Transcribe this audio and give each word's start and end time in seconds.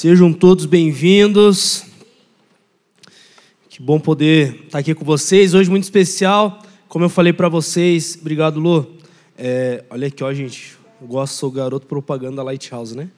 Sejam 0.00 0.32
todos 0.32 0.64
bem-vindos. 0.64 1.84
Que 3.68 3.82
bom 3.82 4.00
poder 4.00 4.62
estar 4.64 4.78
aqui 4.78 4.94
com 4.94 5.04
vocês. 5.04 5.52
Hoje 5.52 5.68
muito 5.68 5.82
especial, 5.82 6.62
como 6.88 7.04
eu 7.04 7.10
falei 7.10 7.34
para 7.34 7.50
vocês. 7.50 8.16
Obrigado, 8.18 8.58
Lu. 8.58 8.86
É, 9.36 9.84
olha 9.90 10.08
aqui, 10.08 10.24
ó, 10.24 10.32
gente. 10.32 10.74
Eu 11.02 11.06
gosto, 11.06 11.34
sou 11.34 11.50
garoto 11.50 11.86
propaganda 11.86 12.36
da 12.36 12.42
Lighthouse, 12.44 12.96
né? 12.96 13.10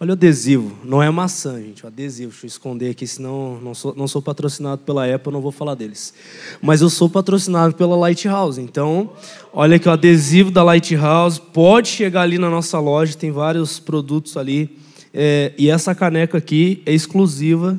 Olha 0.00 0.10
o 0.10 0.12
adesivo. 0.14 0.76
Não 0.82 1.00
é 1.00 1.08
maçã, 1.08 1.62
gente. 1.62 1.84
O 1.84 1.86
adesivo. 1.86 2.32
Deixa 2.32 2.46
eu 2.46 2.48
esconder 2.48 2.90
aqui, 2.90 3.06
senão 3.06 3.60
não 3.62 3.72
sou, 3.72 3.94
não 3.94 4.08
sou 4.08 4.20
patrocinado 4.20 4.82
pela 4.82 5.06
Apple, 5.06 5.32
não 5.32 5.40
vou 5.40 5.52
falar 5.52 5.76
deles. 5.76 6.12
Mas 6.60 6.80
eu 6.80 6.90
sou 6.90 7.08
patrocinado 7.08 7.76
pela 7.76 7.94
Lighthouse. 7.94 8.60
Então, 8.60 9.12
olha 9.52 9.76
aqui 9.76 9.88
o 9.88 9.92
adesivo 9.92 10.50
da 10.50 10.64
Lighthouse. 10.64 11.40
Pode 11.40 11.86
chegar 11.86 12.22
ali 12.22 12.38
na 12.38 12.50
nossa 12.50 12.80
loja, 12.80 13.14
tem 13.14 13.30
vários 13.30 13.78
produtos 13.78 14.36
ali 14.36 14.82
é, 15.14 15.52
e 15.56 15.70
essa 15.70 15.94
caneca 15.94 16.36
aqui 16.36 16.82
é 16.84 16.92
exclusiva 16.92 17.78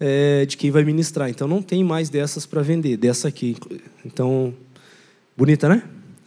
é, 0.00 0.46
de 0.46 0.56
quem 0.56 0.70
vai 0.70 0.82
ministrar. 0.82 1.28
Então 1.28 1.46
não 1.46 1.60
tem 1.60 1.84
mais 1.84 2.08
dessas 2.08 2.46
para 2.46 2.62
vender, 2.62 2.96
dessa 2.96 3.28
aqui. 3.28 3.54
Então, 4.04 4.54
bonita, 5.36 5.68
né? 5.68 5.82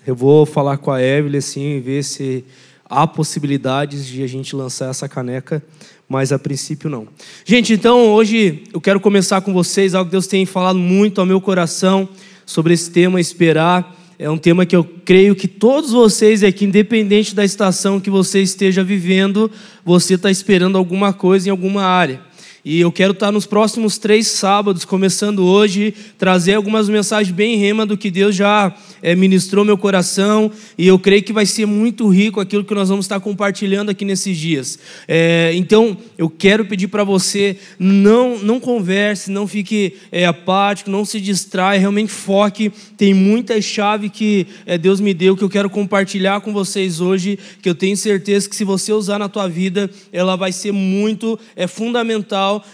Eu 0.05 0.15
vou 0.15 0.45
falar 0.45 0.77
com 0.77 0.91
a 0.91 1.01
Evelyn 1.01 1.39
assim, 1.39 1.79
ver 1.79 2.03
se 2.03 2.45
há 2.85 3.07
possibilidades 3.07 4.05
de 4.05 4.21
a 4.21 4.27
gente 4.27 4.55
lançar 4.55 4.89
essa 4.89 5.09
caneca, 5.09 5.63
mas 6.07 6.31
a 6.31 6.37
princípio 6.37 6.89
não. 6.89 7.07
Gente, 7.43 7.73
então 7.73 8.11
hoje 8.11 8.63
eu 8.71 8.81
quero 8.81 8.99
começar 8.99 9.41
com 9.41 9.53
vocês 9.53 9.95
algo 9.95 10.09
que 10.09 10.11
Deus 10.11 10.27
tem 10.27 10.45
falado 10.45 10.77
muito 10.77 11.19
ao 11.19 11.25
meu 11.25 11.41
coração 11.41 12.07
sobre 12.45 12.73
esse 12.73 12.91
tema 12.91 13.19
esperar. 13.19 13.95
É 14.21 14.29
um 14.29 14.37
tema 14.37 14.67
que 14.67 14.75
eu 14.75 14.83
creio 14.83 15.35
que 15.35 15.47
todos 15.47 15.89
vocês 15.89 16.43
aqui, 16.43 16.63
independente 16.63 17.33
da 17.33 17.43
estação 17.43 17.99
que 17.99 18.07
você 18.07 18.39
esteja 18.39 18.83
vivendo, 18.83 19.49
você 19.83 20.13
está 20.13 20.29
esperando 20.29 20.77
alguma 20.77 21.11
coisa 21.11 21.47
em 21.47 21.51
alguma 21.51 21.83
área. 21.83 22.21
E 22.63 22.79
eu 22.79 22.91
quero 22.91 23.13
estar 23.13 23.31
nos 23.31 23.47
próximos 23.47 23.97
três 23.97 24.27
sábados, 24.27 24.85
começando 24.85 25.43
hoje, 25.43 25.95
trazer 26.15 26.53
algumas 26.53 26.87
mensagens 26.87 27.35
bem 27.35 27.57
rema 27.57 27.87
do 27.87 27.97
que 27.97 28.11
Deus 28.11 28.35
já 28.35 28.71
é, 29.01 29.15
ministrou 29.15 29.65
meu 29.65 29.75
coração. 29.75 30.51
E 30.77 30.85
eu 30.85 30.99
creio 30.99 31.23
que 31.23 31.33
vai 31.33 31.47
ser 31.47 31.65
muito 31.65 32.07
rico 32.07 32.39
aquilo 32.39 32.63
que 32.63 32.75
nós 32.75 32.89
vamos 32.89 33.05
estar 33.05 33.19
compartilhando 33.19 33.89
aqui 33.89 34.05
nesses 34.05 34.37
dias. 34.37 34.77
É, 35.07 35.51
então, 35.55 35.97
eu 36.19 36.29
quero 36.29 36.63
pedir 36.63 36.87
para 36.87 37.03
você, 37.03 37.57
não, 37.79 38.37
não 38.37 38.59
converse, 38.59 39.31
não 39.31 39.47
fique 39.47 39.95
é, 40.11 40.27
apático, 40.27 40.91
não 40.91 41.03
se 41.03 41.19
distraia, 41.19 41.79
realmente 41.79 42.11
foque. 42.11 42.71
Tem 42.95 43.11
muita 43.11 43.59
chave 43.59 44.07
que 44.07 44.45
Deus 44.79 44.99
me 44.99 45.15
deu 45.15 45.35
que 45.35 45.43
eu 45.43 45.49
quero 45.49 45.69
compartilhar 45.69 46.41
com 46.41 46.53
vocês 46.53 47.01
hoje, 47.01 47.39
que 47.59 47.67
eu 47.67 47.73
tenho 47.73 47.97
certeza 47.97 48.47
que 48.47 48.55
se 48.55 48.63
você 48.63 48.93
usar 48.93 49.17
na 49.17 49.27
tua 49.27 49.47
vida, 49.47 49.89
ela 50.13 50.35
vai 50.35 50.51
ser 50.51 50.71
muito 50.71 51.39
é, 51.55 51.65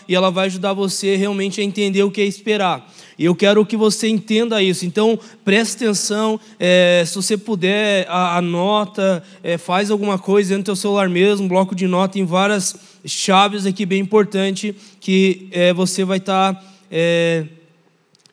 e 0.08 0.16
ela 0.16 0.31
vai 0.31 0.45
ajudar 0.45 0.73
você 0.73 1.16
realmente 1.17 1.59
a 1.59 1.64
entender 1.64 2.03
o 2.03 2.09
que 2.09 2.22
é 2.22 2.25
esperar. 2.25 2.89
E 3.20 3.25
eu 3.25 3.36
quero 3.36 3.66
que 3.66 3.75
você 3.75 4.08
entenda 4.08 4.61
isso. 4.61 4.86
Então, 4.86 5.19
preste 5.44 5.84
atenção. 5.84 6.39
É, 6.59 7.03
se 7.06 7.16
você 7.16 7.36
puder, 7.36 8.08
anota, 8.09 9.23
é, 9.44 9.58
faz 9.58 9.89
alguma 9.92 10.17
coisa 10.19 10.50
dentro 10.50 10.72
do 10.72 10.75
seu 10.75 10.89
celular 10.89 11.09
mesmo, 11.09 11.45
um 11.45 11.50
bloco 11.50 11.75
de 11.75 11.88
nota 11.88 12.17
em 12.19 12.25
várias 12.25 12.75
chaves 13.06 13.66
aqui 13.66 13.86
bem 13.86 14.02
importante 14.02 14.75
que 15.00 15.47
é, 15.52 15.73
você 15.73 16.03
vai 16.06 16.17
estar 16.17 16.53
tá, 16.53 16.64
é, 16.91 17.45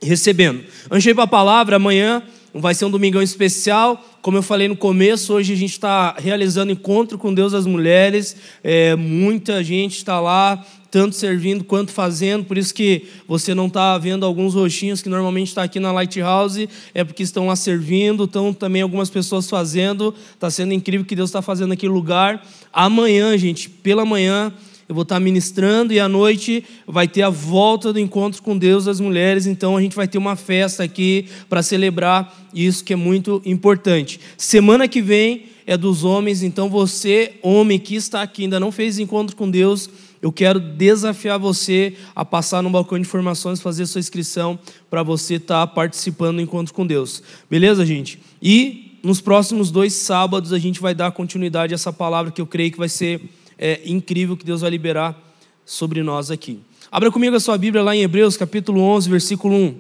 recebendo. 0.03 0.62
Ir 0.95 1.14
para 1.14 1.25
a 1.25 1.29
palavra, 1.29 1.77
amanhã 1.77 2.23
vai 2.55 2.75
ser 2.75 2.84
um 2.84 2.91
domingão 2.91 3.23
especial. 3.23 4.03
Como 4.23 4.39
eu 4.39 4.42
falei 4.42 4.69
no 4.69 4.77
começo, 4.77 5.34
hoje 5.34 5.53
a 5.53 5.56
gente 5.56 5.73
está 5.73 6.14
realizando 6.19 6.73
encontro 6.73 7.19
com 7.19 7.34
Deus 7.34 7.53
das 7.53 7.67
mulheres. 7.67 8.36
É, 8.62 8.95
muita 8.95 9.62
gente 9.64 9.97
está 9.97 10.20
lá 10.20 10.64
tanto 10.95 11.17
servindo 11.17 11.64
quanto 11.64 11.91
fazendo, 11.91 12.45
por 12.45 12.56
isso 12.56 12.73
que 12.73 13.06
você 13.27 13.53
não 13.53 13.67
está 13.67 13.98
vendo 13.98 14.25
alguns 14.25 14.55
roxinhos 14.55 15.03
que 15.03 15.09
normalmente 15.09 15.48
está 15.48 15.64
aqui 15.64 15.81
na 15.81 15.91
Lighthouse, 15.91 16.69
é 16.95 17.03
porque 17.03 17.25
estão 17.25 17.48
lá 17.48 17.56
servindo, 17.56 18.23
estão 18.23 18.55
também 18.55 18.80
algumas 18.80 19.11
pessoas 19.11 19.51
fazendo, 19.51 20.14
está 20.33 20.48
sendo 20.48 20.73
incrível 20.73 21.05
que 21.05 21.17
Deus 21.17 21.30
está 21.30 21.42
fazendo 21.42 21.70
naquele 21.70 21.91
lugar. 21.91 22.46
Amanhã, 22.73 23.36
gente, 23.36 23.68
pela 23.68 24.05
manhã, 24.05 24.52
eu 24.89 24.95
vou 24.95 25.02
estar 25.02 25.17
tá 25.17 25.20
ministrando 25.20 25.92
e 25.92 25.98
à 25.98 26.08
noite 26.08 26.63
vai 26.86 27.08
ter 27.08 27.23
a 27.23 27.29
volta 27.29 27.92
do 27.92 27.98
encontro 27.98 28.41
com 28.41 28.57
Deus 28.57 28.85
das 28.85 29.01
mulheres, 29.01 29.48
então 29.48 29.77
a 29.77 29.83
gente 29.83 29.97
vai 29.97 30.07
ter 30.07 30.18
uma 30.18 30.36
festa 30.36 30.85
aqui 30.85 31.27
para 31.48 31.61
celebrar 31.61 32.33
isso 32.55 32.85
que 32.85 32.92
é 32.92 32.97
muito 32.97 33.42
importante. 33.45 34.20
Semana 34.36 34.86
que 34.86 35.02
vem 35.02 35.47
é 35.67 35.77
dos 35.77 36.05
homens, 36.05 36.45
então 36.45 36.68
você, 36.68 37.33
homem 37.42 37.80
que 37.80 37.97
está 37.97 38.23
aqui, 38.23 38.42
ainda 38.42 38.61
não 38.61 38.70
fez 38.70 39.01
encontro 39.01 39.35
com 39.35 39.51
Deus, 39.51 39.91
eu 40.24 40.33
quero 40.33 40.58
desafiar 40.58 41.39
você 41.39 41.96
a 42.17 42.24
passar 42.24 42.62
no 42.62 42.70
balcão 42.70 42.98
de 42.98 43.07
informações, 43.07 43.61
fazer 43.61 43.85
sua 43.85 43.98
inscrição 43.98 44.58
para 44.89 45.02
você 45.02 45.35
estar 45.35 45.67
tá 45.67 45.70
participando 45.70 46.36
do 46.36 46.40
encontro 46.40 46.73
com 46.73 46.86
Deus. 46.86 47.23
Beleza, 47.51 47.85
gente? 47.85 48.18
E 48.40 48.98
nos 49.02 49.20
próximos 49.20 49.70
dois 49.70 49.92
sábados 49.92 50.51
a 50.51 50.58
gente 50.58 50.80
vai 50.80 50.95
dar 50.95 51.12
continuidade 51.12 51.74
a 51.74 51.77
essa 51.77 51.92
palavra 51.92 52.33
que 52.33 52.40
eu 52.40 52.46
creio 52.46 52.73
que 52.73 52.79
vai 52.79 52.89
ser 52.89 53.20
é, 53.58 53.83
incrível 53.85 54.35
que 54.35 54.46
Deus 54.46 54.62
vai 54.62 54.70
liberar 54.70 55.14
sobre 55.62 56.02
nós 56.02 56.30
aqui. 56.30 56.58
Abra 56.91 57.11
comigo 57.11 57.36
a 57.36 57.41
sua 57.41 57.58
Bíblia 57.58 57.83
lá 57.83 57.95
em 57.95 58.01
Hebreus, 58.01 58.35
capítulo 58.35 58.80
11, 58.80 59.11
versículo 59.11 59.55
1. 59.55 59.74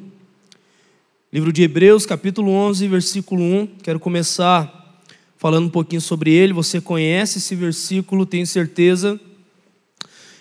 Livro 1.32 1.54
de 1.54 1.62
Hebreus, 1.62 2.04
capítulo 2.04 2.50
11, 2.50 2.86
versículo 2.86 3.42
1. 3.42 3.66
Quero 3.82 3.98
começar 3.98 5.00
falando 5.38 5.68
um 5.68 5.70
pouquinho 5.70 6.02
sobre 6.02 6.34
ele. 6.34 6.52
Você 6.52 6.82
conhece 6.82 7.38
esse 7.38 7.54
versículo, 7.54 8.26
tenho 8.26 8.46
certeza. 8.46 9.18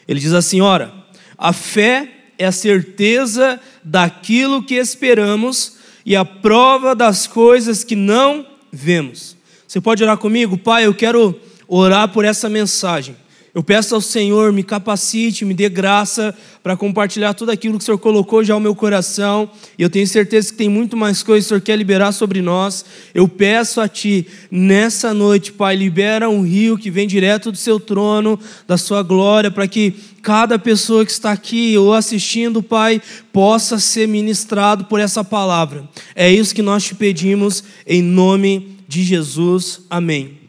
Ele 0.08 0.20
diz 0.20 0.34
assim: 0.34 0.62
ora, 0.62 0.94
a 1.38 1.54
fé 1.54 2.10
é 2.38 2.46
a 2.46 2.52
certeza 2.52 3.60
daquilo 3.84 4.64
que 4.64 4.76
esperamos 4.76 5.78
e 6.06 6.16
a 6.16 6.26
prova 6.26 6.96
das 6.96 7.28
coisas 7.28 7.84
que 7.84 7.96
não 7.96 8.46
vemos. 8.72 9.38
Você 9.68 9.80
pode 9.80 10.04
orar 10.04 10.18
comigo? 10.18 10.58
Pai, 10.58 10.86
eu 10.86 10.94
quero 10.94 11.40
orar 11.68 12.10
por 12.10 12.26
essa 12.26 12.50
mensagem. 12.50 13.16
Eu 13.56 13.62
peço 13.62 13.94
ao 13.94 14.02
Senhor, 14.02 14.52
me 14.52 14.64
capacite, 14.64 15.46
me 15.46 15.54
dê 15.54 15.70
graça 15.70 16.36
para 16.64 16.76
compartilhar 16.76 17.36
tudo 17.36 17.52
aquilo 17.52 17.78
que 17.78 17.84
o 17.84 17.86
Senhor 17.86 18.00
colocou 18.00 18.44
já 18.44 18.56
ao 18.56 18.60
meu 18.60 18.74
coração. 18.74 19.48
E 19.78 19.84
eu 19.84 19.92
tenho 19.92 20.08
certeza 20.08 20.52
que 20.52 20.58
tem 20.58 20.68
muito 20.68 20.98
mais 20.98 21.22
coisas 21.22 21.44
que 21.44 21.48
o 21.48 21.50
Senhor 21.50 21.62
quer 21.62 21.76
liberar 21.76 22.14
sobre 22.14 22.42
nós. 22.42 22.84
Eu 23.14 23.28
peço 23.28 23.80
a 23.80 23.88
Ti, 23.88 24.26
nessa 24.50 25.14
noite, 25.14 25.52
Pai, 25.52 25.76
libera 25.76 26.28
um 26.28 26.42
rio 26.42 26.80
que 26.80 26.90
vem 26.90 27.08
direto 27.08 27.52
do 27.52 27.58
Seu 27.58 27.80
trono, 27.80 28.40
da 28.68 28.76
Sua 28.76 29.04
glória, 29.04 29.52
para 29.52 29.68
que 29.68 29.94
cada 30.24 30.58
pessoa 30.58 31.06
que 31.06 31.12
está 31.12 31.32
aqui 31.32 31.78
ou 31.78 31.94
assistindo, 31.94 32.64
Pai, 32.64 33.00
possa 33.32 33.78
ser 33.78 34.08
ministrado 34.08 34.86
por 34.86 35.00
essa 35.00 35.24
palavra. 35.24 35.88
É 36.16 36.32
isso 36.32 36.56
que 36.56 36.64
nós 36.64 36.84
te 36.84 36.96
pedimos, 36.96 37.64
em 37.86 38.02
nome 38.02 38.80
de 38.88 39.04
Jesus. 39.04 39.82
Amém. 39.92 40.43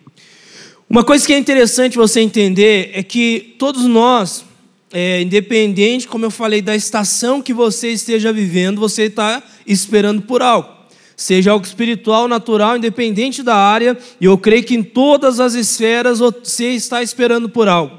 Uma 0.89 1.03
coisa 1.03 1.27
que 1.27 1.33
é 1.33 1.39
interessante 1.39 1.97
você 1.97 2.21
entender 2.21 2.91
é 2.95 3.03
que 3.03 3.57
todos 3.59 3.85
nós, 3.85 4.45
é, 4.93 5.23
independente, 5.23 6.07
como 6.07 6.27
eu 6.27 6.31
falei, 6.31 6.61
da 6.61 6.77
estação 6.77 7.41
que 7.41 7.55
você 7.55 7.89
esteja 7.89 8.33
vivendo, 8.33 8.79
você 8.79 9.05
está 9.05 9.43
esperando 9.67 10.23
por 10.23 10.43
algo. 10.43 10.69
Seja 11.17 11.53
algo 11.53 11.65
espiritual, 11.65 12.29
natural, 12.29 12.77
independente 12.77 13.43
da 13.43 13.57
área, 13.57 13.97
e 14.21 14.27
eu 14.27 14.37
creio 14.37 14.65
que 14.65 14.75
em 14.75 14.83
todas 14.83 15.41
as 15.41 15.55
esferas 15.55 16.19
você 16.19 16.71
está 16.73 17.03
esperando 17.03 17.49
por 17.49 17.67
algo. 17.67 17.99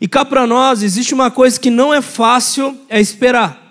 E 0.00 0.08
cá 0.08 0.24
para 0.24 0.46
nós 0.46 0.82
existe 0.82 1.12
uma 1.12 1.30
coisa 1.30 1.60
que 1.60 1.70
não 1.70 1.92
é 1.92 2.00
fácil, 2.00 2.76
é 2.88 3.00
esperar. 3.00 3.61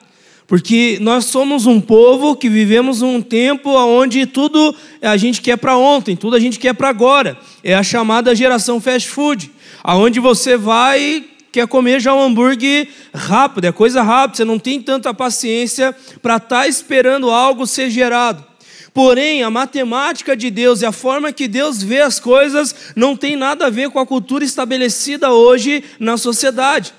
Porque 0.52 0.98
nós 1.00 1.28
somos 1.28 1.66
um 1.66 1.80
povo 1.80 2.36
que 2.36 2.50
vivemos 2.50 3.02
um 3.02 3.22
tempo 3.22 3.70
onde 3.70 4.26
tudo 4.26 4.76
a 5.02 5.16
gente 5.16 5.42
quer 5.42 5.56
para 5.56 5.78
ontem, 5.78 6.14
tudo 6.14 6.36
a 6.36 6.40
gente 6.42 6.60
quer 6.60 6.74
para 6.74 6.90
agora. 6.90 7.38
É 7.64 7.74
a 7.74 7.82
chamada 7.82 8.36
geração 8.36 8.82
fast 8.82 9.08
food, 9.08 9.50
aonde 9.82 10.20
você 10.20 10.58
vai 10.58 11.24
quer 11.54 11.66
comer 11.68 12.02
já 12.02 12.14
um 12.14 12.22
hambúrguer 12.22 12.90
rápido, 13.14 13.64
é 13.64 13.72
coisa 13.72 14.02
rápida, 14.02 14.36
você 14.36 14.44
não 14.44 14.60
tem 14.60 14.82
tanta 14.82 15.14
paciência 15.14 15.96
para 16.22 16.36
estar 16.36 16.64
tá 16.64 16.68
esperando 16.68 17.30
algo 17.30 17.66
ser 17.66 17.90
gerado. 17.90 18.44
Porém, 18.94 19.44
a 19.44 19.50
matemática 19.50 20.36
de 20.36 20.52
Deus 20.52 20.82
e 20.82 20.86
a 20.86 20.92
forma 20.92 21.32
que 21.32 21.48
Deus 21.48 21.82
vê 21.82 22.02
as 22.02 22.20
coisas 22.20 22.76
não 22.94 23.16
tem 23.16 23.38
nada 23.38 23.68
a 23.68 23.70
ver 23.70 23.90
com 23.90 24.00
a 24.00 24.06
cultura 24.06 24.44
estabelecida 24.44 25.32
hoje 25.32 25.82
na 25.98 26.18
sociedade. 26.18 26.94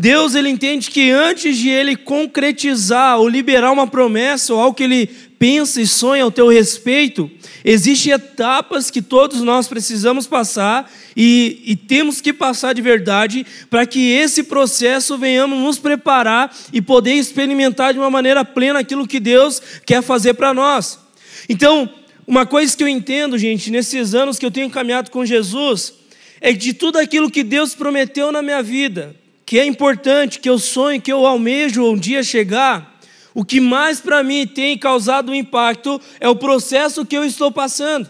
Deus 0.00 0.34
ele 0.34 0.48
entende 0.48 0.90
que 0.90 1.10
antes 1.10 1.58
de 1.58 1.68
ele 1.68 1.94
concretizar 1.94 3.18
ou 3.18 3.28
liberar 3.28 3.70
uma 3.70 3.86
promessa 3.86 4.54
ou 4.54 4.58
algo 4.58 4.74
que 4.74 4.82
ele 4.82 5.06
pensa 5.38 5.80
e 5.80 5.86
sonha 5.86 6.24
ao 6.24 6.30
teu 6.30 6.48
respeito, 6.48 7.30
existem 7.62 8.12
etapas 8.12 8.90
que 8.90 9.02
todos 9.02 9.42
nós 9.42 9.68
precisamos 9.68 10.26
passar 10.26 10.90
e, 11.14 11.62
e 11.66 11.76
temos 11.76 12.18
que 12.18 12.32
passar 12.32 12.72
de 12.72 12.80
verdade 12.80 13.46
para 13.68 13.84
que 13.84 14.10
esse 14.12 14.44
processo 14.44 15.18
venhamos 15.18 15.58
nos 15.58 15.78
preparar 15.78 16.50
e 16.72 16.80
poder 16.80 17.14
experimentar 17.14 17.92
de 17.92 17.98
uma 17.98 18.10
maneira 18.10 18.42
plena 18.42 18.78
aquilo 18.78 19.06
que 19.06 19.20
Deus 19.20 19.60
quer 19.84 20.02
fazer 20.02 20.32
para 20.32 20.54
nós. 20.54 20.98
Então, 21.46 21.92
uma 22.26 22.46
coisa 22.46 22.74
que 22.74 22.82
eu 22.82 22.88
entendo, 22.88 23.36
gente, 23.36 23.70
nesses 23.70 24.14
anos 24.14 24.38
que 24.38 24.46
eu 24.46 24.50
tenho 24.50 24.70
caminhado 24.70 25.10
com 25.10 25.26
Jesus, 25.26 25.92
é 26.40 26.52
de 26.52 26.72
tudo 26.72 26.98
aquilo 26.98 27.30
que 27.30 27.42
Deus 27.42 27.74
prometeu 27.74 28.32
na 28.32 28.40
minha 28.40 28.62
vida, 28.62 29.14
que 29.50 29.58
é 29.58 29.66
importante, 29.66 30.38
que 30.38 30.48
eu 30.48 30.60
sonho, 30.60 31.02
que 31.02 31.12
eu 31.12 31.26
almejo 31.26 31.82
um 31.82 31.96
dia 31.96 32.22
chegar, 32.22 33.00
o 33.34 33.44
que 33.44 33.60
mais 33.60 34.00
para 34.00 34.22
mim 34.22 34.46
tem 34.46 34.78
causado 34.78 35.32
um 35.32 35.34
impacto 35.34 36.00
é 36.20 36.28
o 36.28 36.36
processo 36.36 37.04
que 37.04 37.16
eu 37.16 37.24
estou 37.24 37.50
passando. 37.50 38.08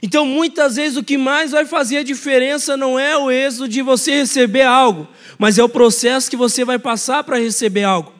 Então, 0.00 0.24
muitas 0.24 0.76
vezes, 0.76 0.96
o 0.96 1.02
que 1.02 1.18
mais 1.18 1.50
vai 1.50 1.66
fazer 1.66 1.96
a 1.96 2.02
diferença 2.04 2.76
não 2.76 2.96
é 2.96 3.18
o 3.18 3.28
êxito 3.28 3.66
de 3.66 3.82
você 3.82 4.18
receber 4.18 4.62
algo, 4.62 5.08
mas 5.36 5.58
é 5.58 5.64
o 5.64 5.68
processo 5.68 6.30
que 6.30 6.36
você 6.36 6.64
vai 6.64 6.78
passar 6.78 7.24
para 7.24 7.40
receber 7.40 7.82
algo. 7.82 8.12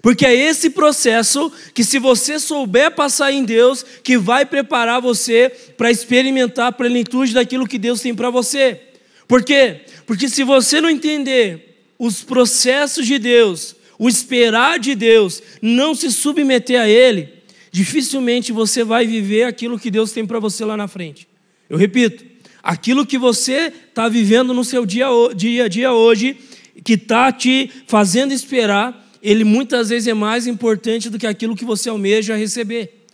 Porque 0.00 0.24
é 0.24 0.32
esse 0.32 0.70
processo 0.70 1.50
que, 1.74 1.82
se 1.82 1.98
você 1.98 2.38
souber 2.38 2.92
passar 2.92 3.32
em 3.32 3.42
Deus, 3.42 3.84
que 4.04 4.16
vai 4.16 4.46
preparar 4.46 5.00
você 5.00 5.50
para 5.76 5.90
experimentar 5.90 6.68
a 6.68 6.72
plenitude 6.72 7.34
daquilo 7.34 7.66
que 7.66 7.76
Deus 7.76 8.00
tem 8.00 8.14
para 8.14 8.30
você. 8.30 8.80
Por 9.26 9.42
quê? 9.42 9.80
Porque 10.06 10.28
se 10.28 10.44
você 10.44 10.80
não 10.80 10.88
entender 10.88 11.73
os 11.98 12.22
processos 12.22 13.06
de 13.06 13.18
Deus, 13.18 13.76
o 13.98 14.08
esperar 14.08 14.78
de 14.78 14.94
Deus, 14.94 15.42
não 15.62 15.94
se 15.94 16.10
submeter 16.10 16.80
a 16.80 16.88
Ele, 16.88 17.28
dificilmente 17.70 18.52
você 18.52 18.84
vai 18.84 19.06
viver 19.06 19.44
aquilo 19.44 19.78
que 19.78 19.90
Deus 19.90 20.12
tem 20.12 20.26
para 20.26 20.38
você 20.38 20.64
lá 20.64 20.76
na 20.76 20.88
frente. 20.88 21.26
Eu 21.68 21.76
repito, 21.76 22.24
aquilo 22.62 23.06
que 23.06 23.18
você 23.18 23.72
está 23.88 24.08
vivendo 24.08 24.54
no 24.54 24.64
seu 24.64 24.86
dia, 24.86 25.06
dia 25.34 25.64
a 25.64 25.68
dia 25.68 25.92
hoje, 25.92 26.36
que 26.82 26.94
está 26.94 27.30
te 27.32 27.70
fazendo 27.86 28.32
esperar, 28.32 29.04
ele 29.22 29.44
muitas 29.44 29.88
vezes 29.88 30.08
é 30.08 30.14
mais 30.14 30.46
importante 30.46 31.08
do 31.08 31.18
que 31.18 31.26
aquilo 31.26 31.56
que 31.56 31.64
você 31.64 31.88
almeja 31.88 32.36
receber. 32.36 33.04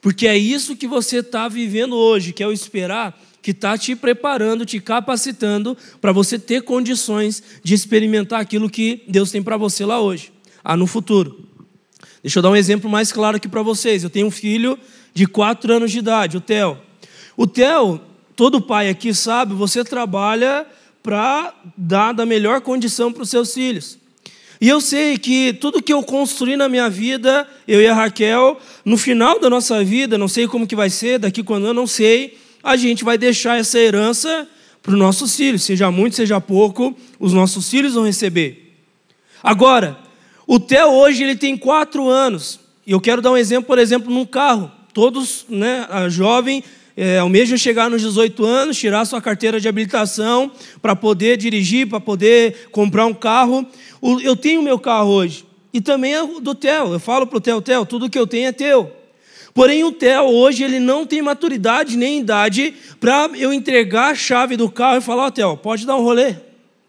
Porque 0.00 0.26
é 0.26 0.36
isso 0.36 0.76
que 0.76 0.86
você 0.86 1.18
está 1.18 1.48
vivendo 1.48 1.94
hoje, 1.94 2.32
que 2.32 2.42
é 2.42 2.46
o 2.46 2.52
esperar, 2.52 3.18
que 3.48 3.52
está 3.52 3.78
te 3.78 3.96
preparando, 3.96 4.66
te 4.66 4.78
capacitando 4.78 5.74
para 6.02 6.12
você 6.12 6.38
ter 6.38 6.60
condições 6.60 7.42
de 7.62 7.72
experimentar 7.72 8.42
aquilo 8.42 8.68
que 8.68 9.02
Deus 9.08 9.30
tem 9.30 9.42
para 9.42 9.56
você 9.56 9.86
lá 9.86 9.98
hoje, 10.02 10.30
ah, 10.62 10.76
no 10.76 10.86
futuro. 10.86 11.48
Deixa 12.22 12.40
eu 12.40 12.42
dar 12.42 12.50
um 12.50 12.56
exemplo 12.56 12.90
mais 12.90 13.10
claro 13.10 13.38
aqui 13.38 13.48
para 13.48 13.62
vocês. 13.62 14.04
Eu 14.04 14.10
tenho 14.10 14.26
um 14.26 14.30
filho 14.30 14.78
de 15.14 15.26
4 15.26 15.72
anos 15.72 15.90
de 15.90 15.98
idade, 16.00 16.36
o 16.36 16.42
Theo. 16.42 16.76
O 17.38 17.46
Theo, 17.46 17.98
todo 18.36 18.60
pai 18.60 18.90
aqui 18.90 19.14
sabe, 19.14 19.54
você 19.54 19.82
trabalha 19.82 20.66
para 21.02 21.54
dar 21.74 22.12
da 22.12 22.26
melhor 22.26 22.60
condição 22.60 23.10
para 23.10 23.22
os 23.22 23.30
seus 23.30 23.54
filhos. 23.54 23.96
E 24.60 24.68
eu 24.68 24.78
sei 24.78 25.16
que 25.16 25.54
tudo 25.54 25.82
que 25.82 25.94
eu 25.94 26.02
construí 26.02 26.54
na 26.54 26.68
minha 26.68 26.90
vida, 26.90 27.48
eu 27.66 27.80
e 27.80 27.86
a 27.86 27.94
Raquel, 27.94 28.60
no 28.84 28.98
final 28.98 29.40
da 29.40 29.48
nossa 29.48 29.82
vida, 29.82 30.18
não 30.18 30.28
sei 30.28 30.46
como 30.46 30.66
que 30.66 30.76
vai 30.76 30.90
ser, 30.90 31.18
daqui 31.18 31.42
quando 31.42 31.66
eu 31.66 31.72
não 31.72 31.86
sei, 31.86 32.36
a 32.62 32.76
gente 32.76 33.04
vai 33.04 33.16
deixar 33.16 33.58
essa 33.58 33.78
herança 33.78 34.48
para 34.82 34.92
os 34.92 34.98
nossos 34.98 35.36
filhos, 35.36 35.62
seja 35.62 35.90
muito, 35.90 36.16
seja 36.16 36.40
pouco, 36.40 36.96
os 37.18 37.32
nossos 37.32 37.68
filhos 37.68 37.94
vão 37.94 38.04
receber. 38.04 38.74
Agora, 39.42 39.98
o 40.46 40.58
Theo 40.58 40.88
hoje 40.88 41.22
ele 41.22 41.36
tem 41.36 41.56
quatro 41.56 42.08
anos, 42.08 42.58
e 42.86 42.92
eu 42.92 43.00
quero 43.00 43.20
dar 43.20 43.32
um 43.32 43.36
exemplo, 43.36 43.66
por 43.66 43.78
exemplo, 43.78 44.12
num 44.12 44.24
carro. 44.24 44.70
Todos, 44.94 45.44
né, 45.48 45.86
a 45.90 46.08
jovem 46.08 46.64
é, 46.96 47.18
almeja 47.18 47.56
chegar 47.56 47.88
nos 47.88 48.02
18 48.02 48.44
anos, 48.44 48.76
tirar 48.76 49.04
sua 49.04 49.22
carteira 49.22 49.60
de 49.60 49.68
habilitação 49.68 50.50
para 50.82 50.96
poder 50.96 51.36
dirigir, 51.36 51.86
para 51.86 52.00
poder 52.00 52.68
comprar 52.72 53.06
um 53.06 53.14
carro. 53.14 53.64
Eu 54.20 54.34
tenho 54.34 54.62
meu 54.62 54.80
carro 54.80 55.10
hoje. 55.10 55.44
E 55.72 55.80
também 55.80 56.14
é 56.14 56.26
do 56.40 56.54
Theo. 56.56 56.94
Eu 56.94 56.98
falo 56.98 57.24
para 57.24 57.38
o 57.38 57.40
Theo, 57.40 57.62
Theo, 57.62 57.86
tudo 57.86 58.10
que 58.10 58.18
eu 58.18 58.26
tenho 58.26 58.48
é 58.48 58.52
teu. 58.52 58.90
Porém, 59.58 59.82
o 59.82 59.90
Theo 59.90 60.22
hoje 60.22 60.62
ele 60.62 60.78
não 60.78 61.04
tem 61.04 61.20
maturidade 61.20 61.96
nem 61.96 62.20
idade 62.20 62.72
para 63.00 63.28
eu 63.34 63.52
entregar 63.52 64.12
a 64.12 64.14
chave 64.14 64.56
do 64.56 64.70
carro 64.70 64.98
e 64.98 65.00
falar, 65.00 65.24
ó, 65.24 65.26
oh, 65.26 65.30
Theo, 65.32 65.56
pode 65.56 65.84
dar 65.84 65.96
um 65.96 66.02
rolê. 66.02 66.36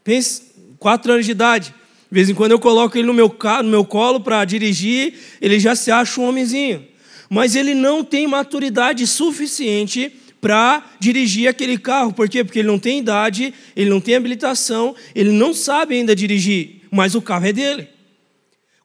Pense, 0.03 0.43
quatro 0.77 1.13
anos 1.13 1.25
de 1.25 1.31
idade. 1.31 1.73
De 2.11 2.13
vez 2.13 2.29
em 2.29 2.35
quando 2.35 2.51
eu 2.51 2.59
coloco 2.59 2.95
ele 2.95 3.07
no 3.07 3.13
meu, 3.13 3.27
carro, 3.27 3.63
no 3.63 3.71
meu 3.71 3.83
colo 3.83 4.19
para 4.19 4.45
dirigir, 4.45 5.15
ele 5.41 5.59
já 5.59 5.75
se 5.75 5.89
acha 5.89 6.21
um 6.21 6.29
homenzinho. 6.29 6.85
Mas 7.27 7.55
ele 7.55 7.73
não 7.73 8.03
tem 8.03 8.27
maturidade 8.27 9.07
suficiente 9.07 10.11
para 10.39 10.83
dirigir 10.99 11.47
aquele 11.47 11.75
carro. 11.75 12.13
Por 12.13 12.29
quê? 12.29 12.43
Porque 12.43 12.59
ele 12.59 12.67
não 12.67 12.77
tem 12.77 12.99
idade, 12.99 13.51
ele 13.75 13.89
não 13.89 13.99
tem 13.99 14.13
habilitação, 14.13 14.95
ele 15.15 15.31
não 15.31 15.55
sabe 15.55 15.95
ainda 15.95 16.15
dirigir 16.15 16.81
mas 16.91 17.15
o 17.15 17.21
carro 17.21 17.47
é 17.47 17.51
dele. 17.51 17.87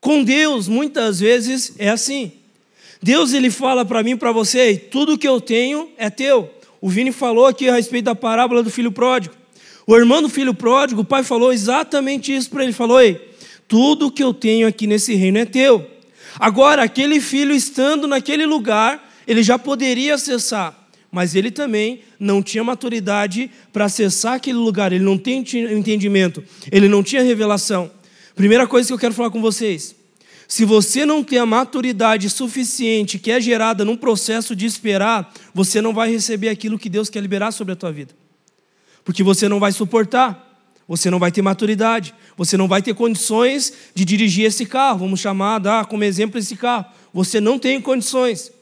Com 0.01 0.25
Deus, 0.25 0.69
muitas 0.69 1.21
vezes 1.21 1.75
é 1.79 1.91
assim. 1.91 2.33
Deus 3.05 3.35
ele 3.35 3.51
fala 3.51 3.85
para 3.85 4.03
mim 4.03 4.17
para 4.17 4.33
você, 4.33 4.77
tudo 4.79 5.19
que 5.19 5.29
eu 5.29 5.39
tenho 5.39 5.91
é 5.99 6.09
teu. 6.09 6.51
O 6.81 6.89
Vini 6.89 7.13
falou 7.13 7.45
aqui 7.45 7.69
a 7.69 7.75
respeito 7.75 8.07
da 8.07 8.15
parábola 8.15 8.63
do 8.63 8.71
filho 8.71 8.91
pródigo. 8.91 9.35
O 9.87 9.95
irmão 9.95 10.23
do 10.23 10.29
filho 10.31 10.55
pródigo, 10.55 11.03
o 11.03 11.05
pai 11.05 11.23
falou 11.23 11.53
exatamente 11.53 12.35
isso 12.35 12.49
para 12.49 12.63
ele. 12.65 12.73
Falou: 12.73 12.99
Ei, 12.99 13.21
tudo 13.69 14.11
que 14.11 14.25
eu 14.25 14.33
tenho 14.33 14.67
aqui 14.67 14.87
nesse 14.87 15.15
reino 15.15 15.37
é 15.37 15.45
teu. 15.45 15.87
Agora, 16.41 16.83
aquele 16.83 17.21
filho 17.21 17.55
estando 17.55 18.09
naquele 18.09 18.47
lugar, 18.47 19.15
ele 19.27 19.43
já 19.43 19.59
poderia 19.59 20.15
acessar, 20.15 20.89
mas 21.13 21.35
ele 21.35 21.51
também 21.51 22.01
não 22.19 22.43
tinha 22.43 22.65
maturidade 22.65 23.51
para 23.71 23.85
acessar 23.85 24.33
aquele 24.33 24.57
lugar, 24.57 24.95
ele 24.95 25.05
não 25.05 25.19
tinha 25.19 25.71
entendimento, 25.75 26.43
ele 26.73 26.89
não 26.89 27.03
tinha 27.03 27.23
revelação. 27.23 27.91
Primeira 28.35 28.67
coisa 28.67 28.89
que 28.89 28.95
eu 28.95 28.99
quero 28.99 29.13
falar 29.13 29.29
com 29.29 29.43
vocês: 29.43 29.95
se 30.47 30.65
você 30.65 31.07
não 31.07 31.23
tem 31.25 31.39
a 31.39 31.47
maturidade 31.47 32.29
suficiente 32.29 33.19
que 33.19 33.31
é 33.31 33.41
gerada 33.41 33.85
num 33.85 33.97
processo 33.97 34.55
de 34.55 34.67
esperar, 34.67 35.33
você 35.53 35.81
não 35.81 35.95
vai 35.95 36.11
receber 36.11 36.49
aquilo 36.49 36.79
que 36.79 36.89
Deus 36.89 37.09
quer 37.09 37.21
liberar 37.21 37.51
sobre 37.51 37.73
a 37.73 37.77
tua 37.77 37.93
vida. 37.93 38.15
Porque 39.05 39.23
você 39.23 39.49
não 39.49 39.59
vai 39.59 39.73
suportar, 39.73 40.45
você 40.87 41.11
não 41.11 41.19
vai 41.19 41.33
ter 41.33 41.43
maturidade, 41.43 42.15
você 42.37 42.57
não 42.57 42.69
vai 42.69 42.83
ter 42.83 42.95
condições 42.95 43.73
de 43.95 44.05
dirigir 44.05 44.45
esse 44.45 44.67
carro. 44.67 45.01
Vamos 45.01 45.21
chamar, 45.21 45.59
dar 45.59 45.87
como 45.87 46.05
exemplo 46.05 46.39
esse 46.39 46.57
carro. 46.57 46.87
Você 47.13 47.41
não 47.41 47.59
tem 47.59 47.81
condições. 47.81 48.53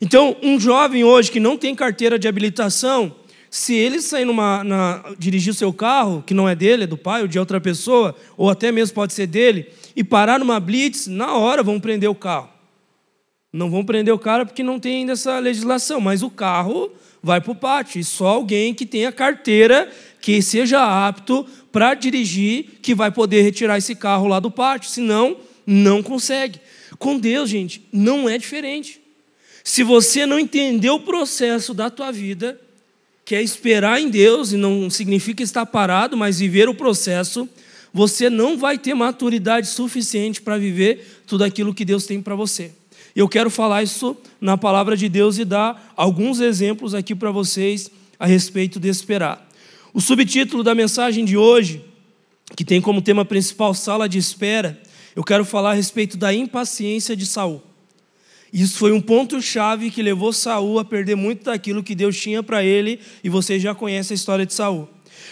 Então, 0.00 0.36
um 0.42 0.58
jovem 0.58 1.04
hoje 1.04 1.30
que 1.30 1.40
não 1.40 1.56
tem 1.56 1.74
carteira 1.74 2.18
de 2.18 2.26
habilitação, 2.26 3.14
se 3.50 3.74
ele 3.74 4.00
sair 4.00 4.24
numa, 4.24 4.62
na, 4.62 5.04
dirigir 5.18 5.52
o 5.52 5.56
seu 5.56 5.72
carro, 5.72 6.22
que 6.26 6.32
não 6.32 6.48
é 6.48 6.54
dele, 6.54 6.84
é 6.84 6.86
do 6.86 6.96
pai 6.96 7.22
ou 7.22 7.28
de 7.28 7.38
outra 7.38 7.60
pessoa, 7.60 8.14
ou 8.36 8.48
até 8.48 8.70
mesmo 8.70 8.94
pode 8.94 9.12
ser 9.12 9.26
dele, 9.26 9.66
e 9.94 10.04
parar 10.04 10.38
numa 10.38 10.60
blitz, 10.60 11.06
na 11.06 11.34
hora 11.34 11.62
vão 11.62 11.80
prender 11.80 12.08
o 12.08 12.14
carro. 12.14 12.48
Não 13.52 13.70
vão 13.70 13.84
prender 13.84 14.14
o 14.14 14.18
cara 14.18 14.46
porque 14.46 14.62
não 14.62 14.78
tem 14.78 14.98
ainda 14.98 15.12
essa 15.12 15.38
legislação, 15.38 16.00
mas 16.00 16.22
o 16.22 16.30
carro 16.30 16.90
vai 17.22 17.40
para 17.40 17.52
o 17.52 17.56
pátio. 17.56 18.00
E 18.00 18.04
só 18.04 18.28
alguém 18.28 18.72
que 18.72 18.86
tenha 18.86 19.10
carteira, 19.10 19.90
que 20.20 20.40
seja 20.40 21.06
apto 21.06 21.44
para 21.72 21.94
dirigir, 21.94 22.78
que 22.80 22.94
vai 22.94 23.10
poder 23.10 23.42
retirar 23.42 23.78
esse 23.78 23.94
carro 23.94 24.28
lá 24.28 24.38
do 24.38 24.50
pátio. 24.50 24.88
Senão, 24.88 25.36
não 25.66 26.02
consegue. 26.02 26.60
Com 26.98 27.18
Deus, 27.18 27.50
gente, 27.50 27.86
não 27.92 28.28
é 28.28 28.38
diferente. 28.38 29.00
Se 29.64 29.82
você 29.82 30.26
não 30.26 30.38
entender 30.38 30.90
o 30.90 31.00
processo 31.00 31.74
da 31.74 31.90
tua 31.90 32.10
vida, 32.12 32.60
que 33.24 33.34
é 33.34 33.42
esperar 33.42 34.00
em 34.00 34.08
Deus, 34.08 34.52
e 34.52 34.56
não 34.56 34.88
significa 34.90 35.42
estar 35.42 35.66
parado, 35.66 36.16
mas 36.16 36.38
viver 36.38 36.68
o 36.68 36.74
processo, 36.74 37.48
você 37.92 38.30
não 38.30 38.56
vai 38.56 38.78
ter 38.78 38.94
maturidade 38.94 39.66
suficiente 39.68 40.40
para 40.40 40.58
viver 40.58 41.22
tudo 41.26 41.44
aquilo 41.44 41.74
que 41.74 41.84
Deus 41.84 42.06
tem 42.06 42.20
para 42.22 42.34
você. 42.34 42.72
Eu 43.14 43.28
quero 43.28 43.50
falar 43.50 43.82
isso 43.82 44.16
na 44.40 44.56
palavra 44.56 44.96
de 44.96 45.08
Deus 45.08 45.38
e 45.38 45.44
dar 45.44 45.92
alguns 45.96 46.40
exemplos 46.40 46.94
aqui 46.94 47.14
para 47.14 47.30
vocês 47.30 47.90
a 48.18 48.26
respeito 48.26 48.78
de 48.78 48.88
esperar. 48.88 49.48
O 49.92 50.00
subtítulo 50.00 50.62
da 50.62 50.74
mensagem 50.74 51.24
de 51.24 51.36
hoje, 51.36 51.84
que 52.56 52.64
tem 52.64 52.80
como 52.80 53.02
tema 53.02 53.24
principal 53.24 53.74
sala 53.74 54.08
de 54.08 54.18
espera, 54.18 54.80
eu 55.16 55.24
quero 55.24 55.44
falar 55.44 55.72
a 55.72 55.74
respeito 55.74 56.16
da 56.16 56.32
impaciência 56.32 57.16
de 57.16 57.26
Saul. 57.26 57.62
Isso 58.52 58.78
foi 58.78 58.92
um 58.92 59.00
ponto-chave 59.00 59.90
que 59.90 60.02
levou 60.02 60.32
Saul 60.32 60.78
a 60.78 60.84
perder 60.84 61.16
muito 61.16 61.44
daquilo 61.44 61.82
que 61.82 61.94
Deus 61.94 62.16
tinha 62.18 62.42
para 62.42 62.64
ele, 62.64 63.00
e 63.22 63.28
vocês 63.28 63.62
já 63.62 63.74
conhecem 63.74 64.14
a 64.14 64.16
história 64.16 64.46
de 64.46 64.54
Saul. 64.54 64.88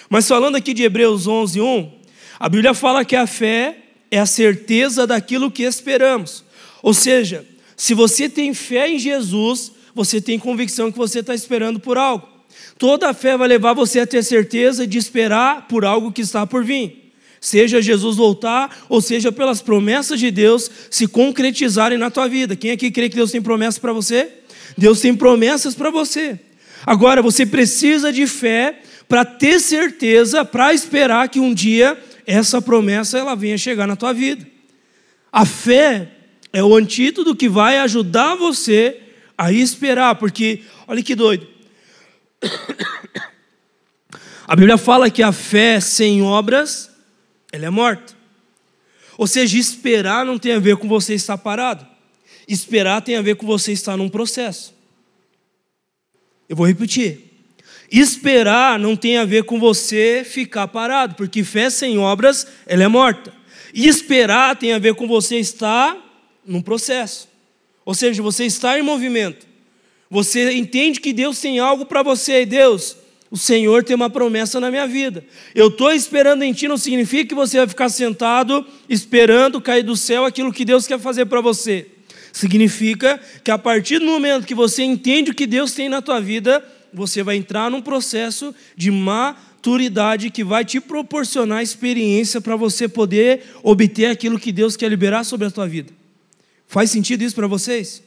Mas 0.08 0.26
falando 0.26 0.56
aqui 0.56 0.72
de 0.72 0.82
Hebreus 0.82 1.26
11, 1.26 1.60
1, 1.60 1.92
a 2.38 2.48
Bíblia 2.48 2.74
fala 2.74 3.04
que 3.04 3.16
a 3.16 3.26
fé 3.26 3.76
é 4.10 4.18
a 4.18 4.26
certeza 4.26 5.06
daquilo 5.06 5.50
que 5.50 5.62
esperamos. 5.62 6.44
Ou 6.82 6.94
seja, 6.94 7.44
se 7.76 7.94
você 7.94 8.28
tem 8.28 8.54
fé 8.54 8.88
em 8.88 8.98
Jesus, 8.98 9.72
você 9.94 10.20
tem 10.20 10.38
convicção 10.38 10.90
que 10.92 10.98
você 10.98 11.20
está 11.20 11.34
esperando 11.34 11.80
por 11.80 11.98
algo. 11.98 12.26
Toda 12.78 13.12
fé 13.12 13.36
vai 13.36 13.48
levar 13.48 13.72
você 13.72 14.00
a 14.00 14.06
ter 14.06 14.22
certeza 14.22 14.86
de 14.86 14.98
esperar 14.98 15.66
por 15.68 15.84
algo 15.84 16.12
que 16.12 16.22
está 16.22 16.46
por 16.46 16.64
vir 16.64 17.08
seja 17.40 17.80
Jesus 17.80 18.16
voltar, 18.16 18.84
ou 18.88 19.00
seja 19.00 19.30
pelas 19.30 19.60
promessas 19.60 20.18
de 20.18 20.30
Deus 20.30 20.70
se 20.90 21.06
concretizarem 21.06 21.98
na 21.98 22.10
tua 22.10 22.28
vida. 22.28 22.56
Quem 22.56 22.70
aqui 22.70 22.90
crê 22.90 23.08
que 23.08 23.16
Deus 23.16 23.30
tem 23.30 23.42
promessas 23.42 23.78
para 23.78 23.92
você? 23.92 24.28
Deus 24.76 25.00
tem 25.00 25.14
promessas 25.14 25.74
para 25.74 25.90
você. 25.90 26.38
Agora, 26.86 27.22
você 27.22 27.44
precisa 27.44 28.12
de 28.12 28.26
fé 28.26 28.80
para 29.08 29.24
ter 29.24 29.58
certeza, 29.60 30.44
para 30.44 30.72
esperar 30.72 31.28
que 31.28 31.40
um 31.40 31.52
dia 31.52 31.98
essa 32.28 32.60
promessa 32.60 33.16
ela 33.16 33.34
venha 33.34 33.56
chegar 33.56 33.86
na 33.86 33.96
tua 33.96 34.12
vida. 34.12 34.46
A 35.32 35.46
fé 35.46 36.12
é 36.52 36.62
o 36.62 36.76
antídoto 36.76 37.34
que 37.34 37.48
vai 37.48 37.78
ajudar 37.78 38.34
você 38.34 39.00
a 39.36 39.50
esperar, 39.50 40.14
porque 40.16 40.62
olha 40.86 41.02
que 41.02 41.14
doido. 41.14 41.48
A 44.46 44.56
Bíblia 44.56 44.78
fala 44.78 45.10
que 45.10 45.22
a 45.22 45.30
fé 45.30 45.78
sem 45.78 46.22
obras 46.22 46.90
ela 47.52 47.66
é 47.66 47.70
morta. 47.70 48.14
Ou 49.18 49.26
seja, 49.26 49.58
esperar 49.58 50.24
não 50.24 50.38
tem 50.38 50.52
a 50.52 50.58
ver 50.58 50.78
com 50.78 50.88
você 50.88 51.12
estar 51.12 51.36
parado. 51.36 51.86
Esperar 52.46 53.02
tem 53.02 53.16
a 53.16 53.20
ver 53.20 53.36
com 53.36 53.46
você 53.46 53.72
estar 53.72 53.94
num 53.94 54.08
processo. 54.08 54.74
Eu 56.48 56.56
vou 56.56 56.66
repetir. 56.66 57.27
Esperar 57.90 58.78
não 58.78 58.94
tem 58.94 59.16
a 59.16 59.24
ver 59.24 59.44
com 59.44 59.58
você 59.58 60.22
ficar 60.24 60.68
parado, 60.68 61.14
porque 61.14 61.42
fé 61.42 61.70
sem 61.70 61.98
obras, 61.98 62.46
ela 62.66 62.84
é 62.84 62.88
morta. 62.88 63.32
E 63.72 63.88
esperar 63.88 64.56
tem 64.56 64.72
a 64.72 64.78
ver 64.78 64.94
com 64.94 65.06
você 65.06 65.36
estar 65.38 65.96
num 66.46 66.60
processo. 66.60 67.28
Ou 67.84 67.94
seja, 67.94 68.22
você 68.22 68.44
está 68.44 68.78
em 68.78 68.82
movimento. 68.82 69.46
Você 70.10 70.52
entende 70.52 71.00
que 71.00 71.12
Deus 71.12 71.40
tem 71.40 71.58
algo 71.58 71.86
para 71.86 72.02
você, 72.02 72.42
e 72.42 72.46
Deus, 72.46 72.96
o 73.30 73.36
Senhor 73.36 73.84
tem 73.84 73.94
uma 73.94 74.08
promessa 74.08 74.58
na 74.58 74.70
minha 74.70 74.86
vida. 74.86 75.24
Eu 75.54 75.68
estou 75.68 75.92
esperando 75.92 76.42
em 76.42 76.52
Ti, 76.52 76.68
não 76.68 76.78
significa 76.78 77.28
que 77.28 77.34
você 77.34 77.58
vai 77.58 77.68
ficar 77.68 77.88
sentado 77.88 78.66
esperando 78.88 79.60
cair 79.60 79.82
do 79.82 79.96
céu 79.96 80.24
aquilo 80.24 80.52
que 80.52 80.64
Deus 80.64 80.86
quer 80.86 80.98
fazer 80.98 81.26
para 81.26 81.40
você. 81.40 81.86
Significa 82.32 83.20
que 83.42 83.50
a 83.50 83.58
partir 83.58 83.98
do 83.98 84.06
momento 84.06 84.46
que 84.46 84.54
você 84.54 84.82
entende 84.82 85.30
o 85.30 85.34
que 85.34 85.46
Deus 85.46 85.72
tem 85.72 85.88
na 85.88 86.00
tua 86.00 86.20
vida, 86.20 86.64
você 86.92 87.22
vai 87.22 87.36
entrar 87.36 87.70
num 87.70 87.82
processo 87.82 88.54
de 88.76 88.90
maturidade 88.90 90.30
que 90.30 90.44
vai 90.44 90.64
te 90.64 90.80
proporcionar 90.80 91.62
experiência 91.62 92.40
para 92.40 92.56
você 92.56 92.88
poder 92.88 93.44
obter 93.62 94.06
aquilo 94.06 94.38
que 94.38 94.52
Deus 94.52 94.76
quer 94.76 94.88
liberar 94.88 95.24
sobre 95.24 95.46
a 95.46 95.50
tua 95.50 95.66
vida. 95.66 95.92
Faz 96.66 96.90
sentido 96.90 97.22
isso 97.22 97.34
para 97.34 97.46
vocês? 97.46 98.02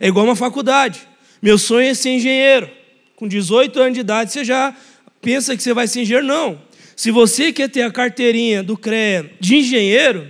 É 0.00 0.08
igual 0.08 0.24
uma 0.24 0.36
faculdade. 0.36 1.00
Meu 1.42 1.58
sonho 1.58 1.88
é 1.88 1.94
ser 1.94 2.10
engenheiro 2.10 2.78
com 3.18 3.26
18 3.26 3.80
anos 3.80 3.94
de 3.94 4.00
idade, 4.00 4.32
você 4.32 4.44
já 4.44 4.72
pensa 5.20 5.56
que 5.56 5.62
você 5.62 5.74
vai 5.74 5.88
ser 5.88 6.02
engenheiro? 6.02 6.24
Não. 6.24 6.62
Se 6.94 7.10
você 7.10 7.52
quer 7.52 7.68
ter 7.68 7.82
a 7.82 7.90
carteirinha 7.90 8.62
do 8.62 8.76
CREA 8.76 9.28
de 9.40 9.56
engenheiro, 9.56 10.28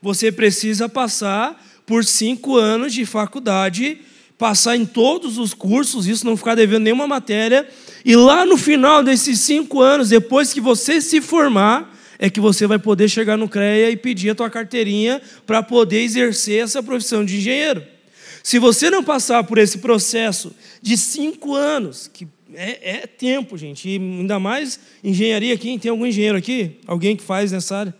você 0.00 0.30
precisa 0.30 0.88
passar 0.88 1.60
por 1.84 2.04
cinco 2.04 2.56
anos 2.56 2.94
de 2.94 3.04
faculdade, 3.04 3.98
passar 4.38 4.76
em 4.76 4.86
todos 4.86 5.36
os 5.36 5.52
cursos, 5.52 6.06
isso 6.06 6.24
não 6.24 6.36
ficar 6.36 6.54
devendo 6.54 6.84
nenhuma 6.84 7.08
matéria, 7.08 7.68
e 8.04 8.14
lá 8.14 8.46
no 8.46 8.56
final 8.56 9.02
desses 9.02 9.40
cinco 9.40 9.82
anos, 9.82 10.08
depois 10.08 10.54
que 10.54 10.60
você 10.60 11.00
se 11.00 11.20
formar, 11.20 11.94
é 12.18 12.30
que 12.30 12.40
você 12.40 12.66
vai 12.66 12.78
poder 12.78 13.08
chegar 13.08 13.36
no 13.36 13.48
CREA 13.48 13.90
e 13.90 13.96
pedir 13.96 14.30
a 14.30 14.34
tua 14.34 14.48
carteirinha 14.48 15.20
para 15.44 15.62
poder 15.62 16.00
exercer 16.00 16.62
essa 16.62 16.82
profissão 16.82 17.24
de 17.24 17.36
engenheiro. 17.36 17.82
Se 18.42 18.58
você 18.58 18.90
não 18.90 19.04
passar 19.04 19.44
por 19.44 19.58
esse 19.58 19.78
processo 19.78 20.54
de 20.80 20.96
cinco 20.96 21.54
anos, 21.54 22.08
que 22.12 22.26
é, 22.54 23.02
é 23.02 23.06
tempo, 23.06 23.58
gente, 23.58 23.88
e 23.88 23.96
ainda 23.96 24.38
mais 24.38 24.80
engenharia 25.04 25.54
aqui, 25.54 25.78
tem 25.78 25.90
algum 25.90 26.06
engenheiro 26.06 26.38
aqui? 26.38 26.78
Alguém 26.86 27.14
que 27.14 27.22
faz 27.22 27.52
nessa 27.52 27.76
área? 27.76 27.94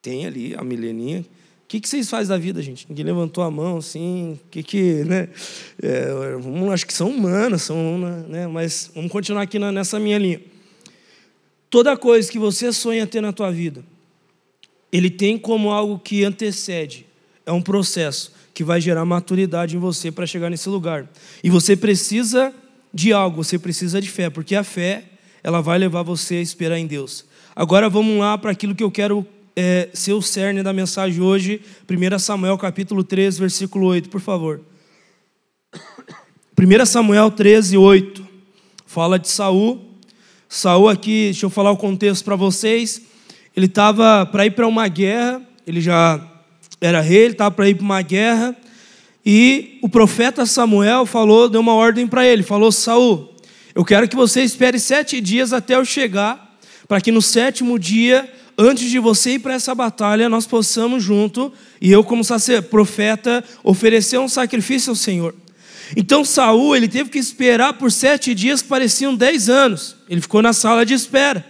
Tem 0.00 0.24
ali, 0.24 0.54
a 0.56 0.62
mileninha. 0.62 1.24
Que, 1.70 1.78
que 1.78 1.88
vocês 1.88 2.10
fazem 2.10 2.26
da 2.26 2.36
vida, 2.36 2.60
gente? 2.60 2.84
Ninguém 2.88 3.04
levantou 3.04 3.44
a 3.44 3.50
mão, 3.50 3.76
assim, 3.76 4.32
o 4.32 4.50
que 4.50 4.60
que, 4.60 5.04
né? 5.04 5.28
É, 5.80 6.08
acho 6.72 6.84
que 6.84 6.92
são 6.92 7.10
humanas, 7.10 7.62
são, 7.62 7.96
né? 8.28 8.48
Mas 8.48 8.90
vamos 8.92 9.08
continuar 9.08 9.42
aqui 9.42 9.56
nessa 9.56 9.96
minha 10.00 10.18
linha. 10.18 10.40
Toda 11.70 11.96
coisa 11.96 12.28
que 12.28 12.40
você 12.40 12.72
sonha 12.72 13.06
ter 13.06 13.20
na 13.20 13.32
tua 13.32 13.52
vida, 13.52 13.84
ele 14.90 15.08
tem 15.08 15.38
como 15.38 15.70
algo 15.70 15.96
que 16.00 16.24
antecede, 16.24 17.06
é 17.46 17.52
um 17.52 17.62
processo 17.62 18.32
que 18.52 18.64
vai 18.64 18.80
gerar 18.80 19.04
maturidade 19.04 19.76
em 19.76 19.78
você 19.78 20.10
para 20.10 20.26
chegar 20.26 20.50
nesse 20.50 20.68
lugar. 20.68 21.08
E 21.40 21.48
você 21.48 21.76
precisa 21.76 22.52
de 22.92 23.12
algo, 23.12 23.44
você 23.44 23.60
precisa 23.60 24.00
de 24.00 24.10
fé, 24.10 24.28
porque 24.28 24.56
a 24.56 24.64
fé, 24.64 25.04
ela 25.40 25.60
vai 25.60 25.78
levar 25.78 26.02
você 26.02 26.34
a 26.34 26.42
esperar 26.42 26.78
em 26.78 26.86
Deus. 26.88 27.24
Agora 27.54 27.88
vamos 27.88 28.18
lá 28.18 28.36
para 28.36 28.50
aquilo 28.50 28.74
que 28.74 28.82
eu 28.82 28.90
quero 28.90 29.24
é, 29.56 29.88
ser 29.92 30.12
o 30.12 30.22
cerne 30.22 30.62
da 30.62 30.72
mensagem 30.72 31.20
hoje, 31.20 31.60
1 31.88 32.18
Samuel 32.18 32.56
capítulo 32.58 33.02
3, 33.04 33.38
versículo 33.38 33.86
8, 33.86 34.08
por 34.08 34.20
favor. 34.20 34.60
1 36.58 36.86
Samuel 36.86 37.30
13, 37.30 37.76
8, 37.76 38.26
fala 38.86 39.18
de 39.18 39.28
Saul. 39.28 39.80
Saul 40.48 40.88
aqui, 40.88 41.24
deixa 41.26 41.46
eu 41.46 41.50
falar 41.50 41.70
o 41.70 41.76
contexto 41.76 42.24
para 42.24 42.36
vocês. 42.36 43.02
Ele 43.56 43.66
estava 43.66 44.26
para 44.26 44.46
ir 44.46 44.50
para 44.50 44.66
uma 44.66 44.88
guerra, 44.88 45.42
ele 45.66 45.80
já 45.80 46.20
era 46.80 47.00
rei, 47.00 47.24
ele 47.24 47.32
estava 47.32 47.50
para 47.50 47.68
ir 47.68 47.74
para 47.74 47.84
uma 47.84 48.02
guerra, 48.02 48.56
e 49.24 49.78
o 49.82 49.88
profeta 49.88 50.46
Samuel 50.46 51.04
falou, 51.04 51.48
deu 51.48 51.60
uma 51.60 51.74
ordem 51.74 52.06
para 52.06 52.26
ele, 52.26 52.42
falou, 52.42 52.72
Saul, 52.72 53.34
eu 53.74 53.84
quero 53.84 54.08
que 54.08 54.16
você 54.16 54.42
espere 54.42 54.78
sete 54.78 55.20
dias 55.20 55.52
até 55.52 55.76
eu 55.76 55.84
chegar, 55.84 56.58
para 56.88 57.00
que 57.00 57.12
no 57.12 57.20
sétimo 57.20 57.78
dia, 57.78 58.28
antes 58.60 58.90
de 58.90 58.98
você 58.98 59.32
ir 59.32 59.38
para 59.38 59.54
essa 59.54 59.74
batalha, 59.74 60.28
nós 60.28 60.46
possamos 60.46 61.02
junto, 61.02 61.52
e 61.80 61.90
eu 61.90 62.04
como 62.04 62.22
profeta, 62.68 63.42
oferecer 63.64 64.18
um 64.18 64.28
sacrifício 64.28 64.90
ao 64.90 64.96
Senhor. 64.96 65.34
Então 65.96 66.24
Saul, 66.24 66.76
ele 66.76 66.86
teve 66.86 67.10
que 67.10 67.18
esperar 67.18 67.72
por 67.72 67.90
sete 67.90 68.34
dias 68.34 68.62
que 68.62 68.68
pareciam 68.68 69.14
dez 69.14 69.48
anos. 69.48 69.96
Ele 70.08 70.20
ficou 70.20 70.42
na 70.42 70.52
sala 70.52 70.84
de 70.84 70.94
espera. 70.94 71.44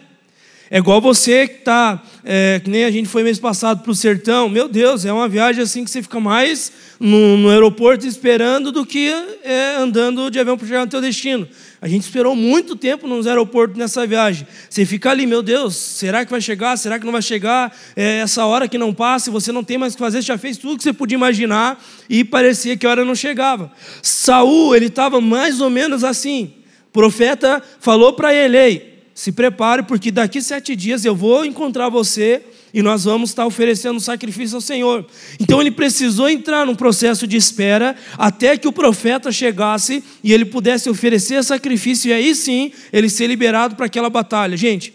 É 0.72 0.78
igual 0.78 1.00
você 1.00 1.48
que 1.48 1.56
está, 1.56 2.00
é, 2.24 2.60
que 2.62 2.70
nem 2.70 2.84
a 2.84 2.92
gente 2.92 3.08
foi 3.08 3.24
mês 3.24 3.40
passado 3.40 3.82
para 3.82 3.90
o 3.90 3.94
sertão. 3.94 4.48
Meu 4.48 4.68
Deus, 4.68 5.04
é 5.04 5.12
uma 5.12 5.28
viagem 5.28 5.64
assim 5.64 5.82
que 5.82 5.90
você 5.90 6.00
fica 6.00 6.20
mais 6.20 6.70
no, 7.00 7.36
no 7.36 7.50
aeroporto 7.50 8.06
esperando 8.06 8.70
do 8.70 8.86
que 8.86 9.08
é, 9.42 9.74
andando 9.76 10.30
de 10.30 10.38
avião 10.38 10.56
para 10.56 10.68
chegar 10.68 10.84
no 10.84 10.86
teu 10.86 11.00
destino. 11.00 11.48
A 11.82 11.88
gente 11.88 12.02
esperou 12.02 12.36
muito 12.36 12.76
tempo 12.76 13.08
nos 13.08 13.26
aeroportos 13.26 13.76
nessa 13.76 14.06
viagem. 14.06 14.46
Você 14.68 14.86
fica 14.86 15.10
ali, 15.10 15.26
meu 15.26 15.42
Deus, 15.42 15.74
será 15.74 16.24
que 16.24 16.30
vai 16.30 16.40
chegar? 16.40 16.76
Será 16.76 17.00
que 17.00 17.04
não 17.04 17.12
vai 17.12 17.22
chegar? 17.22 17.76
É 17.96 18.18
essa 18.18 18.46
hora 18.46 18.68
que 18.68 18.78
não 18.78 18.94
passa, 18.94 19.28
você 19.28 19.50
não 19.50 19.64
tem 19.64 19.76
mais 19.76 19.94
o 19.94 19.96
que 19.96 20.04
fazer, 20.04 20.22
você 20.22 20.28
já 20.28 20.38
fez 20.38 20.56
tudo 20.56 20.76
que 20.76 20.84
você 20.84 20.92
podia 20.92 21.16
imaginar 21.16 21.84
e 22.08 22.22
parecia 22.22 22.76
que 22.76 22.86
a 22.86 22.90
hora 22.90 23.04
não 23.04 23.16
chegava. 23.16 23.72
Saul, 24.02 24.76
ele 24.76 24.86
estava 24.86 25.20
mais 25.20 25.60
ou 25.60 25.68
menos 25.68 26.04
assim. 26.04 26.52
O 26.90 26.92
profeta 26.92 27.60
falou 27.80 28.12
para 28.12 28.32
ele: 28.32 28.56
Ei, 28.56 28.89
se 29.20 29.32
prepare, 29.32 29.82
porque 29.82 30.10
daqui 30.10 30.40
sete 30.40 30.74
dias 30.74 31.04
eu 31.04 31.14
vou 31.14 31.44
encontrar 31.44 31.90
você 31.90 32.42
e 32.72 32.80
nós 32.80 33.04
vamos 33.04 33.28
estar 33.28 33.44
oferecendo 33.44 34.00
sacrifício 34.00 34.54
ao 34.54 34.62
Senhor. 34.62 35.06
Então 35.38 35.60
ele 35.60 35.70
precisou 35.70 36.26
entrar 36.26 36.64
num 36.64 36.74
processo 36.74 37.26
de 37.26 37.36
espera 37.36 37.94
até 38.16 38.56
que 38.56 38.66
o 38.66 38.72
profeta 38.72 39.30
chegasse 39.30 40.02
e 40.24 40.32
ele 40.32 40.46
pudesse 40.46 40.88
oferecer 40.88 41.44
sacrifício 41.44 42.08
e 42.08 42.14
aí 42.14 42.34
sim 42.34 42.72
ele 42.90 43.10
ser 43.10 43.26
liberado 43.26 43.76
para 43.76 43.84
aquela 43.84 44.08
batalha. 44.08 44.56
Gente, 44.56 44.94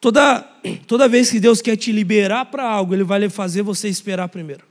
toda, 0.00 0.40
toda 0.86 1.06
vez 1.06 1.30
que 1.30 1.38
Deus 1.38 1.60
quer 1.60 1.76
te 1.76 1.92
liberar 1.92 2.46
para 2.46 2.64
algo, 2.66 2.94
ele 2.94 3.04
vai 3.04 3.28
fazer 3.28 3.60
você 3.60 3.90
esperar 3.90 4.26
primeiro. 4.30 4.64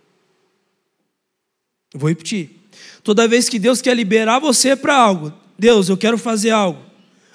vou 1.94 2.10
repetir. 2.10 2.50
Toda 3.04 3.28
vez 3.28 3.48
que 3.48 3.60
Deus 3.60 3.84
quer 3.84 3.96
liberar 3.96 4.40
você 4.40 4.76
para 4.76 4.96
algo, 4.96 5.32
Deus, 5.60 5.90
eu 5.90 5.96
quero 5.96 6.18
fazer 6.18 6.50
algo 6.50 6.93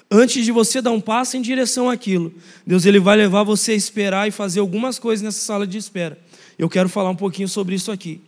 antes 0.09 0.43
de 0.43 0.51
você 0.51 0.81
dar 0.81 0.91
um 0.91 1.01
passo 1.01 1.37
em 1.37 1.41
direção 1.41 1.89
àquilo, 1.89 2.33
Deus 2.65 2.85
ele 2.85 2.99
vai 2.99 3.15
levar 3.15 3.43
você 3.43 3.73
a 3.73 3.75
esperar 3.75 4.27
e 4.27 4.31
fazer 4.31 4.59
algumas 4.59 4.97
coisas 4.97 5.23
nessa 5.23 5.39
sala 5.39 5.67
de 5.67 5.77
espera. 5.77 6.17
Eu 6.57 6.69
quero 6.69 6.89
falar 6.89 7.09
um 7.09 7.15
pouquinho 7.15 7.47
sobre 7.47 7.75
isso 7.75 7.91
aqui. 7.91 8.21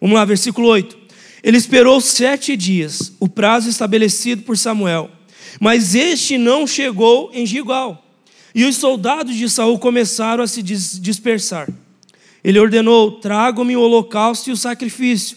Vamos 0.00 0.16
lá, 0.16 0.24
versículo 0.24 0.68
8. 0.68 1.04
Ele 1.42 1.58
esperou 1.58 2.00
sete 2.00 2.56
dias, 2.56 3.12
o 3.20 3.28
prazo 3.28 3.68
estabelecido 3.68 4.42
por 4.42 4.56
Samuel, 4.56 5.10
mas 5.60 5.94
este 5.94 6.38
não 6.38 6.66
chegou 6.66 7.30
em 7.34 7.44
Gilgal. 7.44 8.02
E 8.54 8.64
os 8.64 8.76
soldados 8.76 9.34
de 9.36 9.48
Saul 9.50 9.78
começaram 9.78 10.42
a 10.42 10.46
se 10.46 10.62
dispersar. 10.62 11.68
Ele 12.42 12.58
ordenou: 12.58 13.12
tragam-me 13.12 13.76
o 13.76 13.80
holocausto 13.80 14.48
e 14.48 14.52
o 14.52 14.56
sacrifício 14.56 15.36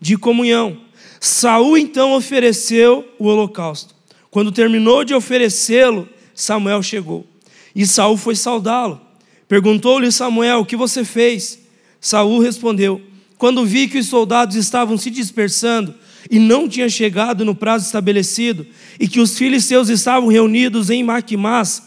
de 0.00 0.16
comunhão. 0.16 0.78
Saul 1.20 1.76
então 1.76 2.12
ofereceu 2.12 3.08
o 3.18 3.26
holocausto. 3.26 3.97
Quando 4.30 4.52
terminou 4.52 5.04
de 5.04 5.14
oferecê-lo, 5.14 6.08
Samuel 6.34 6.82
chegou. 6.82 7.26
E 7.74 7.86
Saul 7.86 8.16
foi 8.16 8.34
saudá-lo. 8.34 9.00
Perguntou-lhe 9.46 10.10
Samuel: 10.12 10.60
"O 10.60 10.66
que 10.66 10.76
você 10.76 11.04
fez?" 11.04 11.58
Saul 12.00 12.38
respondeu: 12.40 13.00
"Quando 13.36 13.64
vi 13.64 13.88
que 13.88 13.98
os 13.98 14.06
soldados 14.06 14.56
estavam 14.56 14.98
se 14.98 15.10
dispersando 15.10 15.94
e 16.30 16.38
não 16.38 16.68
tinha 16.68 16.88
chegado 16.88 17.44
no 17.44 17.54
prazo 17.54 17.86
estabelecido, 17.86 18.66
e 19.00 19.08
que 19.08 19.20
os 19.20 19.38
filisteus 19.38 19.88
estavam 19.88 20.28
reunidos 20.28 20.90
em 20.90 21.02
Maquimás, 21.02 21.82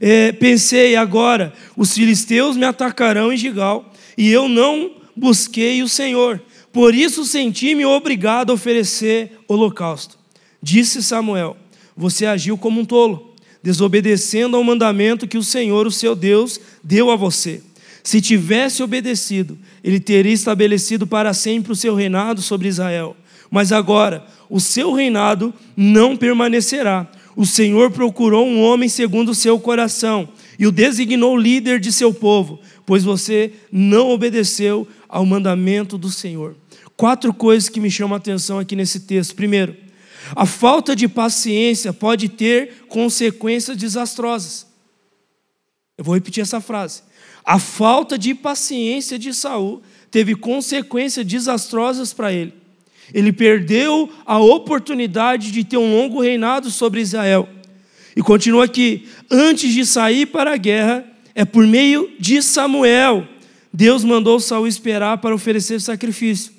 é, 0.00 0.32
pensei 0.32 0.96
agora: 0.96 1.52
os 1.76 1.94
filisteus 1.94 2.56
me 2.56 2.64
atacarão 2.64 3.32
em 3.32 3.36
Gigal, 3.36 3.92
e 4.18 4.30
eu 4.30 4.48
não 4.48 4.90
busquei 5.16 5.82
o 5.82 5.88
Senhor. 5.88 6.42
Por 6.72 6.94
isso 6.94 7.24
senti-me 7.24 7.84
obrigado 7.84 8.50
a 8.50 8.54
oferecer 8.54 9.38
holocausto. 9.46 10.18
Disse 10.60 11.02
Samuel: 11.02 11.56
você 11.96 12.26
agiu 12.26 12.56
como 12.56 12.80
um 12.80 12.84
tolo, 12.84 13.34
desobedecendo 13.62 14.56
ao 14.56 14.64
mandamento 14.64 15.26
que 15.26 15.38
o 15.38 15.42
Senhor, 15.42 15.86
o 15.86 15.90
seu 15.90 16.14
Deus, 16.14 16.60
deu 16.82 17.10
a 17.10 17.16
você. 17.16 17.62
Se 18.02 18.20
tivesse 18.20 18.82
obedecido, 18.82 19.56
ele 19.82 20.00
teria 20.00 20.32
estabelecido 20.32 21.06
para 21.06 21.32
sempre 21.32 21.72
o 21.72 21.76
seu 21.76 21.94
reinado 21.94 22.42
sobre 22.42 22.68
Israel. 22.68 23.16
Mas 23.50 23.70
agora, 23.70 24.26
o 24.50 24.58
seu 24.58 24.92
reinado 24.92 25.54
não 25.76 26.16
permanecerá. 26.16 27.06
O 27.36 27.46
Senhor 27.46 27.90
procurou 27.90 28.46
um 28.46 28.62
homem 28.62 28.88
segundo 28.88 29.30
o 29.30 29.34
seu 29.34 29.58
coração 29.58 30.28
e 30.58 30.66
o 30.66 30.72
designou 30.72 31.36
líder 31.36 31.78
de 31.78 31.92
seu 31.92 32.12
povo. 32.12 32.60
pois 32.84 33.04
você 33.04 33.52
não 33.70 34.10
obedeceu 34.10 34.88
ao 35.08 35.24
mandamento 35.24 35.96
do 35.96 36.10
Senhor. 36.10 36.56
Quatro 36.96 37.32
coisas 37.32 37.68
que 37.68 37.80
me 37.80 37.90
chamam 37.90 38.14
a 38.14 38.18
atenção 38.18 38.58
aqui 38.58 38.74
nesse 38.74 39.00
texto. 39.00 39.34
Primeiro, 39.34 39.76
a 40.34 40.46
falta 40.46 40.94
de 40.94 41.08
paciência 41.08 41.92
pode 41.92 42.28
ter 42.28 42.84
consequências 42.88 43.76
desastrosas. 43.76 44.66
Eu 45.98 46.04
vou 46.04 46.14
repetir 46.14 46.42
essa 46.42 46.60
frase. 46.60 47.02
A 47.44 47.58
falta 47.58 48.16
de 48.16 48.34
paciência 48.34 49.18
de 49.18 49.34
Saul 49.34 49.82
teve 50.10 50.34
consequências 50.34 51.26
desastrosas 51.26 52.12
para 52.12 52.32
ele. 52.32 52.54
Ele 53.12 53.32
perdeu 53.32 54.10
a 54.24 54.38
oportunidade 54.38 55.50
de 55.50 55.64
ter 55.64 55.76
um 55.76 55.96
longo 55.96 56.20
reinado 56.20 56.70
sobre 56.70 57.00
Israel. 57.00 57.48
E 58.16 58.22
continua 58.22 58.64
aqui: 58.64 59.08
antes 59.30 59.72
de 59.72 59.84
sair 59.84 60.26
para 60.26 60.54
a 60.54 60.56
guerra, 60.56 61.04
é 61.34 61.44
por 61.44 61.66
meio 61.66 62.10
de 62.18 62.40
Samuel. 62.42 63.26
Deus 63.72 64.04
mandou 64.04 64.38
Saul 64.38 64.66
esperar 64.66 65.18
para 65.18 65.34
oferecer 65.34 65.80
sacrifício. 65.80 66.52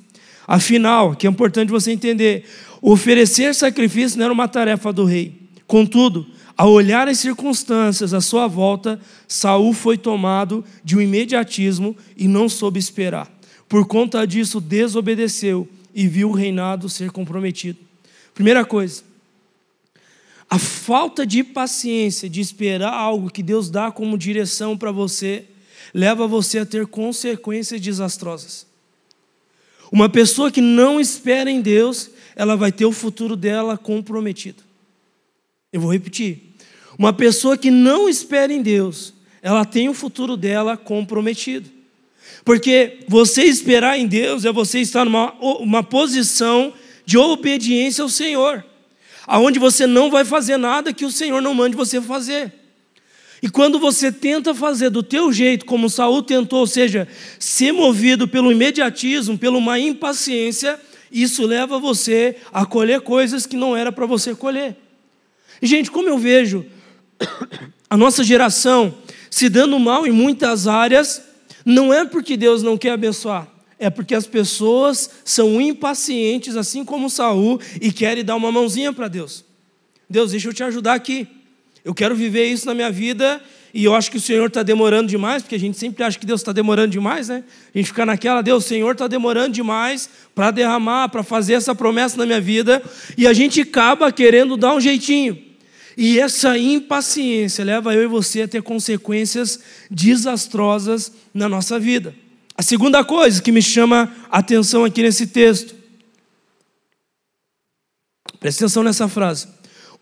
Afinal, 0.48 1.15
que 1.15 1.25
é 1.25 1.29
importante 1.29 1.70
você 1.70 1.91
entender, 1.91 2.46
oferecer 2.92 3.56
sacrifício 3.56 4.18
não 4.18 4.25
era 4.25 4.34
uma 4.34 4.48
tarefa 4.48 4.92
do 4.92 5.06
rei. 5.06 5.34
Contudo, 5.66 6.28
ao 6.56 6.72
olhar 6.72 7.08
as 7.08 7.20
circunstâncias 7.20 8.13
à 8.13 8.22
sua 8.22 8.48
volta, 8.48 9.00
Saul 9.28 9.74
foi 9.74 9.98
tomado 9.98 10.63
de 10.84 10.98
um 10.98 11.02
imediatismo 11.02 11.96
e 12.16 12.28
não 12.28 12.48
soube 12.50 12.80
esperar. 12.80 13.32
Por 13.68 13.88
conta 13.88 14.25
disso, 14.28 14.62
desobedeceu 14.62 15.68
e 15.96 16.08
viu 16.08 16.30
o 16.30 16.34
reinado 16.34 16.90
ser 16.90 17.12
comprometido. 17.12 17.80
Primeira 18.34 18.66
coisa, 18.66 19.04
a 20.50 20.60
falta 20.60 21.25
de 21.25 21.44
paciência 21.44 22.30
de 22.30 22.40
esperar 22.40 22.94
algo 22.94 23.32
que 23.32 23.42
Deus 23.42 23.70
dá 23.70 23.92
como 23.92 24.18
direção 24.18 24.78
para 24.78 24.92
você 24.92 25.46
leva 25.94 26.28
você 26.28 26.60
a 26.60 26.66
ter 26.66 26.86
consequências 26.88 27.80
desastrosas. 27.80 28.66
Uma 29.92 30.10
pessoa 30.10 30.52
que 30.52 30.62
não 30.62 31.00
espera 31.00 31.50
em 31.50 31.62
Deus, 31.62 32.10
ela 32.36 32.56
vai 32.56 32.72
ter 32.72 32.86
o 32.86 32.92
futuro 32.92 33.36
dela 33.36 33.78
comprometido. 33.78 34.63
Eu 35.72 35.82
vou 35.82 35.92
repetir. 35.92 36.54
Uma 36.98 37.13
pessoa 37.13 37.58
que 37.58 37.72
não 37.72 38.08
espera 38.08 38.54
em 38.54 38.62
Deus, 38.62 39.13
ela 39.42 39.66
tem 39.66 39.90
o 39.90 39.94
futuro 39.94 40.38
dela 40.38 40.78
comprometido. 40.78 41.70
Porque 42.46 43.00
você 43.08 43.44
esperar 43.44 43.98
em 43.98 44.08
Deus 44.08 44.46
é 44.46 44.52
você 44.52 44.80
estar 44.80 45.06
numa 45.06 45.34
uma 45.40 45.84
posição 45.84 46.74
de 47.06 47.18
obediência 47.18 48.02
ao 48.02 48.10
Senhor, 48.10 48.63
aonde 49.25 49.60
você 49.60 49.86
não 49.86 50.10
vai 50.10 50.24
fazer 50.24 50.58
nada 50.58 50.94
que 50.94 51.06
o 51.06 51.12
Senhor 51.12 51.42
não 51.42 51.54
mande 51.54 51.75
você 51.75 52.02
fazer. 52.02 52.54
E 53.42 53.50
quando 53.50 53.78
você 53.78 54.10
tenta 54.10 54.56
fazer 54.56 54.90
do 54.90 55.04
teu 55.04 55.34
jeito, 55.34 55.66
como 55.66 55.90
Saul 55.90 56.24
tentou, 56.24 56.60
ou 56.60 56.68
seja, 56.68 57.08
ser 57.38 57.74
movido 57.74 58.25
pelo 58.25 58.50
imediatismo, 58.50 59.38
pela 59.38 59.58
uma 59.58 59.78
impaciência, 59.78 60.80
isso 61.13 61.46
leva 61.46 61.79
você 61.79 62.38
a 62.51 62.65
colher 62.65 63.01
coisas 63.01 63.46
que 63.46 63.55
não 63.55 63.77
era 63.77 63.91
para 63.91 64.08
você 64.08 64.34
colher. 64.34 64.75
E, 65.62 65.67
gente, 65.67 65.91
como 65.91 66.10
eu 66.10 66.17
vejo 66.17 66.65
a 67.89 67.96
nossa 67.96 68.24
geração 68.24 68.96
se 69.29 69.48
dando 69.48 69.79
mal 69.79 70.08
em 70.08 70.12
muitas 70.12 70.67
áreas, 70.67 71.22
não 71.63 71.93
é 71.93 72.03
porque 72.03 72.36
Deus 72.36 72.63
não 72.63 72.77
quer 72.77 72.91
abençoar, 72.91 73.48
é 73.79 73.89
porque 73.89 74.15
as 74.15 74.27
pessoas 74.27 75.10
são 75.24 75.62
impacientes, 75.62 76.58
assim 76.58 76.84
como 76.84 77.10
Saul, 77.10 77.60
e 77.79 77.91
querem 77.91 78.24
dar 78.24 78.36
uma 78.36 78.51
mãozinha 78.51 78.91
para 78.91 79.08
Deus. 79.08 79.46
Deus, 80.10 80.32
deixa 80.32 80.50
eu 80.50 80.53
te 80.53 80.63
ajudar 80.63 80.93
aqui. 80.93 81.27
Eu 81.84 81.93
quero 81.93 82.15
viver 82.15 82.46
isso 82.46 82.65
na 82.65 82.74
minha 82.74 82.91
vida 82.91 83.41
e 83.74 83.86
eu 83.86 83.96
acho 83.96 84.12
que 84.12 84.18
o 84.18 84.22
Senhor 84.22 84.46
está 84.46 84.62
demorando 84.62 85.10
demais, 85.10 85.42
porque 85.42 85.56
a 85.56 85.60
gente 85.60 85.80
sempre 85.80 86.03
acha 86.03 86.20
que 86.20 86.27
Deus 86.27 86.42
está 86.42 86.51
demorando 86.51 86.89
demais, 86.89 87.30
né? 87.30 87.44
A 87.74 87.77
gente 87.77 87.88
fica 87.88 88.06
naquela, 88.06 88.44
Deus, 88.44 88.63
o 88.63 88.68
Senhor 88.68 88.92
está 88.92 89.08
demorando 89.08 89.51
demais 89.51 90.08
para 90.36 90.51
derramar, 90.51 91.10
para 91.10 91.24
fazer 91.24 91.54
essa 91.54 91.74
promessa 91.74 92.15
na 92.17 92.26
minha 92.28 92.39
vida, 92.39 92.84
e 93.17 93.26
a 93.26 93.34
gente 93.34 93.62
acaba 93.62 94.12
querendo 94.12 94.56
dar 94.56 94.76
um 94.76 94.80
jeitinho. 94.80 95.41
E 95.98 96.19
essa 96.19 96.56
impaciência 96.56 97.65
leva 97.65 97.95
eu 97.95 98.04
e 98.04 98.08
você 98.08 98.43
a 98.43 98.48
ter 98.48 98.62
consequências 98.62 99.60
desastrosas 99.89 101.12
na 101.34 101.50
nossa 101.50 101.80
vida. 101.80 102.13
A 102.56 102.62
segunda 102.62 103.04
coisa 103.04 103.41
que 103.41 103.52
me 103.52 103.62
chama 103.62 104.15
a 104.30 104.38
atenção 104.38 104.86
aqui 104.86 105.02
nesse 105.02 105.26
texto, 105.26 105.74
presta 108.39 108.65
atenção 108.65 108.84
nessa 108.84 109.08
frase: 109.08 109.48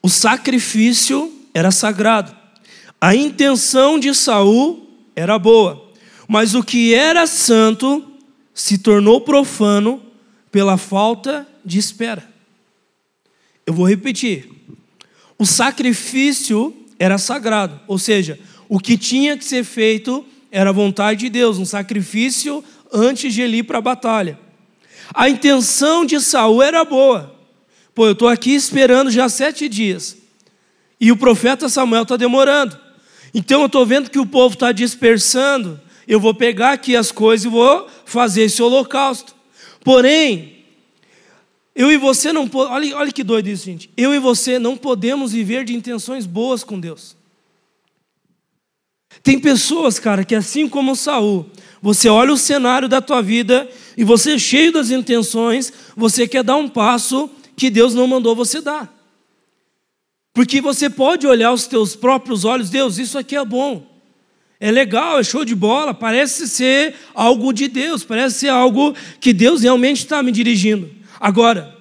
o 0.03 0.09
sacrifício 0.09 1.31
era 1.53 1.71
sagrado. 1.71 2.40
A 3.03 3.15
intenção 3.15 3.97
de 3.97 4.13
Saul 4.13 4.87
era 5.15 5.39
boa, 5.39 5.89
mas 6.27 6.53
o 6.53 6.61
que 6.61 6.93
era 6.93 7.25
santo 7.25 8.11
se 8.53 8.77
tornou 8.77 9.21
profano 9.21 9.99
pela 10.51 10.77
falta 10.77 11.47
de 11.65 11.79
espera. 11.79 12.29
Eu 13.65 13.73
vou 13.73 13.89
repetir. 13.89 14.47
O 15.35 15.47
sacrifício 15.47 16.75
era 16.99 17.17
sagrado, 17.17 17.79
ou 17.87 17.97
seja, 17.97 18.39
o 18.69 18.79
que 18.79 18.95
tinha 18.95 19.35
que 19.35 19.45
ser 19.45 19.63
feito 19.63 20.23
era 20.51 20.69
a 20.69 20.73
vontade 20.73 21.21
de 21.21 21.29
Deus, 21.29 21.57
um 21.57 21.65
sacrifício 21.65 22.63
antes 22.93 23.33
de 23.33 23.41
ele 23.41 23.57
ir 23.57 23.63
para 23.63 23.79
a 23.79 23.81
batalha. 23.81 24.37
A 25.11 25.27
intenção 25.27 26.05
de 26.05 26.19
Saul 26.19 26.61
era 26.61 26.85
boa. 26.85 27.35
Pô, 27.95 28.05
eu 28.05 28.11
estou 28.11 28.27
aqui 28.27 28.51
esperando 28.51 29.09
já 29.09 29.27
sete 29.27 29.67
dias. 29.67 30.15
E 30.99 31.11
o 31.11 31.17
profeta 31.17 31.67
Samuel 31.67 32.03
está 32.03 32.15
demorando. 32.15 32.80
Então 33.33 33.61
eu 33.61 33.67
estou 33.67 33.85
vendo 33.85 34.09
que 34.09 34.19
o 34.19 34.25
povo 34.25 34.55
está 34.55 34.71
dispersando. 34.71 35.79
Eu 36.07 36.19
vou 36.19 36.33
pegar 36.33 36.73
aqui 36.73 36.95
as 36.95 37.11
coisas 37.11 37.45
e 37.45 37.49
vou 37.49 37.87
fazer 38.05 38.43
esse 38.43 38.61
holocausto. 38.61 39.35
Porém, 39.83 40.65
eu 41.75 41.91
e 41.91 41.97
você 41.97 42.33
não 42.33 42.47
podemos. 42.47 42.75
Olha, 42.75 42.97
olha 42.97 43.11
que 43.11 43.23
doido 43.23 43.47
isso, 43.47 43.65
gente. 43.65 43.89
Eu 43.95 44.13
e 44.13 44.19
você 44.19 44.59
não 44.59 44.75
podemos 44.75 45.31
viver 45.31 45.63
de 45.63 45.75
intenções 45.75 46.25
boas 46.25 46.63
com 46.63 46.79
Deus. 46.79 47.15
Tem 49.23 49.39
pessoas, 49.39 49.99
cara, 49.99 50.23
que 50.25 50.33
assim 50.33 50.67
como 50.67 50.95
Saul, 50.95 51.49
você 51.81 52.09
olha 52.09 52.33
o 52.33 52.37
cenário 52.37 52.87
da 52.87 53.01
tua 53.01 53.21
vida 53.21 53.69
e 53.95 54.03
você 54.03 54.39
cheio 54.39 54.71
das 54.71 54.89
intenções, 54.89 55.71
você 55.95 56.27
quer 56.27 56.43
dar 56.43 56.55
um 56.55 56.67
passo 56.67 57.29
que 57.55 57.69
Deus 57.69 57.93
não 57.93 58.07
mandou 58.07 58.35
você 58.35 58.61
dar. 58.61 59.00
Porque 60.33 60.61
você 60.61 60.89
pode 60.89 61.27
olhar 61.27 61.51
os 61.51 61.67
teus 61.67 61.95
próprios 61.95 62.45
olhos, 62.45 62.69
Deus, 62.69 62.97
isso 62.97 63.17
aqui 63.17 63.35
é 63.35 63.43
bom. 63.43 63.85
É 64.59 64.71
legal, 64.71 65.19
é 65.19 65.23
show 65.23 65.43
de 65.43 65.55
bola, 65.55 65.93
parece 65.93 66.47
ser 66.47 66.95
algo 67.13 67.51
de 67.51 67.67
Deus, 67.67 68.03
parece 68.03 68.39
ser 68.39 68.49
algo 68.49 68.93
que 69.19 69.33
Deus 69.33 69.63
realmente 69.63 70.03
está 70.03 70.21
me 70.21 70.31
dirigindo. 70.31 70.89
Agora, 71.19 71.75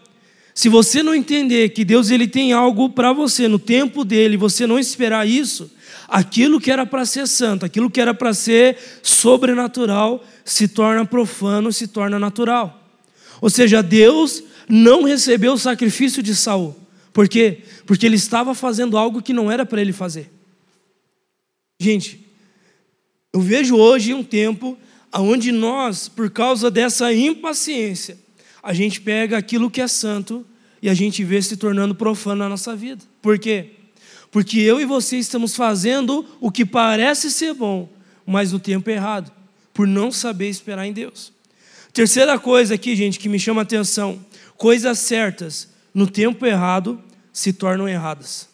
se 0.55 0.69
você 0.69 1.03
não 1.03 1.15
entender 1.15 1.69
que 1.71 1.85
Deus 1.85 2.11
ele 2.11 2.27
tem 2.27 2.53
algo 2.53 2.91
para 2.91 3.13
você 3.13 3.47
no 3.47 3.59
tempo 3.59 4.05
dele, 4.05 4.37
você 4.37 4.67
não 4.67 4.79
esperar 4.79 5.29
isso, 5.29 5.71
aquilo 6.09 6.61
que 6.61 6.71
era 6.71 6.85
para 6.85 7.05
ser 7.05 7.29
santo, 7.29 7.65
aquilo 7.65 7.91
que 7.91 8.01
era 8.01 8.13
para 8.13 8.35
ser 8.35 8.77
sobrenatural, 9.03 10.25
se 10.45 10.67
torna 10.67 11.05
profano, 11.05 11.73
se 11.73 11.87
torna 11.87 12.19
natural. 12.19 12.83
Ou 13.41 13.49
seja, 13.49 13.83
Deus 13.83 14.43
não 14.69 15.05
recebeu 15.05 15.53
o 15.53 15.59
sacrifício 15.59 16.23
de 16.23 16.35
Saul. 16.35 16.77
Por 17.21 17.29
quê? 17.29 17.59
Porque 17.85 18.07
ele 18.07 18.17
estava 18.17 18.55
fazendo 18.55 18.97
algo 18.97 19.21
que 19.21 19.35
não 19.35 19.53
era 19.53 19.67
para 19.67 19.79
ele 19.79 19.93
fazer. 19.93 20.31
Gente, 21.79 22.27
eu 23.31 23.43
vejo 23.43 23.77
hoje 23.77 24.15
um 24.15 24.25
tempo 24.25 24.75
onde 25.13 25.53
nós, 25.53 26.09
por 26.09 26.31
causa 26.31 26.71
dessa 26.71 27.13
impaciência, 27.13 28.17
a 28.63 28.73
gente 28.73 29.03
pega 29.03 29.37
aquilo 29.37 29.71
que 29.71 29.83
é 29.83 29.87
santo 29.87 30.47
e 30.81 30.89
a 30.89 30.95
gente 30.95 31.23
vê 31.23 31.43
se 31.43 31.59
tornando 31.59 31.95
profano 31.95 32.37
na 32.37 32.49
nossa 32.49 32.75
vida. 32.75 33.05
Por 33.21 33.39
quê? 33.39 33.73
Porque 34.31 34.59
eu 34.59 34.81
e 34.81 34.87
você 34.87 35.19
estamos 35.19 35.55
fazendo 35.55 36.25
o 36.41 36.51
que 36.51 36.65
parece 36.65 37.31
ser 37.31 37.53
bom, 37.53 37.87
mas 38.25 38.53
no 38.53 38.59
tempo 38.59 38.89
errado, 38.89 39.31
por 39.75 39.87
não 39.87 40.11
saber 40.11 40.49
esperar 40.49 40.87
em 40.87 40.93
Deus. 40.95 41.35
Terceira 41.93 42.39
coisa 42.39 42.77
aqui, 42.77 42.97
gente, 42.97 43.19
que 43.19 43.29
me 43.29 43.39
chama 43.39 43.61
a 43.61 43.65
atenção: 43.65 44.19
coisas 44.57 44.99
certas 45.01 45.69
no 45.93 46.07
tempo 46.07 46.47
errado 46.47 46.99
se 47.33 47.53
tornam 47.53 47.89
erradas. 47.89 48.49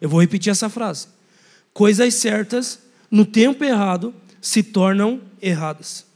Eu 0.00 0.08
vou 0.08 0.20
repetir 0.20 0.50
essa 0.50 0.68
frase. 0.68 1.08
Coisas 1.72 2.14
certas 2.14 2.80
no 3.10 3.24
tempo 3.24 3.64
errado 3.64 4.14
se 4.40 4.62
tornam 4.62 5.20
erradas. 5.40 6.06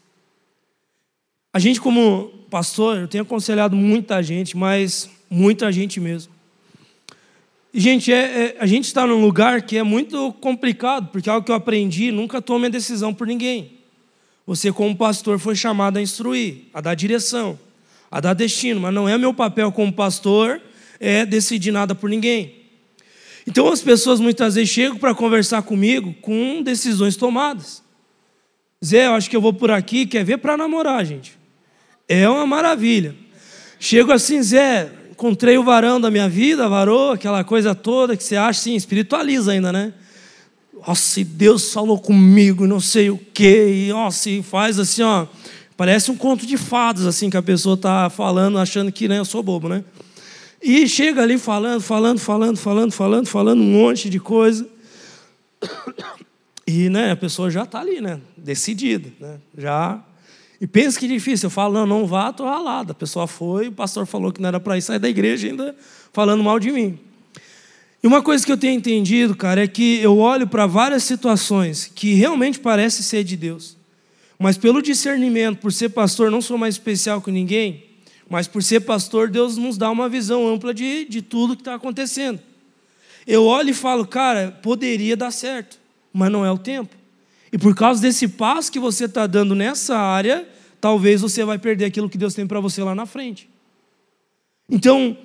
A 1.52 1.58
gente, 1.58 1.80
como 1.80 2.28
pastor, 2.50 2.98
eu 2.98 3.08
tenho 3.08 3.22
aconselhado 3.22 3.76
muita 3.76 4.22
gente, 4.22 4.56
mas 4.56 5.08
muita 5.28 5.70
gente 5.70 6.00
mesmo. 6.00 6.32
Gente, 7.72 8.12
é, 8.12 8.16
é, 8.16 8.56
a 8.60 8.66
gente 8.66 8.84
está 8.84 9.06
num 9.06 9.20
lugar 9.20 9.62
que 9.62 9.76
é 9.76 9.82
muito 9.82 10.32
complicado, 10.34 11.08
porque 11.10 11.28
é 11.28 11.32
algo 11.32 11.44
que 11.44 11.50
eu 11.50 11.56
aprendi, 11.56 12.12
nunca 12.12 12.40
tome 12.40 12.66
a 12.66 12.70
decisão 12.70 13.12
por 13.12 13.26
ninguém. 13.26 13.72
Você, 14.46 14.72
como 14.72 14.96
pastor, 14.96 15.38
foi 15.38 15.56
chamado 15.56 15.96
a 15.96 16.02
instruir, 16.02 16.64
a 16.72 16.80
dar 16.80 16.94
direção 16.94 17.58
a 18.14 18.20
dar 18.20 18.32
destino, 18.32 18.80
mas 18.80 18.94
não 18.94 19.08
é 19.08 19.18
meu 19.18 19.34
papel 19.34 19.72
como 19.72 19.92
pastor 19.92 20.62
é 21.04 21.26
decidir 21.26 21.70
nada 21.70 21.94
por 21.94 22.08
ninguém. 22.08 22.54
Então 23.46 23.68
as 23.70 23.82
pessoas 23.82 24.20
muitas 24.20 24.54
vezes 24.54 24.70
chegam 24.70 24.96
para 24.96 25.14
conversar 25.14 25.62
comigo 25.62 26.14
com 26.22 26.62
decisões 26.62 27.14
tomadas. 27.14 27.82
Zé, 28.82 29.06
eu 29.06 29.12
acho 29.12 29.28
que 29.28 29.36
eu 29.36 29.40
vou 29.40 29.52
por 29.52 29.70
aqui, 29.70 30.06
quer 30.06 30.24
ver 30.24 30.38
para 30.38 30.56
namorar, 30.56 31.04
gente. 31.04 31.38
É 32.08 32.26
uma 32.26 32.46
maravilha. 32.46 33.14
Chego 33.78 34.12
assim, 34.12 34.42
Zé, 34.42 34.90
encontrei 35.10 35.58
o 35.58 35.62
varão 35.62 36.00
da 36.00 36.10
minha 36.10 36.28
vida, 36.28 36.68
varou, 36.68 37.12
aquela 37.12 37.44
coisa 37.44 37.74
toda 37.74 38.16
que 38.16 38.24
você 38.24 38.36
acha, 38.36 38.60
assim, 38.60 38.74
espiritualiza 38.74 39.52
ainda, 39.52 39.70
né? 39.70 39.92
Nossa, 40.86 41.22
Deus 41.22 41.72
falou 41.72 41.98
comigo, 41.98 42.66
não 42.66 42.80
sei 42.80 43.10
o 43.10 43.18
quê, 43.32 43.86
e 43.86 43.88
nossa, 43.92 44.30
e 44.30 44.42
faz 44.42 44.78
assim, 44.78 45.02
ó, 45.02 45.26
parece 45.76 46.10
um 46.10 46.16
conto 46.16 46.46
de 46.46 46.56
fadas, 46.56 47.06
assim, 47.06 47.28
que 47.28 47.36
a 47.36 47.42
pessoa 47.42 47.74
está 47.74 48.08
falando, 48.08 48.58
achando 48.58 48.90
que 48.90 49.06
né, 49.06 49.18
eu 49.18 49.24
sou 49.24 49.42
bobo, 49.42 49.68
né? 49.68 49.84
E 50.66 50.88
chega 50.88 51.22
ali 51.22 51.36
falando, 51.36 51.82
falando, 51.82 52.18
falando, 52.18 52.56
falando, 52.56 52.90
falando, 52.90 53.26
falando 53.26 53.60
um 53.60 53.70
monte 53.70 54.08
de 54.08 54.18
coisa. 54.18 54.66
E 56.66 56.88
né, 56.88 57.10
a 57.10 57.16
pessoa 57.16 57.50
já 57.50 57.64
está 57.64 57.80
ali, 57.80 58.00
né? 58.00 58.18
Decidida, 58.34 59.12
né? 59.20 59.38
Já. 59.58 60.02
E 60.58 60.66
pensa 60.66 60.98
que 60.98 61.06
difícil. 61.06 61.48
Eu 61.48 61.50
falo, 61.50 61.74
não, 61.74 61.86
não 61.86 62.06
vá, 62.06 62.30
estou 62.30 62.46
ralado. 62.46 62.92
A 62.92 62.94
pessoa 62.94 63.26
foi, 63.26 63.68
o 63.68 63.72
pastor 63.72 64.06
falou 64.06 64.32
que 64.32 64.40
não 64.40 64.48
era 64.48 64.58
para 64.58 64.78
ir 64.78 64.80
sair 64.80 64.98
da 64.98 65.06
igreja 65.06 65.48
ainda 65.48 65.76
falando 66.14 66.42
mal 66.42 66.58
de 66.58 66.72
mim. 66.72 66.98
E 68.02 68.06
uma 68.06 68.22
coisa 68.22 68.46
que 68.46 68.50
eu 68.50 68.56
tenho 68.56 68.72
entendido, 68.72 69.36
cara, 69.36 69.64
é 69.64 69.66
que 69.66 70.00
eu 70.00 70.16
olho 70.16 70.46
para 70.46 70.64
várias 70.64 71.04
situações 71.04 71.92
que 71.94 72.14
realmente 72.14 72.58
parecem 72.58 73.02
ser 73.02 73.22
de 73.22 73.36
Deus. 73.36 73.76
Mas 74.38 74.56
pelo 74.56 74.80
discernimento, 74.80 75.58
por 75.58 75.74
ser 75.74 75.90
pastor, 75.90 76.30
não 76.30 76.40
sou 76.40 76.56
mais 76.56 76.76
especial 76.76 77.20
que 77.20 77.30
ninguém, 77.30 77.83
mas 78.28 78.48
por 78.48 78.62
ser 78.62 78.80
pastor, 78.80 79.28
Deus 79.28 79.56
nos 79.56 79.76
dá 79.76 79.90
uma 79.90 80.08
visão 80.08 80.48
ampla 80.48 80.72
de, 80.72 81.04
de 81.04 81.22
tudo 81.22 81.54
que 81.54 81.62
está 81.62 81.74
acontecendo. 81.74 82.40
Eu 83.26 83.44
olho 83.44 83.70
e 83.70 83.74
falo, 83.74 84.06
cara, 84.06 84.58
poderia 84.62 85.16
dar 85.16 85.30
certo 85.30 85.84
mas 86.14 86.30
não 86.30 86.46
é 86.46 86.50
o 86.50 86.56
tempo. 86.56 86.94
E 87.52 87.58
por 87.58 87.74
causa 87.74 88.00
desse 88.00 88.28
passo 88.28 88.70
que 88.70 88.78
você 88.78 89.06
está 89.06 89.26
dando 89.26 89.54
nessa 89.54 89.98
área, 89.98 90.48
talvez 90.80 91.20
você 91.20 91.44
vai 91.44 91.58
perder 91.58 91.86
aquilo 91.86 92.08
que 92.08 92.16
Deus 92.16 92.34
tem 92.34 92.46
para 92.46 92.60
você 92.60 92.82
lá 92.84 92.94
na 92.94 93.04
frente. 93.04 93.50
Então, 94.70 95.18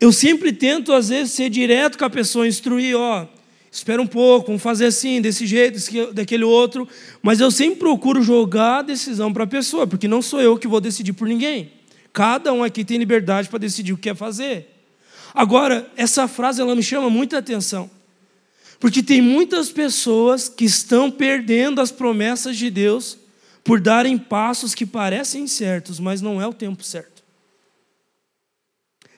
eu 0.00 0.10
sempre 0.10 0.52
tento, 0.52 0.94
às 0.94 1.10
vezes, 1.10 1.34
ser 1.34 1.50
direto 1.50 1.98
com 1.98 2.04
a 2.06 2.10
pessoa, 2.10 2.48
instruir, 2.48 2.96
ó, 2.96 3.26
espera 3.70 4.00
um 4.00 4.06
pouco, 4.06 4.46
vamos 4.46 4.62
fazer 4.62 4.86
assim, 4.86 5.20
desse 5.20 5.46
jeito, 5.46 5.78
daquele 6.12 6.44
outro, 6.44 6.88
mas 7.22 7.38
eu 7.38 7.50
sempre 7.50 7.78
procuro 7.78 8.22
jogar 8.22 8.78
a 8.78 8.82
decisão 8.82 9.32
para 9.32 9.44
a 9.44 9.46
pessoa, 9.46 9.86
porque 9.86 10.08
não 10.08 10.22
sou 10.22 10.40
eu 10.40 10.56
que 10.56 10.66
vou 10.66 10.80
decidir 10.80 11.12
por 11.12 11.28
ninguém. 11.28 11.70
Cada 12.12 12.52
um 12.52 12.64
aqui 12.64 12.84
tem 12.84 12.98
liberdade 12.98 13.48
para 13.48 13.58
decidir 13.58 13.92
o 13.92 13.96
que 13.96 14.04
quer 14.04 14.16
fazer. 14.16 14.68
Agora, 15.34 15.90
essa 15.96 16.26
frase 16.26 16.60
ela 16.60 16.74
me 16.74 16.82
chama 16.82 17.08
muita 17.08 17.38
atenção. 17.38 17.90
Porque 18.78 19.02
tem 19.02 19.20
muitas 19.20 19.70
pessoas 19.70 20.48
que 20.48 20.64
estão 20.64 21.10
perdendo 21.10 21.80
as 21.80 21.92
promessas 21.92 22.56
de 22.56 22.70
Deus 22.70 23.18
por 23.62 23.80
darem 23.80 24.16
passos 24.16 24.74
que 24.74 24.86
parecem 24.86 25.46
certos, 25.46 26.00
mas 26.00 26.20
não 26.22 26.40
é 26.40 26.46
o 26.46 26.54
tempo 26.54 26.82
certo. 26.82 27.22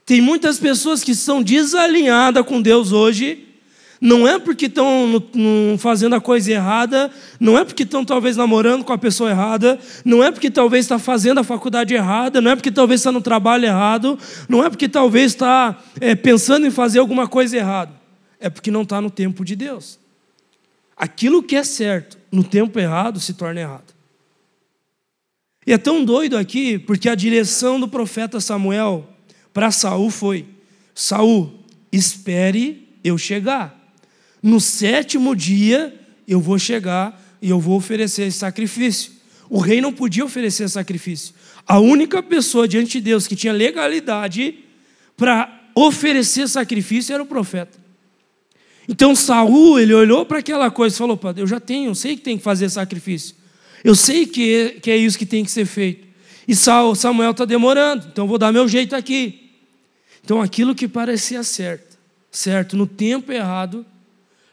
Tem 0.04 0.20
muitas 0.20 0.58
pessoas 0.58 1.04
que 1.04 1.12
estão 1.12 1.42
desalinhadas 1.42 2.44
com 2.44 2.60
Deus 2.60 2.90
hoje, 2.90 3.51
não 4.02 4.28
é 4.28 4.38
porque 4.38 4.66
estão 4.66 5.24
fazendo 5.78 6.14
a 6.14 6.20
coisa 6.20 6.50
errada, 6.50 7.10
não 7.40 7.56
é 7.56 7.64
porque 7.64 7.84
estão 7.84 8.04
talvez 8.04 8.36
namorando 8.36 8.84
com 8.84 8.92
a 8.92 8.98
pessoa 8.98 9.30
errada, 9.30 9.78
não 10.04 10.22
é 10.22 10.30
porque 10.30 10.50
talvez 10.50 10.84
está 10.84 10.98
fazendo 10.98 11.38
a 11.38 11.44
faculdade 11.44 11.94
errada, 11.94 12.40
não 12.40 12.50
é 12.50 12.56
porque 12.56 12.70
talvez 12.70 13.00
está 13.00 13.12
no 13.12 13.22
trabalho 13.22 13.64
errado, 13.64 14.18
não 14.48 14.62
é 14.62 14.68
porque 14.68 14.88
talvez 14.88 15.32
está 15.32 15.80
é, 16.00 16.14
pensando 16.14 16.66
em 16.66 16.70
fazer 16.70 16.98
alguma 16.98 17.28
coisa 17.28 17.56
errada 17.56 18.02
é 18.42 18.50
porque 18.50 18.72
não 18.72 18.82
está 18.82 19.00
no 19.00 19.08
tempo 19.08 19.44
de 19.44 19.54
Deus. 19.54 19.98
Aquilo 20.96 21.42
que 21.42 21.54
é 21.54 21.62
certo 21.62 22.18
no 22.30 22.42
tempo 22.42 22.78
errado 22.78 23.20
se 23.20 23.34
torna 23.34 23.60
errado. 23.60 23.94
E 25.64 25.72
é 25.72 25.78
tão 25.78 26.04
doido 26.04 26.36
aqui, 26.36 26.76
porque 26.76 27.08
a 27.08 27.14
direção 27.14 27.78
do 27.78 27.86
profeta 27.86 28.40
Samuel 28.40 29.08
para 29.52 29.70
Saul 29.70 30.10
foi: 30.10 30.44
Saul, 30.92 31.64
espere 31.92 32.88
eu 33.04 33.16
chegar. 33.16 33.80
No 34.42 34.60
sétimo 34.60 35.36
dia 35.36 35.94
eu 36.26 36.40
vou 36.40 36.58
chegar 36.58 37.20
e 37.40 37.48
eu 37.48 37.60
vou 37.60 37.76
oferecer 37.76 38.30
sacrifício. 38.32 39.12
O 39.48 39.58
rei 39.58 39.80
não 39.80 39.92
podia 39.92 40.24
oferecer 40.24 40.68
sacrifício. 40.68 41.34
A 41.66 41.78
única 41.78 42.22
pessoa 42.22 42.66
diante 42.66 42.92
de 42.92 43.00
Deus 43.02 43.26
que 43.26 43.36
tinha 43.36 43.52
legalidade 43.52 44.58
para 45.16 45.62
oferecer 45.74 46.48
sacrifício 46.48 47.14
era 47.14 47.22
o 47.22 47.26
profeta. 47.26 47.78
Então 48.88 49.14
Saul, 49.14 49.78
ele 49.78 49.94
olhou 49.94 50.26
para 50.26 50.38
aquela 50.38 50.70
coisa 50.70 50.94
e 50.94 50.98
falou: 50.98 51.20
eu 51.36 51.46
já 51.46 51.60
tenho, 51.60 51.90
eu 51.90 51.94
sei 51.94 52.16
que 52.16 52.22
tem 52.22 52.36
que 52.36 52.42
fazer 52.42 52.68
sacrifício. 52.68 53.36
Eu 53.84 53.94
sei 53.94 54.26
que 54.26 54.54
é, 54.54 54.68
que 54.70 54.90
é 54.90 54.96
isso 54.96 55.18
que 55.18 55.26
tem 55.26 55.44
que 55.44 55.50
ser 55.50 55.66
feito. 55.66 56.06
E 56.46 56.54
Samuel 56.54 57.30
está 57.30 57.44
demorando, 57.44 58.08
então 58.10 58.26
vou 58.26 58.38
dar 58.38 58.52
meu 58.52 58.68
jeito 58.68 58.96
aqui. 58.96 59.50
Então 60.24 60.40
aquilo 60.40 60.74
que 60.74 60.88
parecia 60.88 61.42
certo, 61.42 61.98
certo, 62.30 62.76
no 62.76 62.86
tempo 62.86 63.32
errado, 63.32 63.84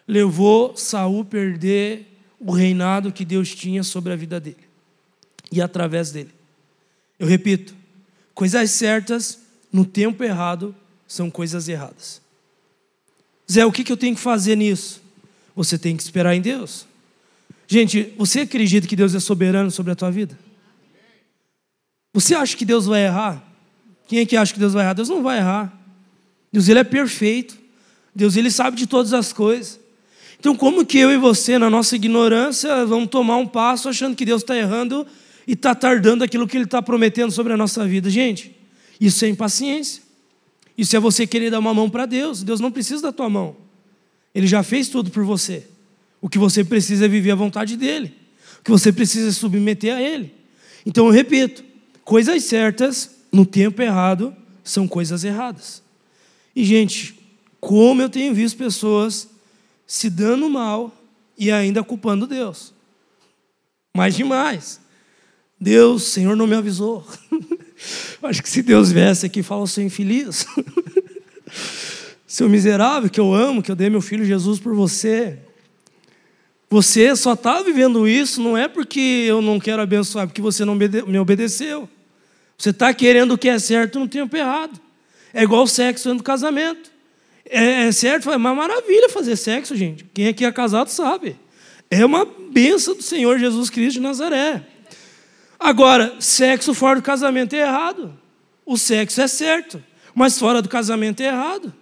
levou 0.10 0.76
Saul 0.76 1.22
a 1.22 1.26
perder 1.26 2.08
o 2.40 2.52
reinado 2.52 3.12
que 3.12 3.24
Deus 3.24 3.54
tinha 3.54 3.84
sobre 3.84 4.12
a 4.12 4.16
vida 4.16 4.40
dele 4.40 4.68
e 5.52 5.62
através 5.62 6.12
dele. 6.12 6.32
Eu 7.20 7.28
repito, 7.28 7.76
coisas 8.34 8.72
certas 8.72 9.38
no 9.72 9.86
tempo 9.86 10.24
errado 10.24 10.76
são 11.08 11.30
coisas 11.30 11.70
erradas. 11.70 12.20
Zé, 13.52 13.64
o 13.68 13.72
que 13.72 13.92
eu 13.92 13.98
tenho 13.98 14.16
que 14.16 14.22
fazer 14.22 14.56
nisso? 14.56 15.00
Você 15.56 15.78
tem 15.78 15.96
que 15.96 16.02
esperar 16.02 16.34
em 16.34 16.42
Deus. 16.42 16.88
Gente, 17.68 18.12
você 18.18 18.42
acredita 18.42 18.88
que 18.88 18.96
Deus 18.96 19.14
é 19.14 19.20
soberano 19.20 19.70
sobre 19.70 19.92
a 19.92 19.96
tua 19.96 20.10
vida? 20.10 20.38
Você 22.14 22.34
acha 22.34 22.58
que 22.58 22.66
Deus 22.66 22.88
vai 22.88 23.06
errar? 23.06 23.44
Quem 24.08 24.20
é 24.20 24.26
que 24.26 24.36
acha 24.36 24.54
que 24.54 24.60
Deus 24.60 24.74
vai 24.74 24.86
errar? 24.86 24.94
Deus 24.94 25.10
não 25.10 25.22
vai 25.22 25.38
errar. 25.38 25.72
Deus 26.52 26.68
ele 26.68 26.80
é 26.80 26.84
perfeito. 26.84 27.60
Deus 28.16 28.36
ele 28.36 28.50
sabe 28.50 28.76
de 28.76 28.88
todas 28.88 29.14
as 29.14 29.32
coisas. 29.32 29.80
Então, 30.40 30.56
como 30.56 30.86
que 30.86 30.98
eu 30.98 31.12
e 31.12 31.18
você, 31.18 31.58
na 31.58 31.70
nossa 31.70 31.96
ignorância, 31.96 32.86
vamos 32.86 33.10
tomar 33.10 33.38
um 33.38 33.46
passo 33.46 33.90
achando 33.90 34.16
que 34.16 34.24
Deus 34.24 34.42
está 34.42 34.56
errando 34.56 35.06
e 35.46 35.54
está 35.54 35.76
tardando 35.76 36.24
aquilo 36.24 36.48
que 36.48 36.56
Ele 36.56 36.64
está 36.64 36.82
prometendo 36.82 37.32
sobre 37.32 37.52
a 37.52 37.58
nossa 37.58 37.86
vida? 37.86 38.10
Gente, 38.10 38.56
isso 39.02 39.26
é 39.26 39.28
impaciência. 39.28 40.02
Isso 40.78 40.96
é 40.96 41.00
você 41.00 41.28
querer 41.28 41.52
dar 41.52 41.60
uma 41.60 41.74
mão 41.74 41.90
para 41.90 42.06
Deus. 42.06 42.42
Deus 42.42 42.62
não 42.62 42.72
precisa 42.72 43.02
da 43.02 43.12
tua 43.12 43.30
mão. 43.30 43.58
Ele 44.34 44.48
já 44.48 44.64
fez 44.64 44.88
tudo 44.88 45.12
por 45.12 45.26
você. 45.26 45.68
O 46.22 46.30
que 46.30 46.38
você 46.38 46.64
precisa 46.64 47.04
é 47.06 47.08
viver 47.08 47.32
a 47.32 47.36
vontade 47.36 47.76
dele. 47.76 48.14
O 48.60 48.64
que 48.64 48.72
você 48.72 48.92
precisa 48.94 49.28
é 49.28 49.32
submeter 49.34 49.94
a 49.94 50.02
ele. 50.02 50.34
Então 50.86 51.06
eu 51.06 51.12
repito: 51.12 51.66
coisas 52.06 52.42
certas 52.46 53.10
no 53.32 53.46
tempo 53.46 53.82
errado 53.82 54.34
são 54.64 54.88
coisas 54.88 55.26
erradas. 55.26 55.84
E, 56.56 56.64
gente, 56.64 57.18
como 57.60 58.02
eu 58.02 58.10
tenho 58.10 58.34
visto 58.34 58.58
pessoas 58.58 59.28
se 59.90 60.08
dando 60.08 60.48
mal 60.48 60.96
e 61.36 61.50
ainda 61.50 61.84
culpando 61.84 62.28
Deus. 62.28 62.72
Mas 63.92 64.14
demais. 64.14 64.80
Deus, 65.60 66.04
Senhor 66.04 66.36
não 66.36 66.46
me 66.46 66.54
avisou. 66.54 67.04
Acho 68.22 68.44
que 68.44 68.50
se 68.50 68.62
Deus 68.62 68.92
viesse 68.92 69.26
aqui 69.26 69.40
e 69.40 69.44
falasse, 69.44 69.74
seu 69.74 69.84
infeliz, 69.84 70.46
seu 72.28 72.48
miserável, 72.48 73.10
que 73.10 73.20
eu 73.20 73.34
amo, 73.34 73.64
que 73.64 73.72
eu 73.72 73.76
dei 73.76 73.90
meu 73.90 74.00
filho 74.00 74.24
Jesus 74.24 74.60
por 74.60 74.76
você. 74.76 75.40
Você 76.70 77.16
só 77.16 77.34
está 77.34 77.64
vivendo 77.64 78.08
isso, 78.08 78.40
não 78.40 78.56
é 78.56 78.68
porque 78.68 79.00
eu 79.00 79.42
não 79.42 79.60
quero 79.60 79.82
abençoar, 79.82 80.26
é 80.26 80.28
porque 80.28 80.40
você 80.42 80.64
não 80.64 80.76
me 80.76 81.18
obedeceu. 81.18 81.90
Você 82.56 82.70
está 82.70 82.94
querendo 82.94 83.32
o 83.32 83.38
que 83.40 83.50
é 83.50 83.58
certo 83.58 84.00
no 84.00 84.08
tempo 84.08 84.38
errado. 84.38 84.80
É 85.34 85.42
igual 85.42 85.64
o 85.64 85.68
sexo 85.68 86.10
dentro 86.10 86.20
do 86.20 86.24
casamento. 86.24 86.92
É, 87.50 87.88
é 87.88 87.92
certo, 87.92 88.30
é 88.30 88.38
uma 88.38 88.54
maravilha 88.54 89.10
fazer 89.10 89.36
sexo, 89.36 89.76
gente. 89.76 90.06
Quem 90.14 90.28
aqui 90.28 90.46
é 90.46 90.52
casado 90.52 90.90
sabe. 90.90 91.36
É 91.90 92.06
uma 92.06 92.26
benção 92.52 92.96
do 92.96 93.02
Senhor 93.02 93.40
Jesus 93.40 93.72
Cristo 93.72 93.94
de 93.94 94.02
Nazaré. 94.02 94.64
Agora, 95.60 96.16
sexo 96.20 96.74
fora 96.76 97.00
do 97.00 97.02
casamento 97.02 97.56
é 97.56 97.62
errado. 97.62 98.18
O 98.64 98.78
sexo 98.78 99.20
é 99.20 99.28
certo, 99.28 99.84
mas 100.14 100.38
fora 100.38 100.62
do 100.62 100.70
casamento 100.70 101.22
é 101.22 101.26
errado. 101.26 101.74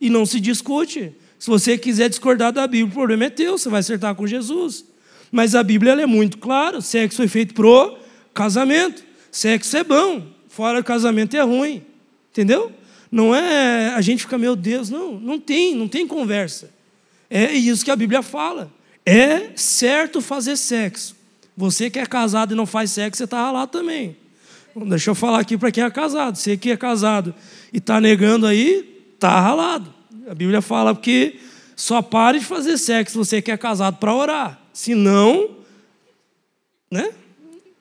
E 0.00 0.08
não 0.08 0.24
se 0.24 0.38
discute. 0.38 1.12
Se 1.36 1.50
você 1.50 1.76
quiser 1.76 2.08
discordar 2.08 2.52
da 2.52 2.66
Bíblia, 2.66 2.86
o 2.86 2.94
problema 2.94 3.24
é 3.24 3.30
teu, 3.30 3.58
você 3.58 3.68
vai 3.68 3.80
acertar 3.80 4.14
com 4.14 4.26
Jesus. 4.26 4.84
Mas 5.32 5.56
a 5.56 5.62
Bíblia 5.64 5.92
é 5.92 6.06
muito 6.06 6.38
clara: 6.38 6.80
sexo 6.80 7.16
foi 7.16 7.26
feito 7.28 7.54
pro 7.54 7.98
casamento. 8.32 9.02
Sexo 9.32 9.76
é 9.76 9.82
bom, 9.82 10.26
fora 10.48 10.80
do 10.80 10.84
casamento 10.84 11.36
é 11.36 11.42
ruim. 11.42 11.84
Entendeu? 12.30 12.72
Não 13.10 13.34
é 13.34 13.94
a 13.94 14.00
gente 14.00 14.22
fica, 14.22 14.36
meu 14.36 14.54
Deus, 14.54 14.90
não, 14.90 15.18
não 15.18 15.38
tem, 15.38 15.74
não 15.74 15.88
tem 15.88 16.06
conversa. 16.06 16.70
É 17.30 17.52
isso 17.52 17.84
que 17.84 17.90
a 17.90 17.96
Bíblia 17.96 18.22
fala. 18.22 18.70
É 19.04 19.50
certo 19.56 20.20
fazer 20.20 20.56
sexo, 20.56 21.16
você 21.56 21.88
que 21.90 21.98
é 21.98 22.06
casado 22.06 22.52
e 22.52 22.56
não 22.56 22.66
faz 22.66 22.90
sexo, 22.90 23.18
você 23.18 23.24
está 23.24 23.42
ralado 23.42 23.72
também. 23.72 24.16
Deixa 24.86 25.10
eu 25.10 25.14
falar 25.14 25.40
aqui 25.40 25.56
para 25.56 25.72
quem 25.72 25.82
é 25.82 25.90
casado. 25.90 26.36
Você 26.36 26.56
que 26.56 26.70
é 26.70 26.76
casado 26.76 27.34
e 27.72 27.78
está 27.78 28.00
negando 28.00 28.46
aí, 28.46 29.02
está 29.14 29.40
ralado. 29.40 29.92
A 30.28 30.34
Bíblia 30.34 30.60
fala 30.60 30.94
que 30.94 31.40
só 31.74 32.02
pare 32.02 32.38
de 32.38 32.44
fazer 32.44 32.76
sexo 32.76 33.18
você 33.18 33.42
que 33.42 33.50
é 33.50 33.56
casado 33.56 33.96
para 33.98 34.14
orar. 34.14 34.60
Senão, 34.72 35.50
Né? 36.90 37.10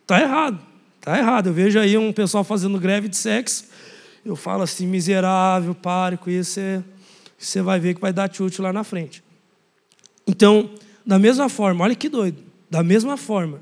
Tá 0.06 0.22
errado. 0.22 0.60
Tá 1.00 1.18
errado. 1.18 1.48
Eu 1.48 1.54
vejo 1.54 1.80
aí 1.80 1.98
um 1.98 2.12
pessoal 2.12 2.44
fazendo 2.44 2.80
greve 2.80 3.08
de 3.08 3.16
sexo. 3.16 3.66
Eu 4.28 4.36
falo 4.36 4.64
assim, 4.64 4.86
miserável, 4.86 5.74
pare 5.74 6.18
com 6.18 6.30
isso. 6.30 6.52
Você, 6.52 6.84
você 7.38 7.62
vai 7.62 7.80
ver 7.80 7.96
que 7.96 8.02
vai 8.02 8.12
dar 8.12 8.32
chute 8.32 8.62
lá 8.62 8.74
na 8.74 8.84
frente. 8.84 9.24
Então, 10.28 10.70
da 11.06 11.18
mesma 11.18 11.48
forma, 11.48 11.86
olha 11.86 11.96
que 11.96 12.10
doido. 12.10 12.44
Da 12.70 12.84
mesma 12.84 13.16
forma 13.16 13.62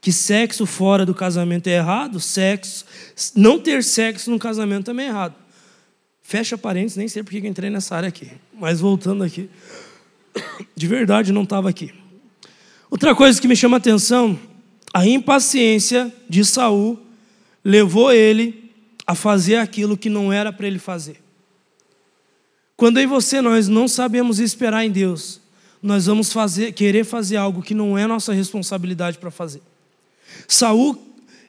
que 0.00 0.12
sexo 0.12 0.66
fora 0.66 1.04
do 1.04 1.14
casamento 1.14 1.66
é 1.66 1.72
errado, 1.76 2.20
sexo, 2.20 2.84
não 3.34 3.58
ter 3.58 3.82
sexo 3.82 4.30
no 4.30 4.38
casamento 4.38 4.84
também 4.84 5.06
é 5.06 5.08
errado. 5.08 5.34
Fecha 6.22 6.56
parênteses, 6.56 6.96
nem 6.96 7.08
sei 7.08 7.22
porque 7.22 7.40
que 7.40 7.48
entrei 7.48 7.68
nessa 7.68 7.96
área 7.96 8.08
aqui. 8.08 8.30
Mas 8.52 8.80
voltando 8.80 9.24
aqui. 9.24 9.50
De 10.76 10.86
verdade, 10.86 11.32
não 11.32 11.42
estava 11.42 11.68
aqui. 11.68 11.92
Outra 12.88 13.14
coisa 13.14 13.40
que 13.40 13.48
me 13.48 13.56
chama 13.56 13.76
a 13.76 13.78
atenção, 13.78 14.38
a 14.92 15.04
impaciência 15.06 16.14
de 16.28 16.44
Saul 16.44 16.98
levou 17.64 18.12
ele 18.12 18.63
a 19.06 19.14
fazer 19.14 19.56
aquilo 19.56 19.96
que 19.96 20.08
não 20.08 20.32
era 20.32 20.52
para 20.52 20.66
ele 20.66 20.78
fazer. 20.78 21.20
Quando 22.76 22.98
eu 22.98 23.04
e 23.04 23.06
você 23.06 23.40
nós 23.40 23.68
não 23.68 23.86
sabemos 23.86 24.38
esperar 24.38 24.84
em 24.84 24.90
Deus, 24.90 25.40
nós 25.82 26.06
vamos 26.06 26.32
fazer, 26.32 26.72
querer 26.72 27.04
fazer 27.04 27.36
algo 27.36 27.62
que 27.62 27.74
não 27.74 27.96
é 27.96 28.06
nossa 28.06 28.32
responsabilidade 28.32 29.18
para 29.18 29.30
fazer. 29.30 29.62
Saul, 30.48 30.98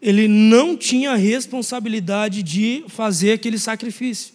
ele 0.02 0.28
não 0.28 0.76
tinha 0.76 1.16
responsabilidade 1.16 2.44
de 2.44 2.84
fazer 2.90 3.32
aquele 3.32 3.58
sacrifício. 3.58 4.34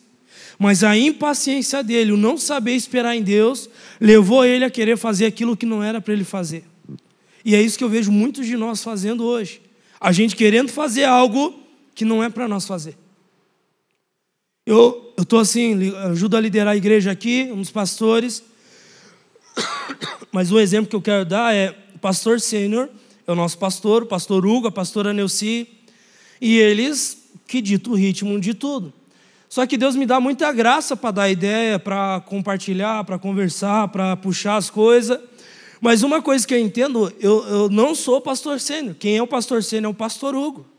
Mas 0.58 0.82
a 0.82 0.96
impaciência 0.96 1.82
dele, 1.82 2.12
o 2.12 2.16
não 2.16 2.36
saber 2.36 2.74
esperar 2.74 3.16
em 3.16 3.22
Deus, 3.22 3.68
levou 4.00 4.44
ele 4.44 4.64
a 4.64 4.70
querer 4.70 4.96
fazer 4.96 5.26
aquilo 5.26 5.56
que 5.56 5.64
não 5.64 5.82
era 5.82 6.00
para 6.00 6.12
ele 6.12 6.24
fazer. 6.24 6.64
E 7.44 7.54
é 7.54 7.62
isso 7.62 7.78
que 7.78 7.84
eu 7.84 7.88
vejo 7.88 8.10
muitos 8.10 8.46
de 8.46 8.56
nós 8.56 8.82
fazendo 8.82 9.24
hoje. 9.24 9.62
A 10.00 10.12
gente 10.12 10.36
querendo 10.36 10.70
fazer 10.70 11.04
algo 11.04 11.58
que 11.94 12.04
não 12.04 12.22
é 12.22 12.28
para 12.28 12.48
nós 12.48 12.66
fazer. 12.66 12.96
Eu 14.66 15.14
estou 15.18 15.38
assim, 15.38 15.94
ajudo 16.10 16.36
a 16.36 16.40
liderar 16.40 16.74
a 16.74 16.76
igreja 16.76 17.10
aqui, 17.10 17.50
uns 17.50 17.70
pastores, 17.70 18.42
mas 20.30 20.52
o 20.52 20.60
exemplo 20.60 20.90
que 20.90 20.94
eu 20.94 21.00
quero 21.00 21.24
dar 21.24 21.54
é 21.54 21.74
o 21.94 21.98
pastor 21.98 22.38
sênior, 22.40 22.90
é 23.26 23.32
o 23.32 23.34
nosso 23.34 23.56
pastor, 23.56 24.02
o 24.02 24.06
pastor 24.06 24.44
Hugo, 24.44 24.68
a 24.68 24.70
pastora 24.70 25.14
Neuci, 25.14 25.66
e 26.38 26.58
eles 26.58 27.30
que 27.46 27.62
ditam 27.62 27.94
o 27.94 27.96
ritmo 27.96 28.38
de 28.38 28.52
tudo. 28.52 28.92
Só 29.48 29.66
que 29.66 29.78
Deus 29.78 29.96
me 29.96 30.04
dá 30.04 30.20
muita 30.20 30.52
graça 30.52 30.94
para 30.94 31.10
dar 31.10 31.30
ideia, 31.30 31.78
para 31.78 32.20
compartilhar, 32.20 33.02
para 33.04 33.18
conversar, 33.18 33.88
para 33.88 34.14
puxar 34.14 34.56
as 34.56 34.68
coisas. 34.68 35.18
Mas 35.80 36.02
uma 36.02 36.20
coisa 36.20 36.46
que 36.46 36.52
eu 36.52 36.58
entendo, 36.58 37.10
eu, 37.18 37.44
eu 37.48 37.68
não 37.70 37.94
sou 37.94 38.20
pastor 38.20 38.60
sênior. 38.60 38.94
Quem 38.94 39.16
é 39.16 39.22
o 39.22 39.26
pastor 39.26 39.64
sênior 39.64 39.90
é 39.90 39.92
o 39.92 39.96
pastor 39.96 40.34
Hugo. 40.34 40.69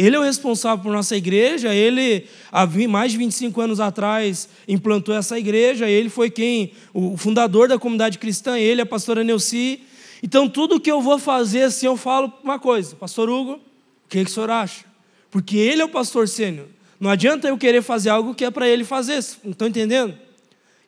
Ele 0.00 0.16
é 0.16 0.18
o 0.18 0.22
responsável 0.22 0.82
por 0.82 0.90
nossa 0.90 1.14
igreja, 1.14 1.74
ele, 1.74 2.26
há 2.50 2.66
mais 2.88 3.12
de 3.12 3.18
25 3.18 3.60
anos 3.60 3.80
atrás, 3.80 4.48
implantou 4.66 5.14
essa 5.14 5.38
igreja, 5.38 5.90
ele 5.90 6.08
foi 6.08 6.30
quem, 6.30 6.72
o 6.94 7.18
fundador 7.18 7.68
da 7.68 7.78
comunidade 7.78 8.18
cristã, 8.18 8.58
ele, 8.58 8.80
a 8.80 8.86
pastora 8.86 9.22
Neuci. 9.22 9.82
Então, 10.22 10.48
tudo 10.48 10.80
que 10.80 10.90
eu 10.90 11.02
vou 11.02 11.18
fazer, 11.18 11.64
assim, 11.64 11.84
eu 11.84 11.98
falo 11.98 12.32
uma 12.42 12.58
coisa, 12.58 12.96
pastor 12.96 13.28
Hugo, 13.28 13.56
o 13.56 13.60
que, 14.08 14.24
que 14.24 14.30
o 14.30 14.32
senhor 14.32 14.48
acha? 14.48 14.86
Porque 15.30 15.58
ele 15.58 15.82
é 15.82 15.84
o 15.84 15.88
pastor 15.90 16.26
sênior. 16.26 16.64
Não 16.98 17.10
adianta 17.10 17.48
eu 17.48 17.58
querer 17.58 17.82
fazer 17.82 18.08
algo 18.08 18.34
que 18.34 18.46
é 18.46 18.50
para 18.50 18.66
ele 18.66 18.84
fazer, 18.84 19.18
estão 19.18 19.68
entendendo? 19.68 20.16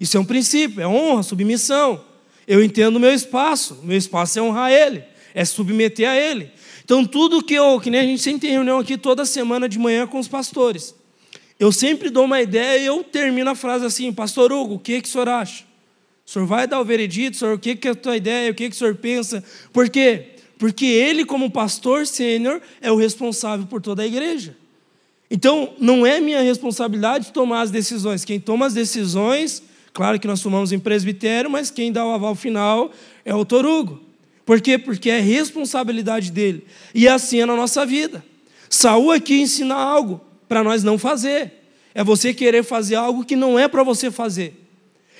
Isso 0.01 0.17
é 0.17 0.21
um 0.21 0.25
princípio, 0.25 0.81
é 0.81 0.89
honra, 0.89 1.23
submissão. 1.23 2.03
Eu 2.49 2.65
entendo 2.65 2.97
o 2.97 3.01
meu 3.01 3.13
espaço, 3.13 3.79
meu 3.83 3.99
espaço 3.99 4.39
é 4.39 4.43
honrar 4.43 4.73
ele, 4.73 5.05
é 5.35 5.45
submeter 5.45 6.09
a 6.09 6.17
ele. 6.17 6.51
Então, 6.85 7.05
tudo 7.05 7.43
que 7.43 7.55
eu, 7.55 7.81
que 7.81 7.91
nem 7.91 8.01
a 8.01 8.05
gente 8.05 8.23
sempre 8.23 8.43
tem 8.43 8.51
reunião 8.51 8.79
aqui 8.79 8.99
toda 8.99 9.25
semana 9.25 9.69
de 9.69 9.79
manhã 9.79 10.07
com 10.07 10.19
os 10.19 10.29
pastores, 10.29 10.95
eu 11.59 11.71
sempre 11.71 12.11
dou 12.11 12.25
uma 12.25 12.43
ideia 12.43 12.81
e 12.81 12.87
eu 12.87 13.05
termino 13.05 13.51
a 13.51 13.55
frase 13.55 13.85
assim: 13.87 14.13
Pastor 14.13 14.53
Hugo, 14.53 14.75
o 14.75 14.79
que, 14.79 15.01
que 15.01 15.09
o 15.09 15.11
senhor 15.11 15.29
acha? 15.29 15.65
O 16.27 16.31
senhor 16.31 16.47
vai 16.47 16.67
dar 16.67 16.81
o 16.81 16.85
veredito, 16.85 17.37
senhor, 17.37 17.55
o 17.55 17.59
que, 17.59 17.77
que 17.77 17.89
é 17.89 17.91
a 17.93 17.95
tua 17.95 18.17
ideia, 18.17 18.51
o 18.51 18.55
que, 18.55 18.69
que 18.69 18.75
o 18.75 18.79
senhor 18.79 18.95
pensa? 18.97 19.45
Por 19.73 19.89
quê? 19.89 20.31
Porque 20.59 20.87
ele, 20.87 21.25
como 21.25 21.51
pastor 21.51 22.07
sênior, 22.07 22.61
é 22.81 22.91
o 22.91 22.97
responsável 22.97 23.67
por 23.67 23.81
toda 23.81 24.03
a 24.03 24.07
igreja. 24.07 24.57
Então, 25.31 25.73
não 25.79 26.07
é 26.07 26.21
minha 26.21 26.43
responsabilidade 26.43 27.33
tomar 27.33 27.63
as 27.63 27.71
decisões. 27.71 28.25
Quem 28.25 28.39
toma 28.39 28.67
as 28.67 28.75
decisões, 28.75 29.63
claro 29.93 30.21
que 30.21 30.27
nós 30.27 30.41
tomamos 30.41 30.73
em 30.73 30.79
presbitério, 30.79 31.51
mas 31.51 31.71
quem 31.71 31.91
dá 31.91 32.07
o 32.07 32.13
aval 32.13 32.35
final 32.35 32.93
é 33.25 33.35
o 33.35 33.45
Torugo. 33.45 34.01
Por 34.45 34.61
quê? 34.61 34.77
Porque 34.77 35.11
é 35.11 35.21
responsabilidade 35.21 36.31
dele. 36.31 36.67
E 36.95 37.09
assim 37.09 37.41
é 37.41 37.47
na 37.47 37.55
nossa 37.55 37.87
vida. 37.87 38.25
Saul 38.69 39.13
aqui 39.13 39.41
ensina 39.41 39.75
algo 39.75 40.21
para 40.49 40.65
nós 40.65 40.83
não 40.83 40.99
fazer. 40.99 41.53
É 41.95 42.03
você 42.03 42.33
querer 42.33 42.63
fazer 42.65 42.97
algo 42.97 43.25
que 43.25 43.37
não 43.37 43.59
é 43.59 43.69
para 43.69 43.83
você 43.83 44.11
fazer. 44.11 44.59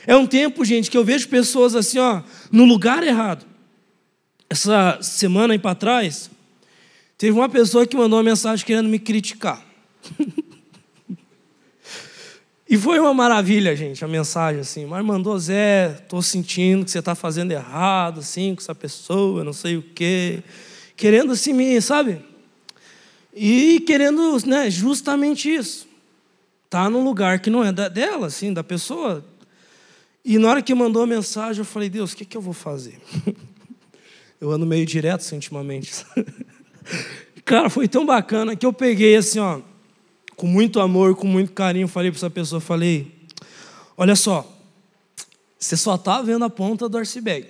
É 0.07 0.17
um 0.17 0.27
tempo, 0.27 0.65
gente, 0.65 0.91
que 0.91 0.97
eu 0.97 1.05
vejo 1.05 1.29
pessoas 1.29 1.77
assim, 1.77 1.99
ó, 1.99 2.23
no 2.51 2.65
lugar 2.65 3.03
errado. 3.03 3.47
Essa 4.51 4.99
semana 5.01 5.55
aí 5.55 5.59
para 5.59 5.75
trás, 5.75 6.31
teve 7.17 7.33
uma 7.33 7.49
pessoa 7.49 7.87
que 7.87 7.97
mandou 7.97 8.19
uma 8.19 8.25
mensagem 8.25 8.67
querendo 8.67 8.89
me 8.89 8.99
criticar. 8.99 9.65
E 12.73 12.79
foi 12.79 12.99
uma 12.99 13.13
maravilha, 13.13 13.77
gente, 13.77 14.03
a 14.03 14.09
mensagem 14.09 14.63
assim. 14.63 14.87
Mas 14.87 15.05
mandou, 15.05 15.39
Zé, 15.39 15.91
estou 15.91 16.23
sentindo 16.23 16.87
que 16.87 16.91
você 16.91 17.01
está 17.01 17.15
fazendo 17.15 17.53
errado, 17.53 18.21
assim, 18.21 18.55
com 18.55 18.63
essa 18.63 18.75
pessoa, 18.75 19.45
não 19.45 19.53
sei 19.53 19.77
o 19.77 19.83
quê. 19.83 20.43
Querendo 20.97 21.33
assim 21.33 21.53
me, 21.53 21.79
sabe? 21.83 22.25
E 23.35 23.79
querendo, 23.81 24.39
né, 24.47 24.71
justamente 24.71 25.55
isso. 25.55 25.87
Tá 26.71 26.89
num 26.89 27.05
lugar 27.05 27.41
que 27.41 27.51
não 27.51 27.63
é 27.63 27.71
da, 27.71 27.91
dela, 27.91 28.29
assim, 28.29 28.55
da 28.55 28.65
pessoa. 28.65 29.23
E 30.25 30.39
na 30.39 30.49
hora 30.49 30.63
que 30.63 30.75
mandou 30.75 31.03
a 31.03 31.07
mensagem, 31.07 31.61
eu 31.61 31.67
falei, 31.67 31.91
Deus, 31.91 32.15
o 32.15 32.17
que, 32.17 32.25
que 32.25 32.39
eu 32.39 32.41
vou 32.41 32.55
fazer? 32.55 32.99
eu 34.41 34.51
ando 34.51 34.65
meio 34.65 34.87
direto 34.87 35.21
assim. 35.21 35.39
Cara, 37.45 37.69
foi 37.69 37.87
tão 37.87 38.07
bacana 38.07 38.57
que 38.57 38.65
eu 38.65 38.73
peguei 38.73 39.15
assim, 39.15 39.41
ó 39.41 39.61
com 40.43 40.49
muito 40.49 40.81
amor, 40.81 41.15
com 41.15 41.29
muito 41.29 41.53
carinho, 41.53 41.87
falei 41.87 42.11
para 42.11 42.19
essa 42.19 42.29
pessoa, 42.29 42.61
falei, 42.61 43.15
olha 43.97 44.17
só, 44.17 44.45
você 45.57 45.77
só 45.77 45.95
está 45.95 46.21
vendo 46.21 46.45
a 46.45 46.51
ponta 46.51 46.89
do 46.89 46.99
iceberg. 46.99 47.47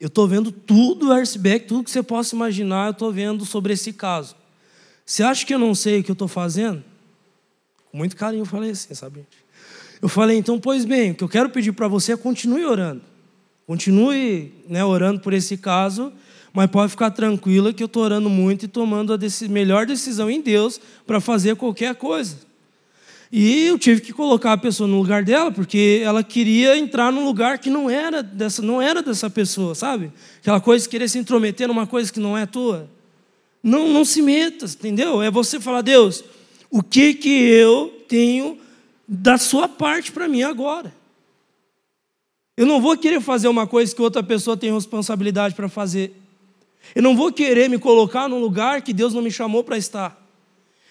Eu 0.00 0.08
estou 0.08 0.26
vendo 0.26 0.50
tudo 0.50 1.10
o 1.10 1.12
iceberg, 1.12 1.66
tudo 1.66 1.84
que 1.84 1.90
você 1.92 2.02
possa 2.02 2.34
imaginar, 2.34 2.86
eu 2.86 2.90
estou 2.90 3.12
vendo 3.12 3.46
sobre 3.46 3.72
esse 3.72 3.92
caso. 3.92 4.34
Você 5.06 5.22
acha 5.22 5.46
que 5.46 5.54
eu 5.54 5.60
não 5.60 5.72
sei 5.72 6.00
o 6.00 6.02
que 6.02 6.10
eu 6.10 6.14
estou 6.14 6.26
fazendo? 6.26 6.82
Com 7.92 7.98
muito 7.98 8.16
carinho 8.16 8.40
eu 8.40 8.46
falei 8.46 8.70
assim, 8.70 8.92
sabe? 8.92 9.24
Eu 10.02 10.08
falei, 10.08 10.38
então, 10.38 10.58
pois 10.58 10.84
bem, 10.84 11.12
o 11.12 11.14
que 11.14 11.22
eu 11.22 11.28
quero 11.28 11.50
pedir 11.50 11.70
para 11.70 11.86
você 11.86 12.14
é 12.14 12.16
continue 12.16 12.64
orando. 12.64 13.02
Continue 13.64 14.52
né, 14.68 14.84
orando 14.84 15.20
por 15.20 15.32
esse 15.32 15.56
caso 15.56 16.12
mas 16.52 16.70
pode 16.70 16.90
ficar 16.90 17.10
tranquila 17.10 17.72
que 17.72 17.82
eu 17.82 17.86
estou 17.86 18.02
orando 18.02 18.28
muito 18.28 18.64
e 18.64 18.68
tomando 18.68 19.12
a 19.12 19.18
melhor 19.48 19.86
decisão 19.86 20.30
em 20.30 20.40
Deus 20.40 20.80
para 21.06 21.20
fazer 21.20 21.56
qualquer 21.56 21.94
coisa. 21.94 22.36
E 23.32 23.66
eu 23.66 23.78
tive 23.78 24.00
que 24.00 24.12
colocar 24.12 24.52
a 24.52 24.56
pessoa 24.56 24.88
no 24.88 24.98
lugar 24.98 25.22
dela, 25.22 25.52
porque 25.52 26.02
ela 26.04 26.24
queria 26.24 26.76
entrar 26.76 27.12
num 27.12 27.24
lugar 27.24 27.58
que 27.58 27.70
não 27.70 27.88
era 27.88 28.24
dessa, 28.24 28.60
não 28.60 28.82
era 28.82 29.02
dessa 29.02 29.30
pessoa, 29.30 29.74
sabe? 29.74 30.10
Aquela 30.40 30.60
coisa 30.60 30.84
de 30.84 30.88
querer 30.88 31.08
se 31.08 31.18
intrometer 31.18 31.68
numa 31.68 31.86
coisa 31.86 32.12
que 32.12 32.18
não 32.18 32.36
é 32.36 32.44
tua. 32.44 32.90
Não, 33.62 33.88
não 33.88 34.04
se 34.04 34.20
meta, 34.20 34.64
entendeu? 34.64 35.22
É 35.22 35.30
você 35.30 35.60
falar, 35.60 35.82
Deus, 35.82 36.24
o 36.68 36.82
que 36.82 37.14
que 37.14 37.28
eu 37.28 38.04
tenho 38.08 38.58
da 39.06 39.38
sua 39.38 39.68
parte 39.68 40.10
para 40.10 40.26
mim 40.26 40.42
agora? 40.42 40.92
Eu 42.56 42.66
não 42.66 42.80
vou 42.80 42.96
querer 42.98 43.20
fazer 43.20 43.46
uma 43.46 43.66
coisa 43.66 43.94
que 43.94 44.02
outra 44.02 44.24
pessoa 44.24 44.56
tem 44.56 44.74
responsabilidade 44.74 45.54
para 45.54 45.68
fazer. 45.68 46.19
Eu 46.94 47.02
não 47.02 47.16
vou 47.16 47.32
querer 47.32 47.68
me 47.68 47.78
colocar 47.78 48.28
num 48.28 48.40
lugar 48.40 48.82
que 48.82 48.92
Deus 48.92 49.14
não 49.14 49.22
me 49.22 49.30
chamou 49.30 49.62
para 49.62 49.78
estar. 49.78 50.20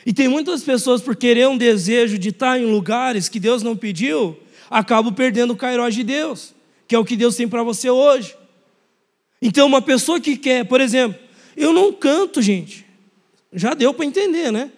E 0.05 0.13
tem 0.13 0.27
muitas 0.27 0.63
pessoas, 0.63 1.01
por 1.01 1.15
querer 1.15 1.47
um 1.47 1.57
desejo 1.57 2.17
de 2.17 2.29
estar 2.29 2.59
em 2.59 2.65
lugares 2.65 3.27
que 3.27 3.39
Deus 3.39 3.61
não 3.61 3.75
pediu, 3.75 4.37
acabam 4.69 5.13
perdendo 5.13 5.53
o 5.53 5.57
cairós 5.57 5.93
de 5.93 6.03
Deus, 6.03 6.53
que 6.87 6.95
é 6.95 6.99
o 6.99 7.05
que 7.05 7.15
Deus 7.15 7.35
tem 7.35 7.47
para 7.47 7.63
você 7.63 7.89
hoje. 7.89 8.35
Então, 9.41 9.67
uma 9.67 9.81
pessoa 9.81 10.19
que 10.19 10.37
quer, 10.37 10.65
por 10.65 10.79
exemplo, 10.81 11.19
eu 11.55 11.73
não 11.73 11.91
canto, 11.91 12.41
gente. 12.41 12.85
Já 13.51 13.73
deu 13.73 13.93
para 13.93 14.05
entender, 14.05 14.51
né? 14.51 14.71